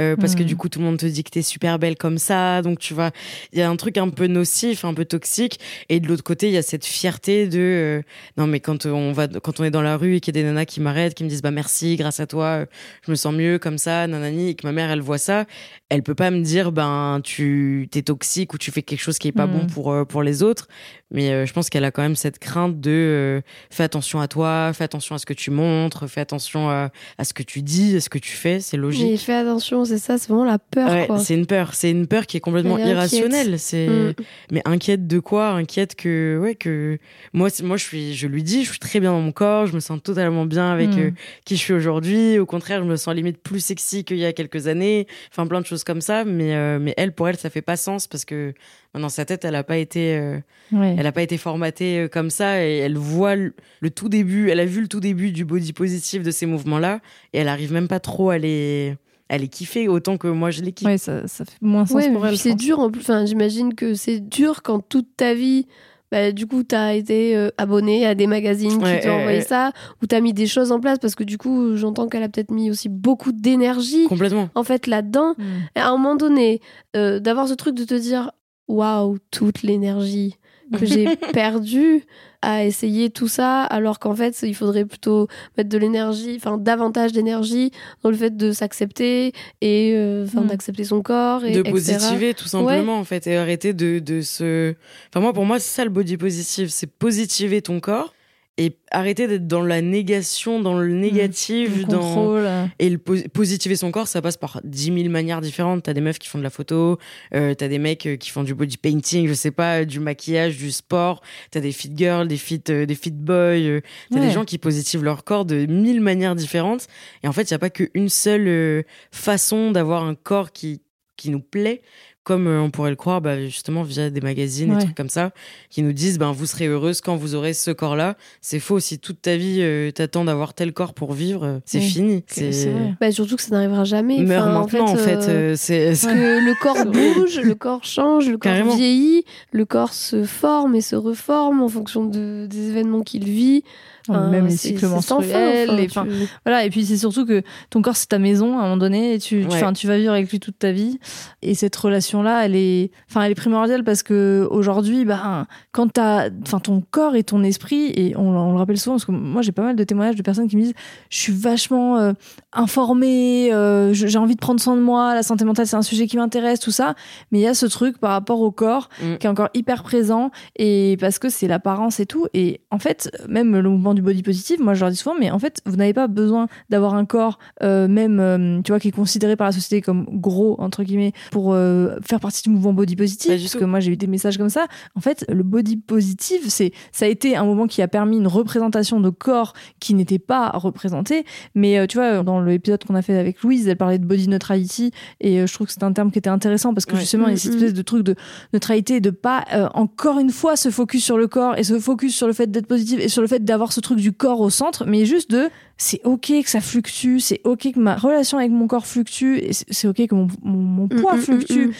euh, 0.00 0.16
parce 0.16 0.34
que 0.34 0.40
Mhm. 0.42 0.48
du 0.48 0.56
coup, 0.56 0.68
tout 0.68 0.80
le 0.80 0.84
monde 0.84 0.98
te 0.98 1.06
dit 1.06 1.22
que 1.22 1.30
t'es 1.30 1.42
super 1.42 1.78
belle 1.78 1.96
comme 1.96 2.18
ça. 2.18 2.62
Donc, 2.62 2.80
tu 2.80 2.94
vas, 2.94 3.12
il 3.52 3.60
y 3.60 3.62
a 3.62 3.70
un 3.70 3.76
truc 3.76 3.96
un 3.96 4.08
peu 4.08 4.26
nocif, 4.26 4.84
un 4.84 4.92
peu 4.92 5.04
toxique. 5.04 5.60
Et 5.88 6.00
de 6.00 6.08
l'autre 6.08 6.24
côté, 6.24 6.48
il 6.48 6.52
y 6.52 6.56
a 6.56 6.62
cette 6.62 6.84
fierté 6.84 7.46
de, 7.46 7.58
euh, 7.60 8.02
non, 8.36 8.48
mais 8.48 8.58
quand 8.58 8.86
on 8.86 9.12
va, 9.12 9.28
quand 9.28 9.60
on 9.60 9.64
est 9.64 9.70
dans 9.70 9.82
la 9.82 9.96
rue 9.96 10.16
et 10.16 10.20
qu'il 10.20 10.34
y 10.34 10.38
a 10.38 10.42
des 10.42 10.48
nanas 10.48 10.64
qui 10.64 10.80
m'arrêtent, 10.80 11.14
qui 11.14 11.22
me 11.22 11.28
disent, 11.28 11.42
bah, 11.42 11.52
merci, 11.52 11.94
grâce 11.94 12.18
à 12.18 12.26
toi, 12.26 12.66
je 13.06 13.10
me 13.12 13.16
sens 13.16 13.32
mieux 13.32 13.60
comme 13.60 13.78
ça, 13.78 14.08
nanani, 14.08 14.48
et 14.48 14.54
que 14.56 14.66
ma 14.66 14.72
mère, 14.72 14.90
elle 14.90 15.00
voit 15.00 15.18
ça, 15.18 15.44
elle 15.90 16.02
peut 16.02 16.16
pas 16.16 16.32
me 16.32 16.40
dire, 16.42 16.72
ben, 16.72 17.20
tu, 17.22 17.86
t'es 17.92 18.02
toxique 18.02 18.52
ou 18.52 18.58
tu 18.58 18.72
fais 18.72 18.82
quelque 18.82 19.00
chose 19.00 19.18
qui 19.18 19.28
est 19.28 19.32
pas 19.32 19.46
bon 19.46 19.66
pour, 19.66 19.92
euh, 19.92 20.04
pour 20.04 20.24
les 20.24 20.42
autres. 20.42 20.66
Mais 21.14 21.30
euh, 21.30 21.46
je 21.46 21.52
pense 21.54 21.70
qu'elle 21.70 21.84
a 21.84 21.90
quand 21.90 22.02
même 22.02 22.16
cette 22.16 22.38
crainte 22.38 22.78
de, 22.80 22.90
euh, 22.90 23.40
fais 23.70 23.84
attention 23.84 24.20
à 24.20 24.28
toi, 24.28 24.72
fais 24.74 24.84
attention 24.84 25.14
à 25.14 25.18
ce 25.18 25.24
que 25.24 25.32
tu 25.32 25.50
montres, 25.50 26.06
fais 26.10 26.20
attention 26.20 26.68
à, 26.68 26.90
à 27.16 27.24
ce 27.24 27.32
que 27.32 27.42
tu 27.42 27.62
dis, 27.62 27.96
à 27.96 28.00
ce 28.00 28.10
que 28.10 28.18
tu 28.18 28.32
fais, 28.32 28.60
c'est 28.60 28.76
Mais 28.76 28.82
logique. 28.82 29.20
fais 29.20 29.32
attention, 29.32 29.84
c'est 29.86 29.98
ça, 29.98 30.18
c'est 30.18 30.28
vraiment 30.28 30.44
la 30.44 30.58
peur. 30.58 30.90
Ouais, 30.90 31.08
c'est 31.20 31.34
une 31.34 31.46
peur, 31.46 31.72
c'est 31.74 31.90
une 31.90 32.06
peur 32.06 32.26
qui 32.26 32.36
est 32.36 32.40
complètement 32.40 32.76
est 32.76 32.86
irrationnelle. 32.88 33.58
C'est 33.58 33.86
Mm. 33.88 34.14
mais 34.50 34.62
inquiète 34.66 35.06
de 35.06 35.18
quoi? 35.20 35.50
Inquiète 35.50 35.94
que 35.94 36.38
ouais 36.42 36.54
que 36.56 36.98
moi 37.32 37.48
moi 37.62 37.76
je 37.76 37.84
suis 37.84 38.14
je 38.14 38.26
lui 38.26 38.42
dis 38.42 38.64
je 38.64 38.70
suis 38.70 38.78
très 38.78 38.98
bien 39.00 39.12
dans 39.12 39.20
mon 39.20 39.32
corps, 39.32 39.66
je 39.66 39.74
me 39.74 39.80
sens 39.80 40.02
totalement 40.02 40.44
bien 40.46 40.70
avec 40.72 40.90
Mm. 40.90 40.98
euh, 40.98 41.10
qui 41.44 41.56
je 41.56 41.60
suis 41.60 41.72
aujourd'hui. 41.72 42.38
Au 42.38 42.46
contraire, 42.46 42.80
je 42.82 42.88
me 42.88 42.96
sens 42.96 43.14
limite 43.14 43.38
plus 43.40 43.60
sexy 43.60 44.02
qu'il 44.04 44.16
y 44.18 44.24
a 44.24 44.32
quelques 44.32 44.66
années. 44.66 45.06
Enfin 45.30 45.46
plein 45.46 45.60
de 45.60 45.66
choses 45.66 45.84
comme 45.84 46.00
ça. 46.00 46.24
Mais 46.24 46.54
euh, 46.56 46.78
mais 46.80 46.92
elle 46.96 47.12
pour 47.12 47.28
elle 47.28 47.36
ça 47.36 47.50
fait 47.50 47.62
pas 47.62 47.76
sens 47.76 48.08
parce 48.08 48.24
que 48.24 48.52
dans 48.94 49.08
sa 49.08 49.24
tête 49.24 49.44
elle 49.44 49.54
a 49.54 49.62
pas 49.64 49.76
été 49.76 50.16
euh, 50.16 50.38
Ouais. 50.72 50.96
elle 50.98 51.03
a 51.06 51.12
pas 51.12 51.22
été 51.22 51.36
formatée 51.38 52.00
euh, 52.00 52.08
comme 52.08 52.30
ça 52.30 52.64
et 52.64 52.78
elle 52.78 52.96
voit 52.96 53.34
le, 53.36 53.54
le 53.80 53.90
tout 53.90 54.08
début. 54.08 54.50
Elle 54.50 54.60
a 54.60 54.64
vu 54.66 54.80
le 54.80 54.88
tout 54.88 55.00
début 55.00 55.32
du 55.32 55.44
body 55.44 55.72
positif 55.72 56.22
de 56.22 56.30
ces 56.30 56.46
mouvements 56.46 56.78
là 56.78 57.00
et 57.32 57.38
elle 57.38 57.48
arrive 57.48 57.72
même 57.72 57.88
pas 57.88 58.00
trop 58.00 58.30
à 58.30 58.38
les 58.38 58.96
à 59.30 59.38
les 59.38 59.48
kiffer 59.48 59.88
autant 59.88 60.18
que 60.18 60.28
moi 60.28 60.50
je 60.50 60.62
les 60.62 60.72
kiffe. 60.72 60.86
Ouais, 60.86 60.98
ça, 60.98 61.26
ça 61.26 61.44
fait 61.46 61.56
moins 61.62 61.86
sens 61.86 61.96
Ouais, 61.96 62.10
pour 62.12 62.26
elle. 62.26 62.36
c'est 62.36 62.54
dur 62.54 62.78
en 62.80 62.90
plus. 62.90 63.00
Enfin, 63.00 63.24
j'imagine 63.24 63.74
que 63.74 63.94
c'est 63.94 64.20
dur 64.20 64.62
quand 64.62 64.80
toute 64.86 65.08
ta 65.16 65.32
vie, 65.32 65.66
bah, 66.12 66.30
du 66.30 66.46
coup, 66.46 66.62
t'as 66.62 66.92
été 66.94 67.34
euh, 67.34 67.48
abonné 67.56 68.04
à 68.06 68.14
des 68.14 68.26
magazines 68.26 68.80
Ouais, 68.82 69.00
qui 69.00 69.06
t'ont 69.06 69.14
envoyé 69.14 69.38
ouais. 69.38 69.44
ça, 69.44 69.72
ou 70.02 70.06
t'as 70.06 70.20
mis 70.20 70.34
des 70.34 70.46
choses 70.46 70.70
en 70.72 70.78
place 70.78 70.98
parce 70.98 71.14
que 71.14 71.24
du 71.24 71.38
coup, 71.38 71.74
j'entends 71.74 72.06
qu'elle 72.06 72.22
a 72.22 72.28
peut-être 72.28 72.50
mis 72.50 72.70
aussi 72.70 72.90
beaucoup 72.90 73.32
d'énergie 73.32 74.04
Complètement. 74.08 74.50
en 74.54 74.62
fait 74.62 74.86
là-dedans. 74.86 75.34
Mm. 75.38 75.44
À 75.76 75.88
un 75.88 75.92
moment 75.92 76.16
donné, 76.16 76.60
euh, 76.94 77.18
d'avoir 77.18 77.48
ce 77.48 77.54
truc 77.54 77.74
de 77.74 77.84
te 77.84 77.94
dire, 77.94 78.30
waouh, 78.68 79.16
toute 79.30 79.62
l'énergie 79.62 80.36
que 80.78 80.86
j'ai 80.86 81.16
perdue 81.32 82.04
à 82.42 82.64
essayer 82.64 83.08
tout 83.08 83.26
ça, 83.28 83.62
alors 83.62 83.98
qu'en 83.98 84.14
fait, 84.14 84.36
il 84.42 84.54
faudrait 84.54 84.84
plutôt 84.84 85.28
mettre 85.56 85.70
de 85.70 85.78
l'énergie, 85.78 86.34
enfin 86.36 86.58
davantage 86.58 87.12
d'énergie 87.12 87.70
dans 88.02 88.10
le 88.10 88.16
fait 88.16 88.36
de 88.36 88.52
s'accepter 88.52 89.32
et 89.62 89.92
euh, 89.94 90.24
enfin 90.26 90.42
Mm. 90.42 90.46
d'accepter 90.48 90.84
son 90.84 91.00
corps 91.02 91.44
et 91.44 91.52
de 91.52 91.60
etc. 91.60 91.70
positiver 91.72 92.34
tout 92.34 92.48
simplement 92.48 92.98
en 92.98 93.04
fait 93.04 93.26
et 93.26 93.36
arrêter 93.36 93.72
de, 93.72 93.98
de 93.98 94.20
se 94.20 94.74
enfin 95.08 95.20
moi 95.20 95.32
pour 95.32 95.44
moi 95.46 95.58
c'est 95.58 95.74
ça 95.74 95.84
le 95.84 95.90
body 95.90 96.16
positive 96.18 96.68
c'est 96.70 96.86
positiver 96.86 97.62
ton 97.62 97.80
corps 97.80 98.13
et 98.56 98.76
arrêter 98.92 99.26
d'être 99.26 99.48
dans 99.48 99.62
la 99.62 99.82
négation, 99.82 100.60
dans 100.60 100.78
le 100.78 100.86
négatif, 100.88 101.76
Le 101.78 101.84
dans 101.84 101.98
contrôle. 102.00 102.48
et 102.78 102.88
le 102.88 102.98
pos- 102.98 103.28
positiver 103.32 103.74
son 103.74 103.90
corps, 103.90 104.06
ça 104.06 104.22
passe 104.22 104.36
par 104.36 104.60
10 104.62 104.92
000 104.96 105.08
manières 105.08 105.40
différentes. 105.40 105.82
T'as 105.82 105.92
des 105.92 106.00
meufs 106.00 106.20
qui 106.20 106.28
font 106.28 106.38
de 106.38 106.44
la 106.44 106.50
photo, 106.50 106.98
euh, 107.34 107.54
t'as 107.54 107.66
des 107.66 107.80
mecs 107.80 108.06
euh, 108.06 108.16
qui 108.16 108.30
font 108.30 108.44
du 108.44 108.54
body 108.54 108.76
painting, 108.76 109.26
je 109.26 109.34
sais 109.34 109.50
pas, 109.50 109.80
euh, 109.80 109.84
du 109.84 109.98
maquillage, 109.98 110.56
du 110.56 110.70
sport. 110.70 111.20
T'as 111.50 111.58
des 111.60 111.72
fit 111.72 111.90
girls, 111.96 112.28
des 112.28 112.36
fit, 112.36 112.62
euh, 112.70 112.86
des 112.86 112.94
fit 112.94 113.10
boys. 113.10 113.34
euh, 113.34 113.80
t'as 114.12 114.20
Ouais. 114.20 114.26
des 114.26 114.32
gens 114.32 114.44
qui 114.44 114.58
positivent 114.58 115.02
leur 115.02 115.24
corps 115.24 115.44
de 115.44 115.66
mille 115.66 116.00
manières 116.00 116.36
différentes. 116.36 116.86
Et 117.24 117.28
en 117.28 117.32
fait, 117.32 117.42
il 117.42 117.50
y 117.50 117.54
a 117.54 117.58
pas 117.58 117.70
qu'une 117.70 118.08
seule 118.08 118.84
façon 119.10 119.70
d'avoir 119.72 120.04
un 120.04 120.14
corps 120.14 120.52
qui 120.52 120.80
qui 121.16 121.30
nous 121.30 121.40
plaît. 121.40 121.80
Comme 122.24 122.46
euh, 122.46 122.60
on 122.62 122.70
pourrait 122.70 122.88
le 122.88 122.96
croire, 122.96 123.20
bah, 123.20 123.38
justement 123.38 123.82
via 123.82 124.08
des 124.08 124.22
magazines, 124.22 124.70
Ouais. 124.70 124.78
des 124.78 124.84
trucs 124.84 124.96
comme 124.96 125.10
ça, 125.10 125.32
qui 125.68 125.82
nous 125.82 125.92
disent, 125.92 126.18
ben 126.18 126.32
vous 126.32 126.46
serez 126.46 126.66
heureuse 126.68 127.02
quand 127.02 127.16
vous 127.16 127.34
aurez 127.34 127.52
ce 127.52 127.70
corps-là. 127.70 128.16
C'est 128.40 128.60
faux. 128.60 128.80
Si 128.80 128.98
toute 128.98 129.20
ta 129.20 129.36
vie 129.36 129.58
euh, 129.60 129.90
t'attends 129.90 130.24
d'avoir 130.24 130.54
tel 130.54 130.72
corps 130.72 130.94
pour 130.94 131.12
vivre, 131.12 131.44
euh, 131.44 131.58
c'est 131.66 131.78
Oui. 131.80 131.84
fini. 131.90 132.24
C'est. 132.26 132.72
Bah, 132.98 133.12
surtout 133.12 133.36
que 133.36 133.42
ça 133.42 133.50
n'arrivera 133.50 133.84
jamais. 133.84 134.18
Meurs 134.22 134.46
Enfin, 134.46 134.78
maintenant, 134.78 134.92
en 134.92 134.96
fait. 134.96 135.28
euh, 135.28 135.54
que 135.54 136.44
le 136.44 136.60
corps 136.62 136.86
bouge, 136.92 137.38
le 137.40 137.54
corps 137.54 137.84
change, 137.84 138.26
le 138.28 138.38
corps 138.38 138.52
Carrément. 138.52 138.74
vieillit, 138.74 139.24
le 139.52 139.66
corps 139.66 139.92
se 139.92 140.24
forme 140.24 140.74
et 140.74 140.80
se 140.80 140.96
reforme 140.96 141.60
en 141.60 141.68
fonction 141.68 142.06
de, 142.06 142.46
des 142.48 142.70
événements 142.70 143.02
qu'il 143.02 143.24
vit. 143.24 143.64
Enfin, 144.08 144.28
même 144.28 144.46
les 144.46 144.56
cycles 144.56 144.80
fin, 144.80 144.88
menstruels. 144.88 145.68
tu- 145.78 145.84
enfin, 145.86 146.06
Voilà, 146.44 146.64
et 146.64 146.70
puis 146.70 146.84
c'est 146.84 146.98
surtout 146.98 147.24
que 147.24 147.42
ton 147.70 147.80
corps 147.80 147.96
c'est 147.96 148.08
ta 148.08 148.18
maison 148.18 148.58
à 148.58 148.60
un 148.60 148.64
moment 148.64 148.76
donné 148.76 149.14
et 149.14 149.18
tu, 149.18 149.44
Ouais. 149.46 149.72
tu 149.74 149.86
vas 149.86 149.96
vivre 149.96 150.12
avec 150.12 150.30
lui 150.30 150.40
toute 150.40 150.58
ta 150.58 150.72
vie. 150.72 150.98
Et 151.40 151.54
cette 151.54 151.74
relation-là, 151.74 152.44
elle 152.44 152.54
est, 152.54 152.90
enfin, 153.10 153.22
elle 153.22 153.32
est 153.32 153.34
primordiale 153.34 153.82
parce 153.82 154.02
que 154.02 154.46
aujourd'hui, 154.50 155.04
bah, 155.06 155.46
quand 155.72 155.88
t'as, 155.92 156.28
enfin, 156.42 156.58
ton 156.60 156.82
corps 156.90 157.16
et 157.16 157.24
ton 157.24 157.42
esprit, 157.44 157.92
et 157.96 158.14
on, 158.16 158.28
on 158.36 158.52
le 158.52 158.58
rappelle 158.58 158.78
souvent 158.78 158.96
parce 158.96 159.04
que 159.06 159.12
moi 159.12 159.40
j'ai 159.42 159.52
pas 159.52 159.62
mal 159.62 159.76
de 159.76 159.84
témoignages 159.84 160.16
de 160.16 160.22
personnes 160.22 160.48
qui 160.48 160.56
me 160.56 160.62
disent, 160.62 160.74
je 161.10 161.18
suis 161.18 161.32
vachement 161.32 161.96
euh, 161.98 162.12
informée, 162.52 163.52
euh, 163.52 163.92
j'ai 163.92 164.18
envie 164.18 164.34
de 164.34 164.40
prendre 164.40 164.60
soin 164.60 164.76
de 164.76 164.80
moi, 164.80 165.14
la 165.14 165.22
santé 165.22 165.44
mentale 165.44 165.66
c'est 165.66 165.76
un 165.76 165.82
sujet 165.82 166.06
qui 166.06 166.16
m'intéresse, 166.16 166.60
tout 166.60 166.70
ça. 166.70 166.94
Mais 167.30 167.38
il 167.40 167.42
y 167.42 167.46
a 167.46 167.54
ce 167.54 167.66
truc 167.66 167.98
par 167.98 168.10
rapport 168.12 168.40
au 168.40 168.50
corps 168.50 168.88
Mm. 169.02 169.16
qui 169.18 169.26
est 169.26 169.30
encore 169.30 169.48
hyper 169.54 169.82
présent 169.82 170.30
et 170.56 170.96
parce 171.00 171.18
que 171.18 171.28
c'est 171.28 171.48
l'apparence 171.48 172.00
et 172.00 172.06
tout. 172.06 172.26
Et 172.34 172.60
en 172.70 172.78
fait, 172.78 173.10
même 173.28 173.56
le 173.56 173.68
mouvement 173.68 173.93
du 173.94 174.02
body 174.02 174.22
positive, 174.22 174.60
moi 174.60 174.74
je 174.74 174.80
leur 174.80 174.90
dis 174.90 174.96
souvent, 174.96 175.16
mais 175.18 175.30
en 175.30 175.38
fait, 175.38 175.60
vous 175.66 175.76
n'avez 175.76 175.92
pas 175.94 176.06
besoin 176.08 176.46
d'avoir 176.70 176.94
un 176.94 177.04
corps, 177.04 177.38
euh, 177.62 177.88
même, 177.88 178.20
euh, 178.20 178.60
tu 178.62 178.72
vois, 178.72 178.80
qui 178.80 178.88
est 178.88 178.92
considéré 178.92 179.36
par 179.36 179.46
la 179.46 179.52
société 179.52 179.80
comme 179.80 180.04
gros, 180.10 180.56
entre 180.60 180.82
guillemets, 180.82 181.12
pour 181.30 181.52
euh, 181.54 181.96
faire 182.06 182.20
partie 182.20 182.42
du 182.42 182.50
mouvement 182.50 182.72
body 182.72 182.96
positive. 182.96 183.30
Parce 183.40 183.52
tout. 183.52 183.58
que 183.58 183.64
moi 183.64 183.80
j'ai 183.80 183.92
eu 183.92 183.96
des 183.96 184.06
messages 184.06 184.36
comme 184.38 184.48
ça. 184.50 184.66
En 184.94 185.00
fait, 185.00 185.24
le 185.30 185.42
body 185.42 185.76
positive, 185.78 186.42
c'est, 186.48 186.72
ça 186.92 187.04
a 187.06 187.08
été 187.08 187.36
un 187.36 187.44
mouvement 187.44 187.66
qui 187.66 187.80
a 187.82 187.88
permis 187.88 188.16
une 188.18 188.26
représentation 188.26 189.00
de 189.00 189.10
corps 189.10 189.52
qui 189.80 189.94
n'était 189.94 190.18
pas 190.18 190.50
représenté. 190.50 191.24
Mais 191.54 191.86
tu 191.86 191.96
vois, 191.98 192.22
dans 192.22 192.40
l'épisode 192.40 192.84
qu'on 192.84 192.94
a 192.94 193.02
fait 193.02 193.16
avec 193.18 193.42
Louise, 193.42 193.66
elle 193.68 193.76
parlait 193.76 193.98
de 193.98 194.04
body 194.06 194.28
neutrality 194.28 194.90
et 195.20 195.46
je 195.46 195.52
trouve 195.54 195.66
que 195.66 195.72
c'est 195.72 195.82
un 195.84 195.92
terme 195.92 196.10
qui 196.10 196.18
était 196.18 196.30
intéressant 196.30 196.74
parce 196.74 196.86
que 196.86 196.94
Ouais. 196.94 197.00
justement, 197.00 197.26
il 197.28 197.32
y 197.32 197.34
a 197.34 197.36
cette 197.36 197.52
Mhm. 197.52 197.58
espèce 197.58 197.74
de 197.74 197.82
truc 197.82 198.02
de 198.04 198.14
neutralité, 198.52 199.00
de 199.00 199.10
pas 199.10 199.44
encore 199.74 200.18
une 200.18 200.30
fois 200.30 200.56
se 200.56 200.70
focus 200.70 201.04
sur 201.04 201.16
le 201.18 201.26
corps 201.28 201.56
et 201.58 201.64
se 201.64 201.78
focus 201.78 202.14
sur 202.16 202.26
le 202.26 202.32
fait 202.32 202.50
d'être 202.50 202.66
positif 202.66 202.98
et 203.00 203.08
sur 203.08 203.22
le 203.22 203.28
fait 203.28 203.44
d'avoir 203.44 203.72
ce 203.72 203.80
truc 203.84 203.98
du 204.00 204.12
corps 204.12 204.40
au 204.40 204.50
centre, 204.50 204.84
mais 204.86 205.04
juste 205.04 205.30
de 205.30 205.48
c'est 205.76 206.00
ok 206.04 206.32
que 206.42 206.50
ça 206.50 206.60
fluctue, 206.60 207.18
c'est 207.20 207.40
ok 207.44 207.72
que 207.72 207.78
ma 207.78 207.94
relation 207.96 208.38
avec 208.38 208.50
mon 208.50 208.66
corps 208.66 208.86
fluctue, 208.86 209.38
et 209.38 209.52
c'est 209.52 209.86
ok 209.88 210.06
que 210.08 210.14
mon, 210.14 210.28
mon, 210.42 210.58
mon 210.58 210.84
Mm, 210.90 211.00
poids 211.00 211.16
mm, 211.16 211.20
fluctue. 211.20 211.66
mm, 211.66 211.70
mm. 211.70 211.72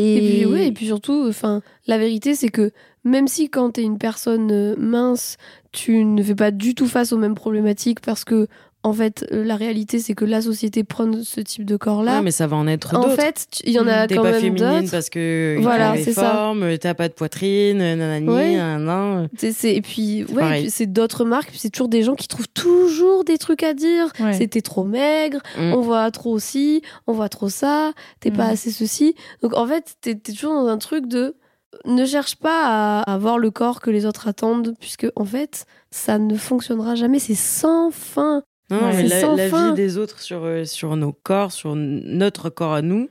Et 0.00 0.20
puis, 0.20 0.46
oui, 0.46 0.60
et 0.68 0.72
puis 0.72 0.86
surtout, 0.86 1.26
enfin, 1.28 1.60
la 1.88 1.98
vérité, 1.98 2.34
c'est 2.36 2.50
que 2.50 2.70
même 3.04 3.26
si 3.26 3.48
quand 3.50 3.70
t'es 3.72 3.82
une 3.82 3.98
personne 3.98 4.50
euh, 4.52 4.76
mince, 4.78 5.36
tu 5.72 6.04
ne 6.04 6.22
fais 6.22 6.36
pas 6.36 6.50
du 6.52 6.74
tout 6.76 6.86
face 6.86 7.12
aux 7.12 7.18
mêmes 7.18 7.34
problématiques 7.34 8.00
parce 8.00 8.24
que, 8.24 8.46
en 8.88 8.92
fait, 8.92 9.26
euh, 9.32 9.44
la 9.44 9.56
réalité, 9.56 9.98
c'est 10.00 10.14
que 10.14 10.24
la 10.24 10.42
société 10.42 10.82
prône 10.84 11.22
ce 11.22 11.40
type 11.40 11.64
de 11.64 11.76
corps-là. 11.76 12.16
Ouais, 12.16 12.22
mais 12.22 12.30
ça 12.30 12.46
va 12.46 12.56
en 12.56 12.66
être 12.66 12.94
en 12.96 13.02
d'autres. 13.02 13.14
fait, 13.14 13.46
tu- 13.50 13.62
il 13.66 13.72
y 13.72 13.78
en 13.78 13.86
a 13.86 14.06
T'es 14.06 14.16
quand 14.16 14.22
pas 14.22 14.32
même 14.32 14.40
féminine 14.40 14.80
d'autres. 14.80 14.90
parce 14.90 15.10
que 15.10 15.56
il 15.58 15.62
Voilà, 15.62 15.94
les 15.94 16.02
c'est 16.02 16.12
ça. 16.14 16.30
formes, 16.30 16.78
t'as 16.78 16.94
pas 16.94 17.08
de 17.08 17.14
poitrine, 17.14 17.78
nanani, 17.78 18.28
Ouais. 18.28 19.28
C'est- 19.36 19.52
c'est- 19.52 19.74
et 19.76 19.82
puis, 19.82 20.24
ouais, 20.24 20.60
et 20.60 20.62
puis 20.62 20.70
c'est 20.70 20.86
d'autres 20.86 21.24
marques, 21.24 21.50
puis 21.50 21.58
c'est 21.58 21.70
toujours 21.70 21.88
des 21.88 22.02
gens 22.02 22.14
qui 22.14 22.28
trouvent 22.28 22.48
toujours 22.48 23.24
des 23.24 23.38
trucs 23.38 23.62
à 23.62 23.74
dire. 23.74 24.12
Ouais. 24.20 24.32
C'était 24.32 24.62
trop 24.62 24.84
maigre, 24.84 25.40
Mm. 25.58 25.72
on 25.74 25.80
voit 25.80 26.10
trop 26.10 26.38
ci, 26.38 26.82
on 27.06 27.12
voit 27.12 27.28
trop 27.28 27.48
ça, 27.48 27.92
t'es 28.20 28.30
pas 28.30 28.46
Mm. 28.48 28.50
assez 28.52 28.70
ceci. 28.70 29.14
Donc 29.42 29.56
en 29.56 29.66
fait, 29.66 29.94
t'es 30.00 30.14
t'es 30.14 30.32
toujours 30.32 30.54
dans 30.54 30.66
un 30.68 30.78
truc 30.78 31.06
de 31.06 31.36
ne 31.84 32.06
cherche 32.06 32.36
pas 32.36 32.64
à 32.64 33.12
avoir 33.12 33.38
le 33.38 33.50
corps 33.50 33.80
que 33.80 33.90
les 33.90 34.06
autres 34.06 34.26
attendent, 34.26 34.74
puisque 34.80 35.06
en 35.16 35.24
fait, 35.24 35.66
ça 35.90 36.18
ne 36.18 36.34
fonctionnera 36.34 36.94
jamais. 36.94 37.18
C'est 37.18 37.34
sans 37.34 37.90
fin. 37.90 38.42
Non, 38.70 38.78
Ouais. 38.82 39.02
mais 39.02 39.08
la, 39.08 39.48
vie 39.48 39.74
des 39.74 39.96
autres 39.98 40.20
sur, 40.20 40.44
euh, 40.44 40.64
sur 40.64 40.94
nos 40.96 41.12
corps, 41.12 41.52
sur 41.52 41.74
notre 41.74 42.50
corps 42.50 42.74
à 42.74 42.82
nous, 42.82 43.08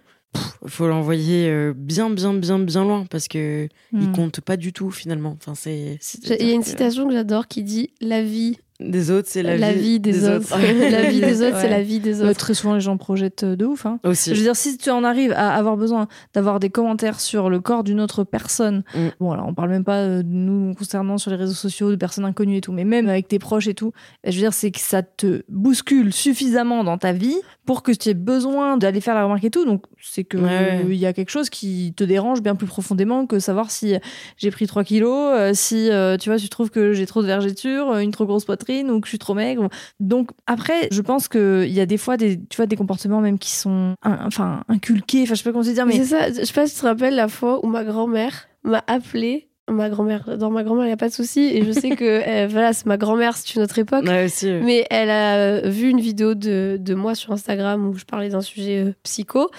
il 0.64 0.70
faut 0.70 0.88
l'envoyer 0.88 1.50
euh, 1.50 1.74
bien, 1.76 2.10
bien, 2.12 2.34
bien, 2.34 2.60
bien 2.60 2.84
loin 2.84 3.06
parce 3.10 3.28
que 3.28 3.68
il 3.92 4.10
Mm. 4.10 4.12
compte 4.12 4.42
pas 4.42 4.56
du 4.58 4.72
tout 4.74 4.92
finalement. 4.92 5.36
Enfin, 5.40 5.56
c'est. 5.56 5.98
Il 6.40 6.46
y 6.48 6.52
a 6.52 6.54
une 6.54 6.64
citation 6.64 7.08
que 7.08 7.14
j'adore 7.14 7.48
qui 7.48 7.64
dit 7.64 7.92
La 8.02 8.22
vie, 8.22 8.60
des 8.80 9.10
autres, 9.12 9.28
c'est 9.30 9.42
la, 9.42 9.58
la, 9.58 9.74
vie, 9.74 10.00
des, 10.00 10.28
autres. 10.30 10.50
la 10.92 11.10
vie 11.10 11.20
des 11.20 11.42
autres, 11.42 11.58
c'est 11.60 11.70
la 11.70 11.82
vie 11.82 12.00
des 12.00 12.22
Euh, 12.22 12.30
autres. 12.30 12.40
très 12.40 12.54
souvent, 12.54 12.76
les 12.76 12.80
gens 12.80 12.96
projettent 12.98 13.44
euh, 13.44 13.56
de 13.56 13.66
ouf. 13.66 13.86
Hein. 13.88 14.00
Aussi. 14.04 14.32
Je 14.32 14.36
veux 14.36 14.44
dire, 14.44 14.56
si 14.56 14.78
tu 14.78 14.92
en 14.92 15.04
arrives 15.04 15.32
à 15.32 15.56
avoir 15.56 15.78
besoin 15.78 16.08
d'avoir 16.36 16.60
des 16.60 16.70
commentaires 16.70 17.20
sur 17.20 17.50
le 17.50 17.60
corps 17.60 17.84
d'une 17.84 18.00
autre 18.00 18.24
personne, 18.24 18.84
Mm. 18.94 19.08
bon, 19.20 19.32
alors 19.32 19.48
on 19.48 19.54
parle 19.56 19.70
même 19.72 19.84
pas 19.84 19.98
euh, 20.02 20.22
de 20.22 20.28
nous 20.32 20.76
concernant 20.76 21.18
sur 21.18 21.32
les 21.32 21.38
réseaux 21.38 21.54
sociaux, 21.54 21.90
de 21.90 21.96
personnes 21.96 22.26
inconnues 22.26 22.58
et 22.58 22.62
tout, 22.62 22.72
mais 22.72 22.84
même 22.86 23.10
avec 23.10 23.28
tes 23.28 23.40
proches 23.40 23.68
et 23.68 23.74
tout, 23.74 23.94
je 24.24 24.32
veux 24.32 24.38
dire, 24.42 24.54
c'est 24.54 24.70
que 24.72 24.80
ça 24.80 25.02
te 25.02 25.42
bouscule 25.50 26.14
suffisamment 26.14 26.84
dans 26.84 27.00
ta 27.00 27.14
vie 27.14 27.38
pour 27.66 27.82
que 27.82 27.92
tu 27.92 28.10
aies 28.10 28.14
besoin 28.14 28.78
d'aller 28.78 29.02
faire 29.02 29.16
la 29.16 29.24
remarque 29.24 29.44
et 29.44 29.50
tout. 29.50 29.66
Donc, 29.66 29.86
c'est 30.02 30.24
que 30.24 30.38
Ouais, 30.38 30.44
ouais. 30.44 30.86
il 30.90 30.96
y 30.98 31.06
a 31.08 31.14
quelque 31.14 31.32
chose 31.32 31.50
qui 31.50 31.94
te 31.98 32.04
dérange 32.04 32.42
bien 32.44 32.56
plus 32.56 32.68
profondément 32.68 33.26
que 33.26 33.40
savoir 33.40 33.72
si 33.72 33.96
j'ai 34.38 34.52
pris 34.52 34.68
3 34.68 34.84
kilos, 34.84 35.32
euh, 35.36 35.52
si 35.56 35.90
euh, 35.90 36.16
tu 36.18 36.30
vois, 36.30 36.38
tu 36.38 36.48
trouves 36.50 36.70
que 36.70 36.94
j'ai 36.94 37.08
trop 37.08 37.22
de 37.24 37.28
vergetures, 37.28 37.90
euh, 37.92 38.00
une 38.00 38.12
trop 38.12 38.26
grosse 38.28 38.46
poitrine 38.46 38.67
ou 38.70 39.00
que 39.00 39.08
je 39.08 39.12
suis 39.12 39.20
trop 39.20 39.34
maigre. 39.34 39.70
Donc 40.00 40.32
après, 40.46 40.88
je 40.92 41.02
pense 41.02 41.28
qu'il 41.28 41.72
y 41.72 41.80
a 41.80 41.86
des 41.86 41.98
fois 41.98 42.18
des, 42.18 42.40
tu 42.40 42.58
vois, 42.58 42.66
des 42.66 42.76
comportements 42.76 43.22
même 43.22 43.40
qui 43.40 43.52
sont 43.52 43.96
enfin 44.04 44.64
inculqués, 44.68 45.24
enfin 45.24 45.34
je 45.34 45.40
sais 45.40 45.44
pas 45.44 45.52
comment 45.52 45.64
te 45.64 45.70
dire, 45.70 45.86
Mais 45.86 45.98
mais 45.98 46.04
c'est 46.04 46.06
ça, 46.06 46.30
je 46.30 46.46
sais 46.46 46.54
pas 46.54 46.68
si 46.68 46.76
tu 46.76 46.82
te 46.82 46.86
rappelles 46.86 47.16
la 47.16 47.28
fois 47.28 47.66
où 47.66 47.68
ma 47.68 47.84
grand-mère 47.84 48.48
m'a 48.64 48.84
appelé. 48.88 49.50
Ma 49.70 49.90
grand-mère, 49.90 50.38
dans 50.38 50.50
ma 50.50 50.64
grand-mère, 50.64 50.86
il 50.86 50.88
n'y 50.88 50.94
a 50.94 50.98
pas 50.98 51.10
de 51.10 51.14
souci. 51.14 51.42
Et 51.54 51.64
je 51.66 51.72
sais 51.74 51.90
que, 51.90 52.04
euh, 52.28 52.48
voilà, 52.50 52.72
c'est 52.72 52.86
ma 52.86 52.96
grand-mère, 52.96 53.36
c'est 53.36 53.54
une 53.56 53.62
autre 53.64 53.78
époque. 53.80 54.06
Ouais, 54.06 54.26
aussi. 54.26 54.50
Mais 54.64 54.86
elle 54.90 55.10
a 55.10 55.36
euh, 55.36 55.62
vu 55.66 55.90
une 55.90 56.00
vidéo 56.00 56.36
de, 56.36 56.78
de 56.80 56.94
moi 56.94 57.16
sur 57.16 57.34
Instagram 57.34 57.86
où 57.90 57.94
je 57.98 58.06
parlais 58.06 58.30
d'un 58.30 58.40
sujet 58.42 58.84
euh, 58.86 58.94
psycho. 59.04 59.50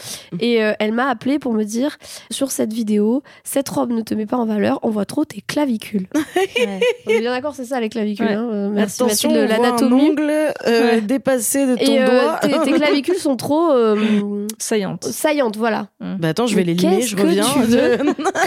Et 0.41 0.63
euh, 0.65 0.73
elle 0.79 0.93
m'a 0.93 1.09
appelé 1.11 1.39
pour 1.39 1.53
me 1.53 1.63
dire 1.65 1.99
sur 2.31 2.51
cette 2.51 2.73
vidéo, 2.73 3.23
cette 3.45 3.69
robe 3.69 3.91
ne 3.93 4.01
te 4.01 4.15
met 4.15 4.25
pas 4.27 4.39
en 4.39 4.47
valeur, 4.47 4.79
on 4.83 4.89
voit 4.91 5.05
trop 5.05 5.25
tes 5.27 5.43
clavicules. 5.43 6.07
On 7.07 7.11
est 7.11 7.21
bien 7.21 7.33
d'accord, 7.33 7.55
c'est 7.55 7.65
ça 7.67 7.79
les 7.81 7.89
clavicules. 7.91 8.25
Ouais. 8.27 8.33
hein. 8.33 8.49
Euh, 8.53 8.69
Merci 8.71 9.03
Attention, 9.03 9.31
Mathilde, 9.31 9.51
on 9.51 9.57
voit 9.57 9.67
un 9.67 9.71
l'anatomie. 9.71 10.03
ongle 10.11 10.31
euh, 10.31 10.53
Ouais. 10.93 11.01
dépassé 11.03 11.67
de 11.67 11.75
ton 11.77 11.93
Et 11.93 12.03
euh, 12.03 12.07
doigt. 12.23 12.39
tes, 12.43 12.71
tes 12.71 12.73
clavicules 12.73 13.17
sont 13.17 13.37
trop 13.37 13.71
euh, 13.73 14.47
saillante. 14.59 15.05
saillantes, 15.05 15.57
voilà. 15.57 15.89
Bah 16.01 16.29
attends, 16.29 16.47
je 16.47 16.55
vais 16.57 16.63
Mais 16.65 16.73
les 16.73 16.75
limer, 16.75 17.03
je 17.03 17.15
que 17.17 17.23
reviens. 17.23 17.45
tu 17.45 17.59
veux 17.61 17.97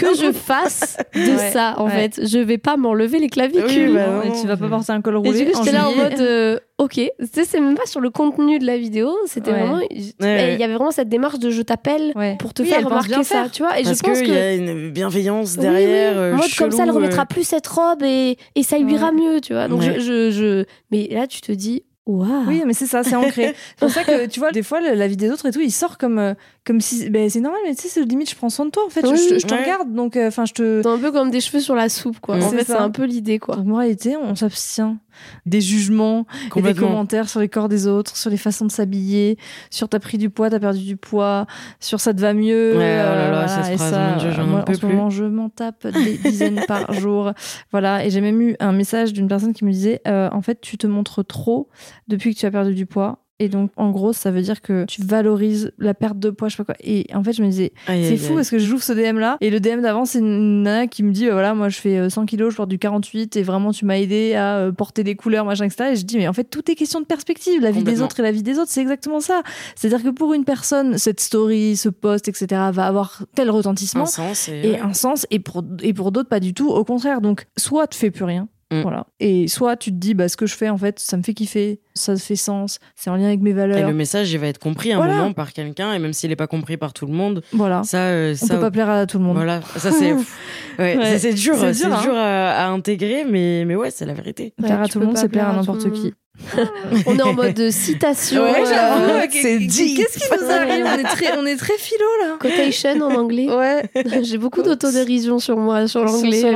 que 0.00 0.14
je 0.16 0.32
fasse 0.32 0.96
de 1.14 1.20
Ouais. 1.20 1.51
Ça 1.52 1.74
en 1.78 1.86
Ouais. 1.86 2.08
fait. 2.08 2.26
Je 2.26 2.38
vais 2.38 2.58
pas 2.58 2.76
m'enlever 2.76 3.18
les 3.18 3.28
clavicules. 3.28 3.90
Oui, 3.90 3.94
bah 3.94 4.06
Non, 4.06 4.22
et 4.22 4.40
tu 4.40 4.46
vas 4.46 4.56
pas 4.56 4.68
porter 4.68 4.92
un 4.92 5.00
col 5.00 5.14
Et 5.14 5.16
roulé. 5.18 5.44
du 5.44 5.50
coup, 5.52 5.58
en 5.58 5.62
j'étais 5.64 5.76
là 5.76 5.88
en 5.88 5.94
mode, 5.94 6.20
euh, 6.20 6.58
ok. 6.78 7.00
C'est 7.32 7.60
même 7.60 7.74
pas 7.74 7.86
sur 7.86 8.00
le 8.00 8.10
contenu 8.10 8.58
de 8.58 8.66
la 8.66 8.76
vidéo. 8.78 9.10
C'était 9.26 9.52
Ouais. 9.52 9.58
vraiment. 9.60 9.76
Ouais, 9.76 9.86
Il 9.90 10.12
ouais. 10.24 10.56
y 10.58 10.64
avait 10.64 10.74
vraiment 10.74 10.90
cette 10.90 11.08
démarche 11.08 11.38
de 11.38 11.50
je 11.50 11.62
t'appelle 11.62 12.12
Ouais. 12.16 12.36
pour 12.38 12.54
te 12.54 12.62
Oui, 12.62 12.68
faire 12.68 12.84
remarquer 12.84 13.14
ça, 13.14 13.42
faire. 13.42 13.50
tu 13.50 13.62
vois. 13.62 13.78
Et 13.78 13.82
Parce 13.84 13.98
je 13.98 14.02
pense 14.02 14.18
qu'il 14.18 14.28
que. 14.28 14.32
y 14.32 14.36
a 14.36 14.54
une 14.54 14.90
bienveillance 14.90 15.56
derrière. 15.56 16.12
oui. 16.12 16.18
euh, 16.18 16.32
En 16.34 16.36
mode 16.36 16.54
comme 16.56 16.70
ça, 16.70 16.82
elle 16.82 16.88
chelou, 16.88 16.90
euh. 16.90 17.00
remettra 17.00 17.26
plus 17.26 17.44
cette 17.44 17.66
robe 17.66 18.02
et, 18.02 18.36
et 18.54 18.62
ça 18.62 18.78
lui 18.78 18.92
ira 18.94 19.12
mieux, 19.12 19.40
tu 19.40 19.52
vois. 19.52 19.68
Donc 19.68 19.80
Ouais. 19.80 19.94
je, 19.96 20.00
je, 20.00 20.30
je- 20.30 20.64
Mais 20.90 21.08
là, 21.10 21.26
tu 21.26 21.40
te 21.40 21.52
dis, 21.52 21.82
waouh. 22.06 22.44
Oui, 22.48 22.62
mais 22.66 22.72
c'est 22.74 22.86
ça, 22.86 23.02
c'est 23.04 23.14
ancré. 23.14 23.54
c'est 23.76 23.78
pour 23.78 23.90
ça 23.90 24.02
que 24.04 24.26
tu 24.26 24.40
vois, 24.40 24.50
des 24.50 24.62
fois, 24.62 24.80
la 24.80 25.06
vie 25.06 25.16
des 25.16 25.30
autres 25.30 25.46
et 25.46 25.50
tout, 25.52 25.60
il 25.60 25.70
sort 25.70 25.98
comme, 25.98 26.34
comme 26.64 26.80
si. 26.80 27.10
Ben, 27.10 27.28
c'est 27.28 27.40
normal, 27.40 27.60
mais 27.66 27.74
tu 27.74 27.82
sais, 27.82 27.88
c'est 27.88 28.04
limite, 28.04 28.30
je 28.30 28.36
prends 28.36 28.48
soin 28.50 28.66
de 28.66 28.70
toi 28.70 28.84
en 28.86 28.90
fait. 28.90 29.02
Oui, 29.06 29.16
je, 29.16 29.38
je 29.38 29.46
te 29.46 29.54
ouais. 29.54 29.62
regarde, 29.62 29.92
donc, 29.92 30.16
euh, 30.16 30.28
enfin, 30.28 30.44
je 30.44 30.52
te. 30.52 30.80
C'est 30.82 30.88
un 30.88 30.98
peu 30.98 31.10
comme 31.12 31.30
des 31.30 31.40
cheveux 31.40 31.60
sur 31.60 31.74
la 31.74 31.88
soupe, 31.88 32.20
quoi. 32.20 32.36
En 32.36 32.40
C'est 32.40 32.56
fait, 32.58 32.64
c'est 32.64 32.76
un 32.76 32.90
peu 32.90 33.04
l'idée, 33.04 33.38
quoi. 33.38 33.56
Donc, 33.56 33.66
moralité, 33.66 34.16
on 34.16 34.34
s'abstient 34.34 34.96
des 35.44 35.60
jugements, 35.60 36.26
et 36.56 36.62
des 36.62 36.74
commentaires 36.74 37.28
sur 37.28 37.40
les 37.40 37.48
corps 37.48 37.68
des 37.68 37.86
autres, 37.86 38.16
sur 38.16 38.30
les 38.30 38.36
façons 38.36 38.64
de 38.64 38.70
s'habiller, 38.72 39.36
sur 39.70 39.88
t'as 39.88 39.98
pris 39.98 40.18
du 40.18 40.30
poids, 40.30 40.48
t'as 40.48 40.58
perdu 40.58 40.84
du 40.84 40.96
poids, 40.96 41.46
sur 41.80 42.00
ça 42.00 42.14
te 42.14 42.20
va 42.20 42.32
mieux. 42.32 42.72
Ouais, 42.72 42.78
oh 42.78 43.14
là 43.14 43.30
là, 43.30 43.42
euh, 43.42 43.72
et 43.72 43.76
phrase, 43.76 43.90
ça, 43.90 44.16
Dieu, 44.18 44.30
moi, 44.44 44.64
en 44.66 44.72
ce 44.72 44.78
plus. 44.78 44.86
moment, 44.88 45.10
je 45.10 45.24
m'en 45.24 45.48
tape 45.50 45.86
des 45.86 46.16
dizaines 46.16 46.62
par 46.68 46.92
jour. 46.94 47.32
Voilà, 47.72 48.04
et 48.06 48.10
j'ai 48.10 48.20
même 48.20 48.40
eu 48.40 48.56
un 48.60 48.72
message 48.72 49.12
d'une 49.12 49.28
personne 49.28 49.52
qui 49.52 49.64
me 49.64 49.70
disait 49.72 50.00
euh, 50.06 50.28
en 50.32 50.40
fait, 50.42 50.60
tu 50.60 50.78
te 50.78 50.86
montres 50.86 51.24
trop 51.24 51.68
depuis 52.08 52.34
que 52.34 52.40
tu 52.40 52.46
as 52.46 52.50
perdu 52.50 52.74
du 52.74 52.86
poids. 52.86 53.18
Et 53.42 53.48
donc, 53.48 53.72
en 53.76 53.90
gros, 53.90 54.12
ça 54.12 54.30
veut 54.30 54.40
dire 54.40 54.62
que 54.62 54.84
tu 54.84 55.02
valorises 55.02 55.72
la 55.78 55.94
perte 55.94 56.16
de 56.20 56.30
poids, 56.30 56.46
je 56.46 56.56
sais 56.56 56.62
pas 56.62 56.74
quoi. 56.74 56.76
Et 56.84 57.06
en 57.12 57.24
fait, 57.24 57.32
je 57.32 57.42
me 57.42 57.48
disais, 57.48 57.72
c'est 57.88 58.16
fou 58.16 58.28
aïe. 58.28 58.36
parce 58.36 58.50
que 58.50 58.60
j'ouvre 58.60 58.84
ce 58.84 58.92
DM 58.92 59.18
là 59.18 59.36
et 59.40 59.50
le 59.50 59.58
DM 59.58 59.80
d'avant, 59.80 60.04
c'est 60.04 60.20
une 60.20 60.62
nana 60.62 60.86
qui 60.86 61.02
me 61.02 61.10
dit, 61.10 61.26
bah 61.26 61.32
voilà, 61.32 61.52
moi 61.52 61.68
je 61.68 61.78
fais 61.78 61.98
euh, 61.98 62.08
100 62.08 62.26
kilos, 62.26 62.52
je 62.52 62.56
porte 62.56 62.68
du 62.68 62.78
48 62.78 63.36
et 63.36 63.42
vraiment 63.42 63.72
tu 63.72 63.84
m'as 63.84 63.98
aidé 63.98 64.34
à 64.34 64.58
euh, 64.58 64.70
porter 64.70 65.02
des 65.02 65.16
couleurs, 65.16 65.44
machin, 65.44 65.64
etc. 65.64 65.90
Et 65.92 65.96
je 65.96 66.04
dis, 66.04 66.18
mais 66.18 66.28
en 66.28 66.32
fait, 66.32 66.44
tout 66.44 66.70
est 66.70 66.76
question 66.76 67.00
de 67.00 67.04
perspective. 67.04 67.60
La 67.60 67.72
vie 67.72 67.82
des 67.82 68.00
autres 68.00 68.20
et 68.20 68.22
la 68.22 68.30
vie 68.30 68.44
des 68.44 68.60
autres, 68.60 68.70
c'est 68.70 68.80
exactement 68.80 69.18
ça. 69.18 69.42
C'est-à-dire 69.74 70.04
que 70.04 70.14
pour 70.14 70.34
une 70.34 70.44
personne, 70.44 70.96
cette 70.96 71.18
story, 71.18 71.76
ce 71.76 71.88
post, 71.88 72.28
etc., 72.28 72.46
va 72.72 72.86
avoir 72.86 73.24
tel 73.34 73.50
retentissement 73.50 74.04
Un 74.04 74.06
sens 74.06 74.48
et, 74.48 74.78
un 74.78 74.94
sens 74.94 75.26
et 75.32 75.40
pour, 75.40 75.64
et 75.82 75.92
pour 75.92 76.12
d'autres 76.12 76.28
pas 76.28 76.40
du 76.40 76.54
tout 76.54 76.70
au 76.70 76.84
contraire 76.84 77.20
donc 77.20 77.46
soit 77.56 77.86
tu 77.86 77.98
fais 77.98 78.10
plus 78.10 78.24
rien 78.24 78.48
Mm. 78.72 78.82
voilà 78.82 79.06
et 79.20 79.48
soit 79.48 79.76
tu 79.76 79.90
te 79.90 79.96
dis 79.96 80.14
bah 80.14 80.28
ce 80.28 80.36
que 80.36 80.46
je 80.46 80.54
fais 80.56 80.68
en 80.68 80.78
fait 80.78 80.98
ça 80.98 81.16
me 81.16 81.22
fait 81.22 81.34
kiffer 81.34 81.80
ça 81.94 82.16
fait 82.16 82.36
sens 82.36 82.78
c'est 82.96 83.10
en 83.10 83.16
lien 83.16 83.26
avec 83.26 83.40
mes 83.40 83.50
Et 83.50 83.54
valeurs 83.54 83.86
le 83.88 83.94
message, 83.94 84.32
il 84.32 84.38
va 84.38 84.46
être 84.46 84.58
compris 84.58 84.92
à 84.92 84.96
un 84.96 84.98
Voilà. 84.98 85.16
moment 85.18 85.32
par 85.34 85.52
quelqu'un, 85.52 85.92
et 85.92 85.98
même 85.98 86.12
s'il 86.14 86.30
n'est 86.30 86.36
pas 86.36 86.46
compris 86.46 86.76
par 86.78 86.92
tout 86.94 87.04
le 87.06 87.12
monde, 87.12 87.42
voilà 87.52 87.82
ça, 87.84 87.98
euh, 88.06 88.32
on 88.40 88.46
ça, 88.46 88.54
peut 88.54 88.60
pas 88.60 88.70
plaire 88.70 88.88
à 88.88 89.06
tout 89.06 89.18
le 89.18 89.24
monde 89.24 89.36
voilà, 89.36 89.60
ça 89.76 89.90
c'est, 89.92 90.12
ouais, 90.78 90.96
Ouais. 90.96 90.96
ça, 91.12 91.18
c'est 91.18 91.34
dur, 91.34 91.54
C'est 91.56 91.72
dur, 91.72 92.00
dur, 92.00 92.14
hein. 92.14 92.16
à, 92.16 92.66
à 92.66 92.68
intégrer, 92.70 93.24
mais, 93.28 93.64
mais 93.66 93.74
ouais, 93.76 93.90
c'est 93.90 94.06
la 94.06 94.14
vérité. 94.14 94.54
plaire 94.56 94.78
Ouais, 94.78 94.84
à 94.84 94.88
tout 94.88 95.00
le 95.00 95.06
monde 95.06 95.16
c'est 95.18 95.28
plaire 95.28 95.48
à 95.48 95.54
n'importe 95.54 95.90
qui 95.92 96.04
monde. 96.04 96.12
On 97.06 97.18
est 97.18 97.22
en 97.22 97.34
mode 97.34 97.54
de 97.54 97.70
citation. 97.70 98.42
Ouais, 98.42 98.62
euh, 98.62 98.66
j'avoue. 98.66 99.28
C'est 99.30 99.58
deep. 99.58 99.96
qu'est-ce 99.96 100.18
qui 100.18 100.42
nous 100.42 100.50
arrive 100.50 100.84
on 100.94 100.98
est 100.98 101.02
très 101.02 101.38
on 101.38 101.46
est 101.46 101.56
très 101.56 101.76
philo 101.78 102.04
là 102.22 102.36
Quotation 102.40 103.00
en 103.02 103.14
anglais. 103.14 103.48
ouais 103.54 103.82
J'ai 104.22 104.38
beaucoup 104.38 104.62
d'autodérision 104.62 105.38
sur 105.38 105.56
moi, 105.56 105.86
sur 105.88 106.04
l'anglais. 106.04 106.40
Sur 106.40 106.52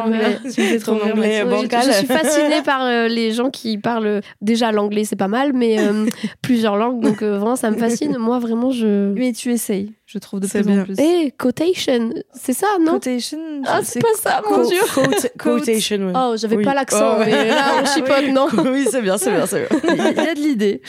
l'anglais. 0.95 1.45
Bancal. 1.45 1.83
Je, 1.85 1.93
je 1.93 1.97
suis 1.99 2.07
fascinée 2.07 2.63
par 2.65 2.85
euh, 2.85 3.09
les 3.09 3.33
gens 3.33 3.51
qui 3.51 3.79
parlent 3.79 4.21
déjà 4.41 4.73
l'anglais, 4.73 5.05
c'est 5.05 5.17
pas 5.17 5.29
mal, 5.29 5.53
mais 5.53 5.79
euh, 5.79 6.07
plusieurs 6.43 6.77
langues, 6.77 7.03
donc 7.03 7.23
euh, 7.23 7.39
vraiment 7.39 7.57
ça 7.57 7.71
me 7.71 7.77
fascine. 7.77 8.17
Moi 8.19 8.39
vraiment 8.39 8.71
je. 8.71 9.13
mais 9.15 9.33
tu 9.33 9.53
essayes 9.53 9.93
je 10.07 10.19
trouve 10.19 10.39
de 10.41 10.47
plus 10.47 10.61
en 10.61 10.63
bien. 10.63 10.85
plus 10.85 10.95
Eh, 11.01 11.33
quotation, 11.37 12.15
c'est 12.33 12.53
ça, 12.53 12.67
non? 12.81 12.93
Quotation 12.93 13.39
Ah, 13.67 13.81
c'est 13.83 14.01
pas 14.01 14.07
ça, 14.17 14.41
mon 14.49 14.63
dieu. 14.67 14.79
quote- 14.95 15.33
Quotation, 15.37 16.07
ouais. 16.07 16.13
Oh, 16.15 16.35
j'avais 16.37 16.57
Oui. 16.57 16.65
pas 16.65 16.75
l'accent, 16.75 17.17
Oh, 17.17 17.21
ouais. 17.21 17.27
mais 17.27 17.49
là 17.49 17.83
on 17.83 17.87
chipote, 17.87 18.29
non? 18.33 18.47
Oui, 18.73 18.87
c'est 18.91 19.03
bien, 19.03 19.19
c'est 19.19 19.31
bien, 19.33 19.47
c'est 19.47 19.69
bien. 19.69 19.79
il 20.17 20.25
y 20.25 20.29
a 20.29 20.35
de 20.35 20.41
l'idée. 20.41 20.81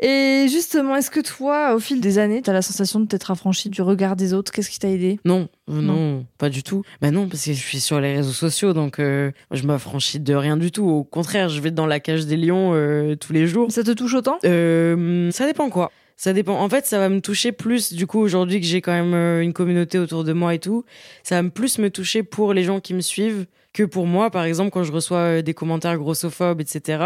Et 0.00 0.46
justement, 0.50 0.94
est-ce 0.96 1.10
que 1.10 1.20
toi, 1.20 1.74
au 1.74 1.78
fil 1.78 2.00
des 2.00 2.18
années, 2.18 2.42
tu 2.42 2.50
as 2.50 2.52
la 2.52 2.62
sensation 2.62 3.00
de 3.00 3.06
t'être 3.06 3.30
affranchi 3.30 3.70
du 3.70 3.80
regard 3.82 4.14
des 4.14 4.34
autres? 4.34 4.52
Qu'est-ce 4.52 4.68
qui 4.70 4.78
t'a 4.78 4.88
aidé? 4.90 5.18
Non, 5.24 5.48
euh, 5.70 5.80
non, 5.80 6.26
pas 6.38 6.50
du 6.50 6.62
tout. 6.62 6.82
Bah 7.00 7.10
non, 7.10 7.28
parce 7.28 7.44
que 7.46 7.52
je 7.54 7.58
suis 7.60 7.80
sur 7.80 7.98
les 8.00 8.14
réseaux 8.14 8.32
sociaux, 8.32 8.74
donc 8.74 8.98
euh, 8.98 9.30
je 9.52 9.62
m'affranchis 9.66 10.20
de 10.20 10.34
rien 10.34 10.56
du 10.58 10.70
tout. 10.70 10.84
Au 10.86 11.02
contraire, 11.04 11.48
je 11.48 11.60
vais 11.62 11.70
dans 11.70 11.86
la 11.86 11.98
cage 12.00 12.26
des 12.26 12.36
lions 12.36 12.72
euh, 12.74 13.14
tous 13.16 13.32
les 13.32 13.46
jours. 13.46 13.70
Ça 13.72 13.82
te 13.82 13.92
touche 13.92 14.12
autant? 14.14 14.38
Euh, 14.44 15.30
ça 15.30 15.46
dépend 15.46 15.70
quoi. 15.70 15.90
Ça 16.16 16.32
dépend. 16.32 16.58
En 16.58 16.68
fait, 16.68 16.86
ça 16.86 16.98
va 16.98 17.10
me 17.10 17.20
toucher 17.20 17.52
plus, 17.52 17.92
du 17.92 18.06
coup, 18.06 18.20
aujourd'hui 18.20 18.58
que 18.60 18.66
j'ai 18.66 18.80
quand 18.80 18.92
même 18.92 19.12
euh, 19.12 19.42
une 19.42 19.52
communauté 19.52 19.98
autour 19.98 20.24
de 20.24 20.32
moi 20.32 20.54
et 20.54 20.58
tout, 20.58 20.84
ça 21.22 21.42
va 21.42 21.48
plus 21.50 21.78
me 21.78 21.90
toucher 21.90 22.22
pour 22.22 22.54
les 22.54 22.64
gens 22.64 22.80
qui 22.80 22.94
me 22.94 23.02
suivent 23.02 23.46
que 23.74 23.82
pour 23.82 24.06
moi. 24.06 24.30
Par 24.30 24.44
exemple, 24.44 24.70
quand 24.70 24.82
je 24.82 24.92
reçois 24.92 25.18
euh, 25.18 25.42
des 25.42 25.52
commentaires 25.52 25.98
grossophobes, 25.98 26.62
etc. 26.62 27.04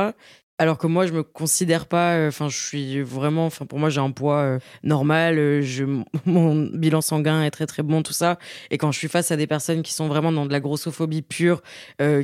Alors 0.58 0.78
que 0.78 0.86
moi, 0.86 1.06
je 1.06 1.12
me 1.12 1.24
considère 1.24 1.86
pas. 1.86 2.14
euh, 2.18 2.28
Enfin, 2.28 2.48
je 2.48 2.56
suis 2.56 3.00
vraiment. 3.02 3.46
Enfin, 3.46 3.66
pour 3.66 3.80
moi, 3.80 3.90
j'ai 3.90 4.00
un 4.00 4.12
poids 4.12 4.58
normal. 4.84 5.60
je, 5.62 5.84
mon 6.26 6.66
bilan 6.72 7.00
sanguin 7.00 7.42
est 7.42 7.50
très 7.50 7.66
très 7.66 7.82
bon, 7.82 8.02
tout 8.04 8.12
ça. 8.12 8.38
Et 8.70 8.78
quand 8.78 8.92
je 8.92 8.98
suis 8.98 9.08
face 9.08 9.32
à 9.32 9.36
des 9.36 9.48
personnes 9.48 9.82
qui 9.82 9.92
sont 9.92 10.06
vraiment 10.06 10.30
dans 10.30 10.46
de 10.46 10.52
la 10.52 10.60
grossophobie 10.60 11.22
pure, 11.22 11.62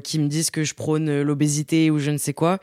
qui 0.05 0.19
me 0.21 0.29
disent 0.29 0.51
que 0.53 0.63
je 0.63 0.75
prône 0.75 1.23
l'obésité 1.23 1.91
ou 1.91 1.99
je 1.99 2.11
ne 2.13 2.19
sais 2.19 2.35
quoi, 2.35 2.59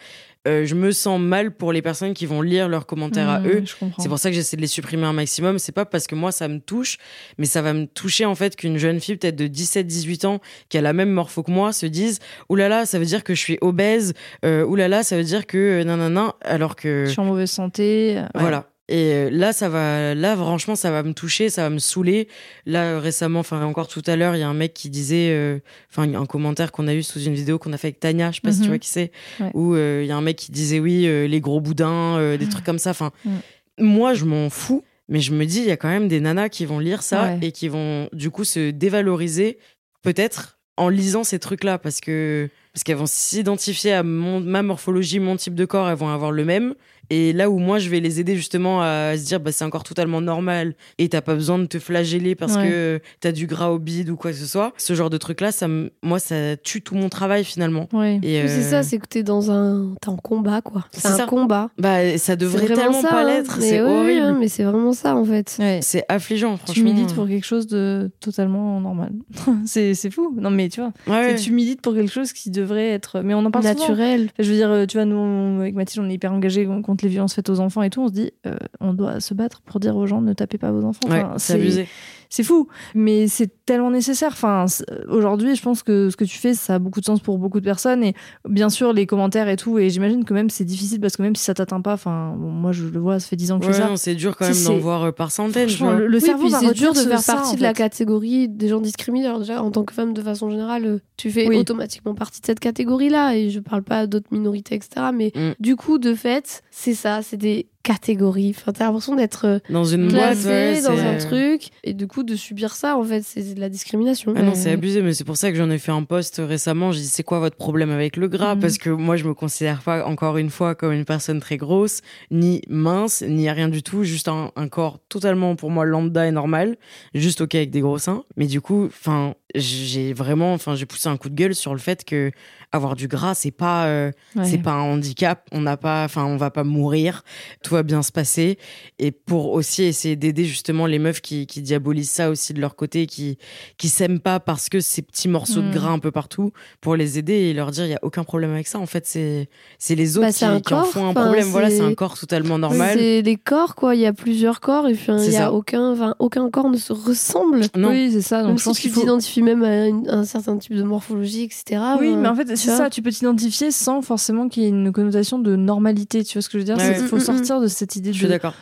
euh, 0.47 0.65
je 0.65 0.75
me 0.75 0.91
sens 0.91 1.19
mal 1.19 1.51
pour 1.51 1.71
les 1.71 1.81
personnes 1.81 2.13
qui 2.13 2.25
vont 2.25 2.41
lire 2.41 2.67
leurs 2.67 2.85
commentaires 2.85 3.29
à 3.29 3.39
Mmh, 3.39 3.47
eux. 3.47 3.63
C'est 3.99 4.09
pour 4.09 4.19
ça 4.19 4.29
que 4.29 4.35
j'essaie 4.35 4.57
de 4.57 4.61
les 4.61 4.67
supprimer 4.67 5.05
un 5.05 5.13
maximum. 5.13 5.59
C'est 5.59 5.71
pas 5.71 5.85
parce 5.85 6.07
que 6.07 6.15
moi 6.15 6.31
ça 6.31 6.47
me 6.47 6.59
touche, 6.59 6.97
mais 7.37 7.45
ça 7.45 7.61
va 7.61 7.73
me 7.73 7.85
toucher 7.85 8.25
en 8.25 8.35
fait 8.35 8.55
qu'une 8.55 8.77
jeune 8.77 8.99
fille 8.99 9.15
peut-être 9.17 9.35
de 9.35 9.47
17-18 9.47 10.25
ans 10.25 10.39
qui 10.69 10.77
a 10.77 10.81
la 10.81 10.93
même 10.93 11.11
morpho 11.11 11.43
que 11.43 11.51
moi 11.51 11.73
se 11.73 11.85
dise 11.85 12.19
là 12.49 12.69
là, 12.69 12.85
ça 12.85 12.99
veut 12.99 13.05
dire 13.05 13.23
que 13.23 13.35
je 13.35 13.39
suis 13.39 13.57
obèse. 13.61 14.13
Euh, 14.45 14.65
là 14.75 14.87
là, 14.87 15.03
ça 15.03 15.17
veut 15.17 15.23
dire 15.23 15.45
que 15.45 15.57
euh, 15.57 15.83
nanana. 15.83 16.35
Alors 16.41 16.75
que 16.75 17.05
Je 17.05 17.11
suis 17.11 17.19
en 17.21 17.25
mauvaise 17.25 17.51
santé. 17.51 18.15
ouais. 18.17 18.41
voilà. 18.41 18.72
Et 18.89 19.13
euh, 19.13 19.29
là, 19.29 19.53
ça 19.53 19.69
va, 19.69 20.13
là, 20.13 20.35
franchement, 20.35 20.75
ça 20.75 20.91
va 20.91 21.03
me 21.03 21.13
toucher, 21.13 21.49
ça 21.49 21.63
va 21.63 21.69
me 21.69 21.79
saouler. 21.79 22.27
Là, 22.65 22.99
récemment, 22.99 23.39
enfin, 23.39 23.63
encore 23.63 23.87
tout 23.87 24.01
à 24.07 24.15
l'heure, 24.17 24.35
il 24.35 24.39
y 24.39 24.43
a 24.43 24.47
un 24.49 24.53
mec 24.53 24.73
qui 24.73 24.89
disait, 24.89 25.29
euh, 25.31 25.59
enfin, 25.89 26.13
un 26.13 26.25
commentaire 26.25 26.71
qu'on 26.73 26.87
a 26.89 26.93
eu 26.93 27.01
sous 27.01 27.21
une 27.23 27.33
vidéo 27.33 27.57
qu'on 27.59 27.71
a 27.71 27.77
fait 27.77 27.87
avec 27.87 27.99
Tania, 28.01 28.31
je 28.31 28.35
sais 28.35 28.41
pas 28.41 28.51
si 28.51 28.57
tu 28.59 28.63
Mhm. 28.65 28.69
vois 28.69 28.79
qui 28.79 28.89
c'est, 28.89 29.11
Ouais. 29.39 29.51
où 29.53 29.73
euh, 29.75 30.01
il 30.03 30.07
y 30.07 30.11
a 30.11 30.17
un 30.17 30.21
mec 30.21 30.35
qui 30.35 30.51
disait, 30.51 30.79
oui, 30.79 31.05
euh, 31.07 31.27
les 31.27 31.39
gros 31.39 31.61
boudins, 31.61 32.35
des 32.37 32.49
trucs 32.49 32.65
comme 32.65 32.79
ça. 32.79 32.89
Enfin, 32.91 33.11
Mm. 33.23 33.31
moi, 33.79 34.13
je 34.15 34.25
m'en 34.25 34.49
fous, 34.49 34.83
mais 35.07 35.21
je 35.21 35.31
me 35.31 35.45
dis, 35.45 35.59
il 35.59 35.65
y 35.65 35.71
a 35.71 35.77
quand 35.77 35.87
même 35.89 36.09
des 36.09 36.19
nanas 36.19 36.49
qui 36.49 36.65
vont 36.65 36.79
lire 36.79 37.03
ça 37.03 37.23
Ouais. 37.23 37.39
et 37.41 37.51
qui 37.53 37.69
vont, 37.69 38.09
du 38.11 38.31
coup, 38.31 38.43
se 38.43 38.69
dévaloriser, 38.71 39.59
peut-être, 40.01 40.59
en 40.75 40.89
lisant 40.89 41.23
ces 41.23 41.39
trucs-là, 41.39 41.77
parce 41.77 42.01
que, 42.01 42.49
parce 42.73 42.83
qu'elles 42.83 42.97
vont 42.97 43.05
s'identifier 43.05 43.93
à 43.93 44.03
mon, 44.03 44.39
ma 44.39 44.61
morphologie, 44.63 45.19
mon 45.19 45.35
type 45.37 45.55
de 45.55 45.65
corps, 45.65 45.87
elles 45.89 45.95
vont 45.95 46.09
avoir 46.09 46.31
le 46.31 46.43
même. 46.43 46.73
Et 47.09 47.33
là 47.33 47.49
où 47.49 47.59
moi, 47.59 47.79
je 47.79 47.89
vais 47.89 47.99
les 47.99 48.19
aider 48.19 48.35
justement 48.35 48.81
à 48.81 49.15
se 49.17 49.25
dire, 49.25 49.39
bah, 49.39 49.51
c'est 49.51 49.65
encore 49.65 49.83
totalement 49.83 50.21
normal 50.21 50.73
et 50.97 51.09
t'as 51.09 51.21
pas 51.21 51.35
besoin 51.35 51.59
de 51.59 51.65
te 51.65 51.79
flageller 51.79 52.35
parce 52.35 52.55
Ouais. 52.55 52.69
que 52.69 53.01
t'as 53.19 53.31
du 53.31 53.47
gras 53.47 53.69
au 53.69 53.79
bide 53.79 54.09
ou 54.09 54.15
quoi 54.15 54.31
que 54.31 54.37
ce 54.37 54.45
soit. 54.45 54.73
Ce 54.77 54.93
genre 54.93 55.09
de 55.09 55.17
truc-là, 55.17 55.51
ça 55.51 55.67
moi, 56.01 56.19
ça 56.19 56.55
tue 56.57 56.81
tout 56.81 56.95
mon 56.95 57.09
travail 57.09 57.43
finalement. 57.43 57.87
Ouais. 57.93 58.19
C'est 58.23 58.41
euh, 58.43 58.61
ça, 58.69 58.83
c'est 58.83 58.99
que 58.99 59.07
t'es 59.07 59.23
dans 59.23 59.51
un. 59.51 59.93
T'es 60.01 60.09
en 60.09 60.17
combat, 60.17 60.61
quoi. 60.61 60.85
C'est 60.91 61.07
un 61.07 61.17
ça. 61.17 61.25
combat. 61.25 61.69
bah, 61.77 62.17
ça 62.17 62.35
devrait 62.35 62.67
tellement 62.67 63.01
ça, 63.01 63.09
pas 63.09 63.21
hein. 63.21 63.25
l'être. 63.27 63.57
C'est 63.59 63.81
ouais, 63.81 64.21
horrible. 64.21 64.37
mais 64.39 64.47
c'est 64.47 64.63
vraiment 64.63 64.93
ça, 64.93 65.15
en 65.15 65.25
fait. 65.25 65.49
C'est 65.81 66.05
affligeant, 66.09 66.57
franchement. 66.57 66.73
Tu 66.73 66.83
milites 66.83 67.13
pour 67.13 67.27
quelque 67.27 67.45
chose 67.45 67.67
de 67.67 68.11
totalement 68.19 68.79
normal. 68.79 69.11
c'est 69.65 69.93
fou. 70.11 70.35
Non, 70.39 70.49
mais 70.51 70.69
tu 70.69 70.81
vois, 70.81 71.33
tu 71.35 71.51
milites 71.51 71.81
pour 71.81 71.93
quelque 71.93 72.11
chose 72.11 72.33
qui 72.33 72.49
devrait 72.51 72.89
être. 72.89 73.21
Mais 73.21 73.33
on 73.33 73.45
en 73.45 73.51
parle 73.51 73.65
souvent. 73.65 73.79
Naturel. 73.79 74.29
Je 74.39 74.49
veux 74.49 74.55
dire, 74.55 74.69
euh, 74.69 74.85
tu 74.85 74.97
vois, 74.97 75.05
nous, 75.05 75.61
avec 75.61 75.75
Mathilde, 75.75 76.05
on 76.05 76.09
est 76.09 76.13
hyper 76.13 76.31
engagés 76.33 76.65
contre 76.65 76.92
les 77.01 77.09
violences 77.09 77.33
faites 77.33 77.49
aux 77.49 77.59
enfants 77.59 77.81
et 77.81 77.89
tout. 77.89 78.01
On 78.01 78.07
se 78.07 78.13
dit, 78.13 78.31
euh, 78.45 78.55
on 78.79 78.93
doit 78.93 79.19
se 79.19 79.33
battre 79.33 79.61
pour 79.61 79.79
dire 79.79 79.95
aux 79.95 80.05
gens 80.05 80.21
ne 80.21 80.33
tapez 80.33 80.57
pas 80.57 80.71
vos 80.71 80.83
enfants. 80.83 81.09
Ouais, 81.09 81.23
c'est 81.37 81.53
abusé. 81.53 81.87
C'est 82.35 82.41
fou, 82.41 82.67
mais 82.95 83.27
c'est 83.27 83.63
tellement 83.63 83.91
nécessaire. 83.91 84.29
Enfin, 84.31 84.65
aujourd'hui, 85.07 85.55
je 85.55 85.61
pense 85.61 85.83
que 85.83 86.09
ce 86.09 86.17
que 86.17 86.25
tu 86.25 86.39
fais, 86.39 86.55
ça 86.55 86.75
a 86.75 86.79
beaucoup 86.79 86.99
de 86.99 87.05
sens 87.05 87.19
pour 87.19 87.37
beaucoup 87.37 87.59
de 87.59 87.63
personnes. 87.65 88.03
Et 88.03 88.15
bien 88.49 88.69
sûr, 88.69 88.91
les 88.91 89.05
commentaires 89.05 89.47
et 89.49 89.55
tout. 89.55 89.77
Et 89.77 89.91
j'imagine 89.91 90.25
que 90.25 90.33
même 90.33 90.49
c'est 90.49 90.63
difficile 90.63 90.99
parce 90.99 91.15
que 91.15 91.21
même 91.21 91.35
si 91.35 91.43
ça 91.43 91.53
t'atteint 91.53 91.79
pas, 91.81 91.93
enfin, 91.93 92.33
bon, 92.35 92.49
moi 92.49 92.71
je 92.71 92.85
le 92.85 92.99
vois, 92.99 93.19
ça 93.19 93.27
fait 93.27 93.35
10 93.35 93.51
ans 93.51 93.59
que 93.59 93.65
je 93.65 93.69
Ouais, 93.69 93.75
fais 93.77 93.83
ça. 93.83 93.97
c'est 93.97 94.15
dur 94.15 94.35
quand 94.35 94.47
même 94.49 94.63
d'en 94.63 94.77
voir 94.79 95.03
euh, 95.03 95.11
par 95.11 95.31
centaines. 95.31 95.69
le, 95.69 96.07
le 96.07 96.15
Oui, 96.17 96.21
cerveau 96.21 96.49
va 96.49 96.59
c'est 96.59 96.73
dur 96.73 96.93
de 96.93 96.97
faire 96.99 97.19
ça, 97.19 97.35
partie 97.35 97.51
en 97.53 97.57
de 97.57 97.61
la 97.61 97.73
catégorie 97.73 98.49
des 98.49 98.67
gens 98.67 98.81
discriminés. 98.81 99.27
Alors 99.27 99.39
déjà, 99.39 99.61
en 99.61 99.69
tant 99.69 99.83
que 99.83 99.93
femme, 99.93 100.13
de 100.13 100.21
façon 100.23 100.49
générale, 100.49 100.85
euh, 100.87 100.99
tu 101.17 101.29
fais 101.29 101.47
Oui. 101.47 101.57
automatiquement 101.57 102.15
partie 102.15 102.41
de 102.41 102.47
cette 102.47 102.59
catégorie-là. 102.59 103.35
Et 103.37 103.51
je 103.51 103.59
parle 103.59 103.83
pas 103.83 104.07
d'autres 104.07 104.29
minorités, 104.31 104.73
etc. 104.73 105.09
Mais 105.13 105.31
Mm. 105.35 105.51
du 105.59 105.75
coup, 105.75 105.99
de 105.99 106.15
fait, 106.15 106.63
c'est 106.71 106.95
ça, 106.95 107.21
c'est 107.21 107.37
des 107.37 107.67
catégories. 107.83 108.55
Enfin, 108.57 108.71
t'as 108.71 108.85
l'impression 108.85 109.15
d'être 109.15 109.45
euh, 109.45 109.59
Dans 109.69 109.83
une 109.83 110.07
boîte, 110.07 110.37
ouais, 110.45 110.81
dans 110.81 110.97
un 110.97 111.17
truc. 111.17 111.67
Et 111.83 111.93
du 111.93 112.07
coup, 112.07 112.23
de 112.23 112.35
subir 112.35 112.73
ça, 112.75 112.97
en 112.97 113.03
fait, 113.03 113.21
c'est 113.21 113.53
de 113.53 113.59
la 113.59 113.69
discrimination. 113.69 114.33
Ah 114.35 114.41
non, 114.41 114.53
c'est 114.55 114.69
Ouais. 114.69 114.73
abusé, 114.73 115.01
mais 115.01 115.13
c'est 115.13 115.23
pour 115.25 115.37
ça 115.37 115.51
que 115.51 115.57
j'en 115.57 115.69
ai 115.69 115.77
fait 115.77 115.91
un 115.91 116.03
post 116.03 116.41
récemment. 116.43 116.91
J'ai 116.91 117.01
dit, 117.01 117.07
c'est 117.07 117.23
quoi 117.23 117.39
votre 117.39 117.57
problème 117.57 117.91
avec 117.91 118.17
le 118.17 118.27
gras? 118.27 118.55
Mhm. 118.55 118.61
Parce 118.61 118.77
que 118.77 118.89
moi, 118.89 119.15
je 119.17 119.25
me 119.25 119.33
considère 119.33 119.81
pas, 119.81 120.05
encore 120.05 120.37
une 120.37 120.49
fois, 120.49 120.75
comme 120.75 120.93
une 120.93 121.05
personne 121.05 121.39
très 121.39 121.57
grosse, 121.57 122.01
ni 122.31 122.61
mince, 122.69 123.21
ni 123.27 123.49
rien 123.49 123.67
du 123.69 123.83
tout. 123.83 124.03
Juste 124.03 124.27
un, 124.29 124.51
un 124.55 124.67
corps 124.69 124.99
totalement, 125.09 125.55
pour 125.55 125.69
moi, 125.69 125.85
lambda 125.85 126.25
et 126.27 126.31
normal. 126.31 126.77
Juste 127.13 127.41
OK 127.41 127.53
avec 127.55 127.69
des 127.69 127.81
gros 127.81 127.97
seins. 127.99 128.23
Mais 128.37 128.45
du 128.47 128.61
coup, 128.61 128.85
enfin, 128.85 129.35
j'ai 129.55 130.13
vraiment, 130.13 130.53
enfin, 130.53 130.75
j'ai 130.75 130.85
poussé 130.85 131.09
un 131.09 131.17
coup 131.17 131.29
de 131.29 131.35
gueule 131.35 131.55
sur 131.55 131.73
le 131.73 131.79
fait 131.79 132.03
que 132.05 132.31
avoir 132.71 132.95
du 132.95 133.07
gras, 133.07 133.35
c'est 133.35 133.51
pas, 133.51 133.85
euh, 133.85 134.11
Ouais. 134.35 134.45
c'est 134.45 134.57
pas 134.57 134.71
un 134.71 134.81
handicap. 134.81 135.47
On 135.51 135.61
n'a 135.61 135.77
pas, 135.77 136.03
enfin, 136.05 136.25
on 136.25 136.37
va 136.37 136.49
pas 136.49 136.63
mourir. 136.63 137.23
Tout 137.63 137.75
va 137.75 137.83
bien 137.83 138.01
se 138.01 138.11
passer. 138.11 138.57
Et 138.97 139.11
pour 139.11 139.51
aussi 139.51 139.83
essayer 139.83 140.15
d'aider 140.15 140.43
justement 140.45 140.87
les 140.87 140.97
meufs 140.97 141.21
qui, 141.21 141.45
qui 141.45 141.61
diabolisent 141.61 142.09
ça 142.09 142.31
aussi 142.31 142.53
de 142.53 142.59
leur 142.61 142.75
côté, 142.75 143.05
qui, 143.05 143.37
qui 143.77 143.89
s'aiment 143.89 144.19
pas 144.19 144.39
parce 144.39 144.69
que 144.69 144.79
ces 144.79 145.03
petits 145.03 145.27
morceaux 145.27 145.61
Mm. 145.61 145.69
de 145.69 145.73
gras 145.75 145.89
un 145.91 145.99
peu 145.99 146.09
partout, 146.11 146.51
pour 146.81 146.95
les 146.95 147.19
aider 147.19 147.33
et 147.33 147.53
leur 147.53 147.69
dire 147.69 147.85
il 147.85 147.91
y 147.91 147.95
a 147.95 147.99
aucun 148.01 148.23
problème 148.23 148.51
avec 148.53 148.65
ça. 148.67 148.79
En 148.79 148.87
fait, 148.87 149.05
c'est 149.05 149.49
c'est 149.77 149.93
les 149.95 150.17
autres 150.17 150.27
Bah, 150.27 150.31
qui, 150.55 150.61
qui 150.63 150.73
en 150.73 150.83
font 150.83 151.07
un 151.09 151.13
problème. 151.13 151.45
Voilà, 151.49 151.69
c'est- 151.69 151.81
un 151.81 151.93
corps 151.93 152.17
totalement 152.17 152.57
normal. 152.57 152.97
C'est 152.97 153.21
des 153.21 153.35
corps, 153.35 153.75
quoi. 153.75 153.93
Il 153.93 154.01
y 154.01 154.05
a 154.07 154.13
plusieurs 154.13 154.61
corps 154.61 154.87
et 154.87 154.93
puis 154.93 155.05
il 155.19 155.31
y 155.31 155.35
a 155.35 155.41
ça. 155.41 155.53
aucun, 155.53 156.15
aucun 156.17 156.49
corps 156.49 156.69
ne 156.71 156.77
se 156.77 156.91
ressemble. 156.93 157.61
Non. 157.75 157.89
Oui, 157.89 158.09
c'est 158.11 158.21
ça. 158.23 158.37
Même 158.37 158.47
Donc 158.47 158.59
je 158.59 158.63
pense 158.63 158.77
tu 158.77 158.83
qu'il 158.83 158.91
faut. 158.91 159.01
Même 159.43 159.63
à 159.63 159.87
une- 159.87 160.09
un 160.09 160.23
certain 160.23 160.57
type 160.57 160.73
de 160.75 160.83
morphologie, 160.83 161.43
etc. 161.43 161.81
Oui, 161.99 162.09
euh, 162.09 162.15
mais 162.17 162.27
en 162.27 162.35
fait, 162.35 162.47
c'est 162.55 162.69
ça, 162.69 162.89
tu 162.89 163.01
peux 163.01 163.11
t'identifier 163.11 163.71
sans 163.71 164.01
forcément 164.01 164.47
qu'il 164.49 164.63
y 164.63 164.65
ait 164.65 164.69
une 164.69 164.91
connotation 164.91 165.39
de 165.39 165.55
normalité, 165.55 166.23
tu 166.23 166.33
vois 166.37 166.41
ce 166.41 166.49
que 166.49 166.53
je 166.53 166.59
veux 166.59 166.63
dire? 166.65 166.77
Ouais, 166.77 166.97
Il 166.99 167.07
faut 167.07 167.15
Mm, 167.17 167.19
mm, 167.19 167.21
sortir 167.21 167.61
de 167.61 167.67
cette 167.67 167.95
idée 167.95 168.11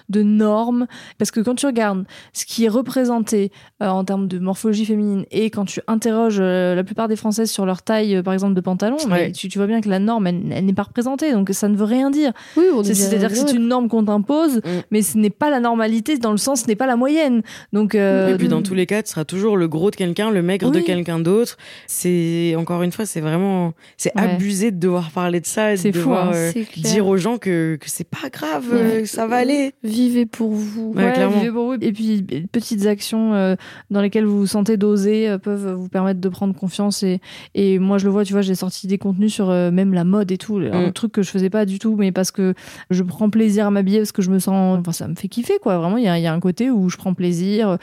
de, 0.09 0.23
normes, 0.23 0.87
parce 1.17 1.31
que 1.31 1.39
quand 1.39 1.55
tu 1.55 1.65
regardes 1.65 2.05
ce 2.33 2.45
qui 2.45 2.65
est 2.65 2.69
représenté 2.69 3.51
euh, 3.81 3.87
en 3.87 4.03
termes 4.03 4.27
de 4.27 4.39
morphologie 4.39 4.85
féminine, 4.85 5.25
et 5.31 5.49
quand 5.49 5.65
tu 5.65 5.81
interroges 5.87 6.37
euh, 6.39 6.75
la 6.75 6.83
plupart 6.83 7.07
des 7.07 7.15
Françaises 7.15 7.49
sur 7.51 7.65
leur 7.65 7.81
taille, 7.83 8.15
euh, 8.17 8.23
par 8.23 8.33
exemple, 8.33 8.53
de 8.53 8.61
pantalon, 8.61 8.97
mais 9.09 9.31
tu, 9.31 9.47
tu 9.49 9.57
vois 9.57 9.67
bien 9.67 9.81
que 9.81 9.89
la 9.89 9.99
norme, 9.99 10.27
elle, 10.27 10.41
elle 10.51 10.65
n'est 10.65 10.73
pas 10.73 10.83
représentée, 10.83 11.31
donc 11.33 11.49
ça 11.51 11.67
ne 11.67 11.75
veut 11.75 11.85
rien 11.85 12.09
dire. 12.09 12.31
Oui, 12.57 12.65
C'est-à-dire 12.83 13.29
que 13.29 13.35
c'est 13.35 13.53
une 13.53 13.67
norme 13.67 13.87
qu'on 13.87 14.05
t'impose, 14.05 14.57
Mm. 14.57 14.69
mais 14.91 15.01
ce 15.01 15.17
n'est 15.17 15.29
pas 15.29 15.49
la 15.49 15.59
normalité, 15.59 16.17
dans 16.17 16.31
le 16.31 16.37
sens, 16.37 16.61
ce 16.61 16.67
n'est 16.67 16.75
pas 16.75 16.85
la 16.87 16.95
moyenne. 16.95 17.41
Donc, 17.73 17.95
euh, 17.95 18.33
Et 18.33 18.37
puis 18.37 18.47
dans 18.47 18.61
tous 18.61 18.73
les 18.73 18.85
cas, 18.85 19.01
tu 19.03 19.09
seras 19.11 19.25
toujours 19.25 19.57
le 19.57 19.67
gros 19.67 19.91
de 19.91 19.95
quelqu'un, 19.95 20.31
le 20.31 20.41
maigre 20.41 20.70
de 20.71 20.79
quelqu'un 20.79 21.19
d'autre. 21.19 21.57
C'est 21.87 22.55
encore 22.57 22.83
une 22.83 22.91
fois, 22.91 23.05
c'est 23.05 23.21
vraiment, 23.21 23.73
c'est 23.97 24.11
Ouais. 24.15 24.23
abusé 24.23 24.71
de 24.71 24.77
devoir 24.79 25.11
parler 25.11 25.39
de 25.39 25.45
ça, 25.45 25.73
et 25.73 25.75
de 25.75 25.79
fou, 25.79 25.91
devoir 25.91 26.29
hein. 26.29 26.33
euh, 26.33 26.51
dire 26.77 27.07
aux 27.07 27.17
gens 27.17 27.37
que, 27.37 27.75
que 27.79 27.89
c'est 27.89 28.07
pas 28.07 28.29
grave, 28.31 28.65
Ouais. 28.71 28.79
euh, 29.01 29.05
ça 29.05 29.27
va 29.27 29.37
aller. 29.37 29.73
Vivez 29.83 30.25
pour 30.25 30.51
vous. 30.51 30.93
Ouais, 30.95 31.13
vivez 31.27 31.51
pour 31.51 31.65
vous. 31.67 31.73
Et 31.81 31.91
puis, 31.91 32.23
petites 32.51 32.85
actions 32.85 33.33
euh, 33.33 33.55
dans 33.89 34.01
lesquelles 34.01 34.25
vous 34.25 34.39
vous 34.39 34.47
sentez 34.47 34.77
d'oser 34.77 35.37
peuvent 35.41 35.73
vous 35.73 35.89
permettre 35.89 36.19
de 36.19 36.29
prendre 36.29 36.53
confiance. 36.55 37.03
Et, 37.03 37.19
et 37.55 37.79
moi, 37.79 37.97
je 37.97 38.05
le 38.05 38.11
vois, 38.11 38.23
tu 38.25 38.33
vois, 38.33 38.41
j'ai 38.41 38.55
sorti 38.55 38.87
des 38.87 38.97
contenus 38.97 39.33
sur 39.33 39.47
même 39.49 39.93
la 39.93 40.03
mode 40.03 40.31
et 40.31 40.37
tout. 40.37 40.57
Un 40.57 40.87
Mm. 40.87 40.93
truc 40.93 41.11
que 41.11 41.21
je 41.21 41.29
faisais 41.29 41.49
pas 41.49 41.65
du 41.65 41.79
tout, 41.79 41.95
mais 41.97 42.11
parce 42.11 42.31
que 42.31 42.53
je 42.89 43.03
prends 43.03 43.29
plaisir 43.29 43.67
à 43.67 43.71
m'habiller, 43.71 43.99
parce 43.99 44.11
que 44.11 44.21
je 44.21 44.29
me 44.31 44.39
sens. 44.39 44.79
Enfin, 44.79 44.91
ça 44.91 45.07
me 45.07 45.15
fait 45.15 45.27
kiffer, 45.27 45.59
quoi. 45.61 45.77
Vraiment, 45.77 45.97
il 45.97 46.03
y 46.03 46.07
a, 46.07 46.17
y 46.19 46.27
a 46.27 46.33
un 46.33 46.39
côté 46.39 46.69
où 46.71 46.89
je 46.89 46.97
prends 46.97 47.13
plaisir. 47.13 47.77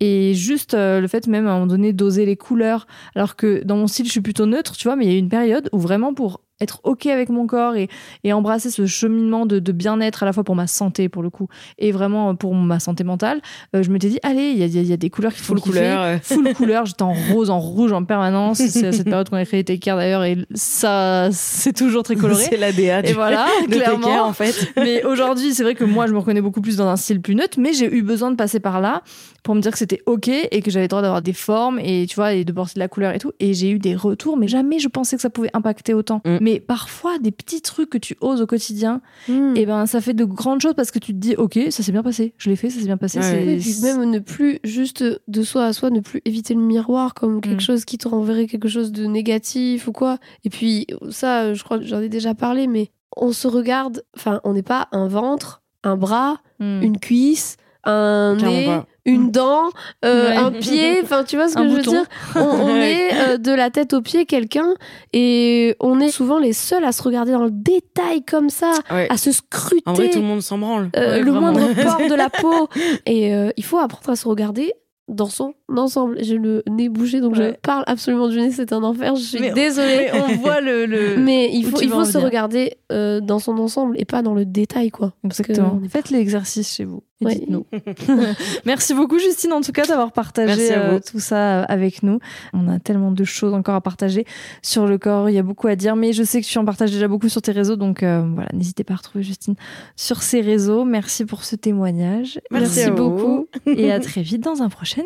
Et 0.00 0.34
juste 0.34 0.74
le 0.74 1.06
fait, 1.06 1.26
même 1.28 1.46
à 1.46 1.50
un 1.50 1.54
moment 1.54 1.66
donné, 1.66 1.92
d'oser 1.92 2.26
les 2.26 2.33
couleurs. 2.36 2.86
Alors 3.14 3.36
que 3.36 3.62
dans 3.64 3.76
mon 3.76 3.86
style, 3.86 4.06
je 4.06 4.10
suis 4.10 4.20
plutôt 4.20 4.46
neutre, 4.46 4.76
tu 4.76 4.88
vois, 4.88 4.96
mais 4.96 5.06
il 5.06 5.12
y 5.12 5.14
a 5.14 5.18
une 5.18 5.28
période 5.28 5.68
où 5.72 5.78
vraiment 5.78 6.14
pour 6.14 6.40
être 6.60 6.80
ok 6.84 7.06
avec 7.06 7.28
mon 7.30 7.46
corps 7.46 7.74
et, 7.76 7.88
et 8.22 8.32
embrasser 8.32 8.70
ce 8.70 8.86
cheminement 8.86 9.44
de, 9.46 9.58
de 9.58 9.72
bien-être 9.72 10.22
à 10.22 10.26
la 10.26 10.32
fois 10.32 10.44
pour 10.44 10.54
ma 10.54 10.66
santé 10.66 11.08
pour 11.08 11.22
le 11.22 11.30
coup 11.30 11.48
et 11.78 11.90
vraiment 11.92 12.34
pour 12.36 12.54
ma 12.54 12.78
santé 12.78 13.02
mentale 13.04 13.40
euh, 13.74 13.82
je 13.82 13.90
m'étais 13.90 14.08
dit 14.08 14.18
allez 14.22 14.50
il 14.50 14.58
y 14.58 14.62
a, 14.62 14.66
y 14.66 14.78
a- 14.78 14.82
y 14.82 14.92
a 14.92 14.96
des 14.96 15.10
couleurs 15.10 15.32
qu'il 15.32 15.42
faut 15.42 15.54
Full 15.56 15.56
le 15.56 15.60
couleur, 15.62 16.20
full 16.22 16.54
couleur 16.54 16.86
j'étais 16.86 17.02
en 17.02 17.12
rose 17.32 17.50
en 17.50 17.58
rouge 17.58 17.92
en 17.92 18.04
permanence 18.04 18.58
c'est 18.58 18.92
cette 18.92 19.04
période 19.04 19.28
qu'on 19.28 19.36
a 19.36 19.44
créé 19.44 19.64
Care 19.64 19.96
d'ailleurs 19.96 20.22
et 20.24 20.38
ça 20.54 21.28
c'est 21.32 21.72
toujours 21.72 22.02
très 22.04 22.14
coloré 22.16 22.44
C'est 22.48 22.56
l'ADA 22.56 23.00
et 23.08 23.12
voilà 23.12 23.46
de 23.68 23.74
clairement 23.74 24.22
en 24.24 24.32
fait. 24.32 24.72
mais 24.76 25.02
aujourd'hui, 25.04 25.54
c'est 25.54 25.62
vrai 25.62 25.74
que 25.74 25.84
moi, 25.84 26.06
je 26.06 26.12
me 26.12 26.18
reconnais 26.18 26.40
beaucoup 26.40 26.60
plus 26.60 26.76
dans 26.76 26.86
un 26.86 26.96
style 26.96 27.20
plus 27.20 27.34
neutre, 27.34 27.58
mais 27.60 27.72
j'ai 27.72 27.92
eu 27.92 28.02
besoin 28.02 28.30
de 28.30 28.36
passer 28.36 28.60
par 28.60 28.80
là 28.80 29.02
pour 29.42 29.54
me 29.54 29.60
dire 29.60 29.72
que 29.72 29.78
c'était 29.78 30.00
ok 30.06 30.28
et 30.28 30.62
que 30.62 30.70
j'avais 30.70 30.84
le 30.84 30.88
droit 30.88 31.02
d'avoir 31.02 31.22
des 31.22 31.32
formes 31.32 31.78
et 31.78 32.06
tu 32.08 32.14
vois, 32.16 32.32
et 32.34 32.44
de 32.44 32.52
porter 32.52 32.74
de 32.74 32.80
la 32.80 32.88
couleur 32.88 33.14
et 33.14 33.18
tout. 33.18 33.32
Et 33.40 33.52
j'ai 33.54 33.70
eu 33.70 33.78
des 33.78 33.94
retours, 33.94 34.36
mais 34.36 34.48
jamais 34.48 34.78
je 34.78 34.88
pensais 34.88 35.16
que 35.16 35.22
ça 35.22 35.30
pouvait 35.30 35.50
impacter 35.54 35.94
autant. 35.94 36.20
Mm. 36.24 36.38
Mais 36.44 36.60
parfois, 36.60 37.18
des 37.18 37.30
petits 37.30 37.62
trucs 37.62 37.88
que 37.88 37.96
tu 37.98 38.16
oses 38.20 38.42
au 38.42 38.46
quotidien, 38.46 39.00
Mm. 39.28 39.54
et 39.56 39.64
ben, 39.64 39.86
ça 39.86 40.00
fait 40.02 40.12
de 40.12 40.24
grandes 40.24 40.60
choses 40.60 40.74
parce 40.74 40.90
que 40.90 40.98
tu 40.98 41.12
te 41.14 41.18
dis, 41.18 41.34
ok, 41.36 41.58
ça 41.70 41.82
s'est 41.82 41.92
bien 41.92 42.02
passé, 42.02 42.34
je 42.36 42.50
l'ai 42.50 42.56
fait, 42.56 42.68
ça 42.68 42.80
s'est 42.80 42.84
bien 42.86 42.98
passé. 42.98 43.18
Ouais. 43.18 43.24
c'est- 43.24 43.46
Oui, 43.46 43.58
puis 43.60 43.74
même 43.82 44.04
ne 44.10 44.18
plus, 44.18 44.58
juste 44.62 45.02
de 45.26 45.42
soi 45.42 45.64
à 45.64 45.72
soi, 45.72 45.88
ne 45.88 46.00
plus 46.00 46.20
éviter 46.26 46.52
le 46.52 46.60
miroir 46.60 47.14
comme 47.14 47.40
quelque 47.40 47.56
Mm. 47.56 47.60
chose 47.60 47.84
qui 47.86 47.96
te 47.96 48.06
renverrait 48.08 48.46
quelque 48.46 48.68
chose 48.68 48.92
de 48.92 49.06
négatif 49.06 49.88
ou 49.88 49.92
quoi. 49.92 50.18
Et 50.44 50.50
puis, 50.50 50.86
ça, 51.10 51.54
je 51.54 51.64
crois 51.64 51.78
que 51.78 51.84
j'en 51.86 52.00
ai 52.00 52.08
déjà 52.10 52.34
parlé, 52.34 52.66
mais 52.66 52.90
on 53.16 53.32
se 53.32 53.48
regarde, 53.48 54.02
enfin, 54.16 54.40
on 54.44 54.52
n'est 54.52 54.62
pas 54.62 54.88
un 54.92 55.08
ventre, 55.08 55.62
un 55.82 55.96
bras, 55.96 56.40
Mm. 56.60 56.82
une 56.82 56.98
cuisse, 56.98 57.56
un 57.84 58.34
Clairement 58.38 58.56
nez, 58.58 58.66
pas. 58.66 58.86
Une 59.06 59.30
dent, 59.30 59.70
euh, 60.04 60.30
Ouais. 60.30 60.36
un 60.36 60.50
pied, 60.50 61.00
enfin, 61.02 61.24
tu 61.24 61.36
vois 61.36 61.48
ce 61.48 61.54
que 61.54 61.60
Un 61.60 61.68
je 61.68 61.74
veux 61.74 61.82
dire 61.82 62.04
On, 62.36 62.40
on 62.40 62.76
est 62.76 63.10
euh, 63.14 63.36
de 63.36 63.52
la 63.52 63.70
tête 63.70 63.92
aux 63.92 64.00
pieds 64.02 64.24
quelqu'un 64.26 64.74
et 65.12 65.76
on 65.80 66.00
est 66.00 66.08
souvent 66.10 66.38
les 66.38 66.52
seuls 66.52 66.84
à 66.84 66.92
se 66.92 67.02
regarder 67.02 67.32
dans 67.32 67.44
le 67.44 67.50
détail 67.50 68.24
comme 68.24 68.48
ça, 68.50 68.72
Ouais. 68.90 69.06
à 69.10 69.16
se 69.16 69.32
scruter. 69.32 69.82
En 69.86 69.92
vrai, 69.92 70.10
tout 70.10 70.18
le 70.20 70.24
monde 70.24 70.40
s'en 70.42 70.58
branle. 70.58 70.90
Euh, 70.96 71.16
Ouais, 71.16 71.22
le 71.22 71.32
moindre 71.32 71.60
pore 71.82 72.08
de 72.08 72.14
la 72.14 72.30
peau. 72.30 72.68
Et 73.06 73.34
euh, 73.34 73.50
il 73.56 73.64
faut 73.64 73.78
apprendre 73.78 74.10
à 74.10 74.16
se 74.16 74.26
regarder 74.28 74.72
dans 75.08 75.26
son 75.28 75.52
ensemble. 75.76 76.16
J'ai 76.20 76.38
le 76.38 76.62
nez 76.68 76.88
bouché, 76.88 77.20
donc 77.20 77.34
je 77.34 77.52
parle 77.62 77.84
absolument 77.86 78.28
du 78.28 78.38
nez, 78.40 78.50
c'est 78.50 78.72
un 78.72 78.82
enfer. 78.82 79.16
Je 79.16 79.22
suis 79.22 79.40
Mais- 79.40 79.52
désolée. 79.52 80.10
Mais 80.12 80.20
on 80.28 80.36
voit 80.36 80.60
le. 80.60 80.86
le- 80.86 81.16
Mais 81.18 81.50
il 81.52 81.64
faut, 81.66 81.80
il 81.80 81.88
faut 81.88 82.04
se 82.04 82.18
regarder 82.18 82.76
euh, 82.92 83.20
dans 83.20 83.38
son 83.38 83.58
ensemble 83.58 83.96
et 83.98 84.04
pas 84.04 84.22
dans 84.22 84.34
le 84.34 84.44
détail, 84.44 84.90
quoi. 84.90 85.14
Parce 85.22 85.38
que 85.38 85.50
Exactement. 85.52 85.78
on 85.80 85.84
est- 85.84 85.88
Faites 85.88 86.10
l'exercice 86.10 86.74
chez 86.74 86.84
vous. 86.84 87.02
Et 87.20 87.26
Ouais. 87.26 87.34
dites-nous. 87.36 87.64
Merci 88.66 88.92
beaucoup 88.94 89.18
Justine 89.18 89.52
en 89.52 89.60
tout 89.60 89.72
cas 89.72 89.86
d'avoir 89.86 90.12
partagé 90.12 90.68
Merci 90.68 90.72
euh, 90.72 90.98
tout 91.00 91.20
ça 91.20 91.62
avec 91.62 92.02
nous. 92.02 92.18
On 92.52 92.68
a 92.68 92.78
tellement 92.80 93.12
de 93.12 93.24
choses 93.24 93.54
encore 93.54 93.76
à 93.76 93.80
partager 93.80 94.24
sur 94.62 94.86
le 94.86 94.98
corps, 94.98 95.30
il 95.30 95.34
y 95.34 95.38
a 95.38 95.42
beaucoup 95.42 95.68
à 95.68 95.76
dire, 95.76 95.96
mais 95.96 96.12
je 96.12 96.22
sais 96.24 96.40
que 96.40 96.46
tu 96.46 96.58
en 96.58 96.64
partages 96.64 96.90
déjà 96.90 97.08
beaucoup 97.08 97.28
sur 97.28 97.40
tes 97.40 97.52
réseaux, 97.52 97.76
donc 97.76 98.02
euh, 98.02 98.22
voilà, 98.34 98.48
n'hésitez 98.52 98.84
pas 98.84 98.94
à 98.94 98.96
retrouver 98.96 99.22
Justine 99.24 99.54
sur 99.96 100.22
ses 100.22 100.40
réseaux. 100.40 100.84
Merci 100.84 101.24
pour 101.24 101.44
ce 101.44 101.56
témoignage. 101.56 102.40
Merci 102.50 102.90
vous. 102.90 102.96
beaucoup 102.96 103.46
et 103.66 103.92
à 103.92 104.00
très 104.00 104.22
vite 104.22 104.42
dans 104.42 104.62
un 104.62 104.68
prochain 104.68 105.02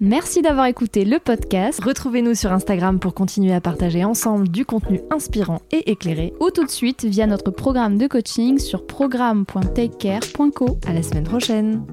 Merci 0.00 0.42
d'avoir 0.42 0.66
écouté 0.66 1.04
le 1.04 1.18
podcast 1.18 1.82
Retrouvez-nous 1.82 2.34
sur 2.34 2.52
Instagram 2.52 2.98
pour 2.98 3.14
continuer 3.14 3.54
à 3.54 3.60
partager 3.60 4.04
ensemble 4.04 4.48
du 4.48 4.64
contenu 4.64 5.00
inspirant 5.10 5.60
et 5.70 5.90
éclairé. 5.90 6.32
ou 6.40 6.50
tout 6.50 6.64
de 6.64 6.70
suite 6.70 7.04
via 7.04 7.26
notre 7.26 7.50
programme 7.50 7.98
de 7.98 8.06
coaching 8.06 8.58
sur 8.58 8.86
programme.takecare.co. 8.86 10.78
À 10.86 10.92
la 10.92 11.02
semaine 11.02 11.24
prochaine. 11.24 11.84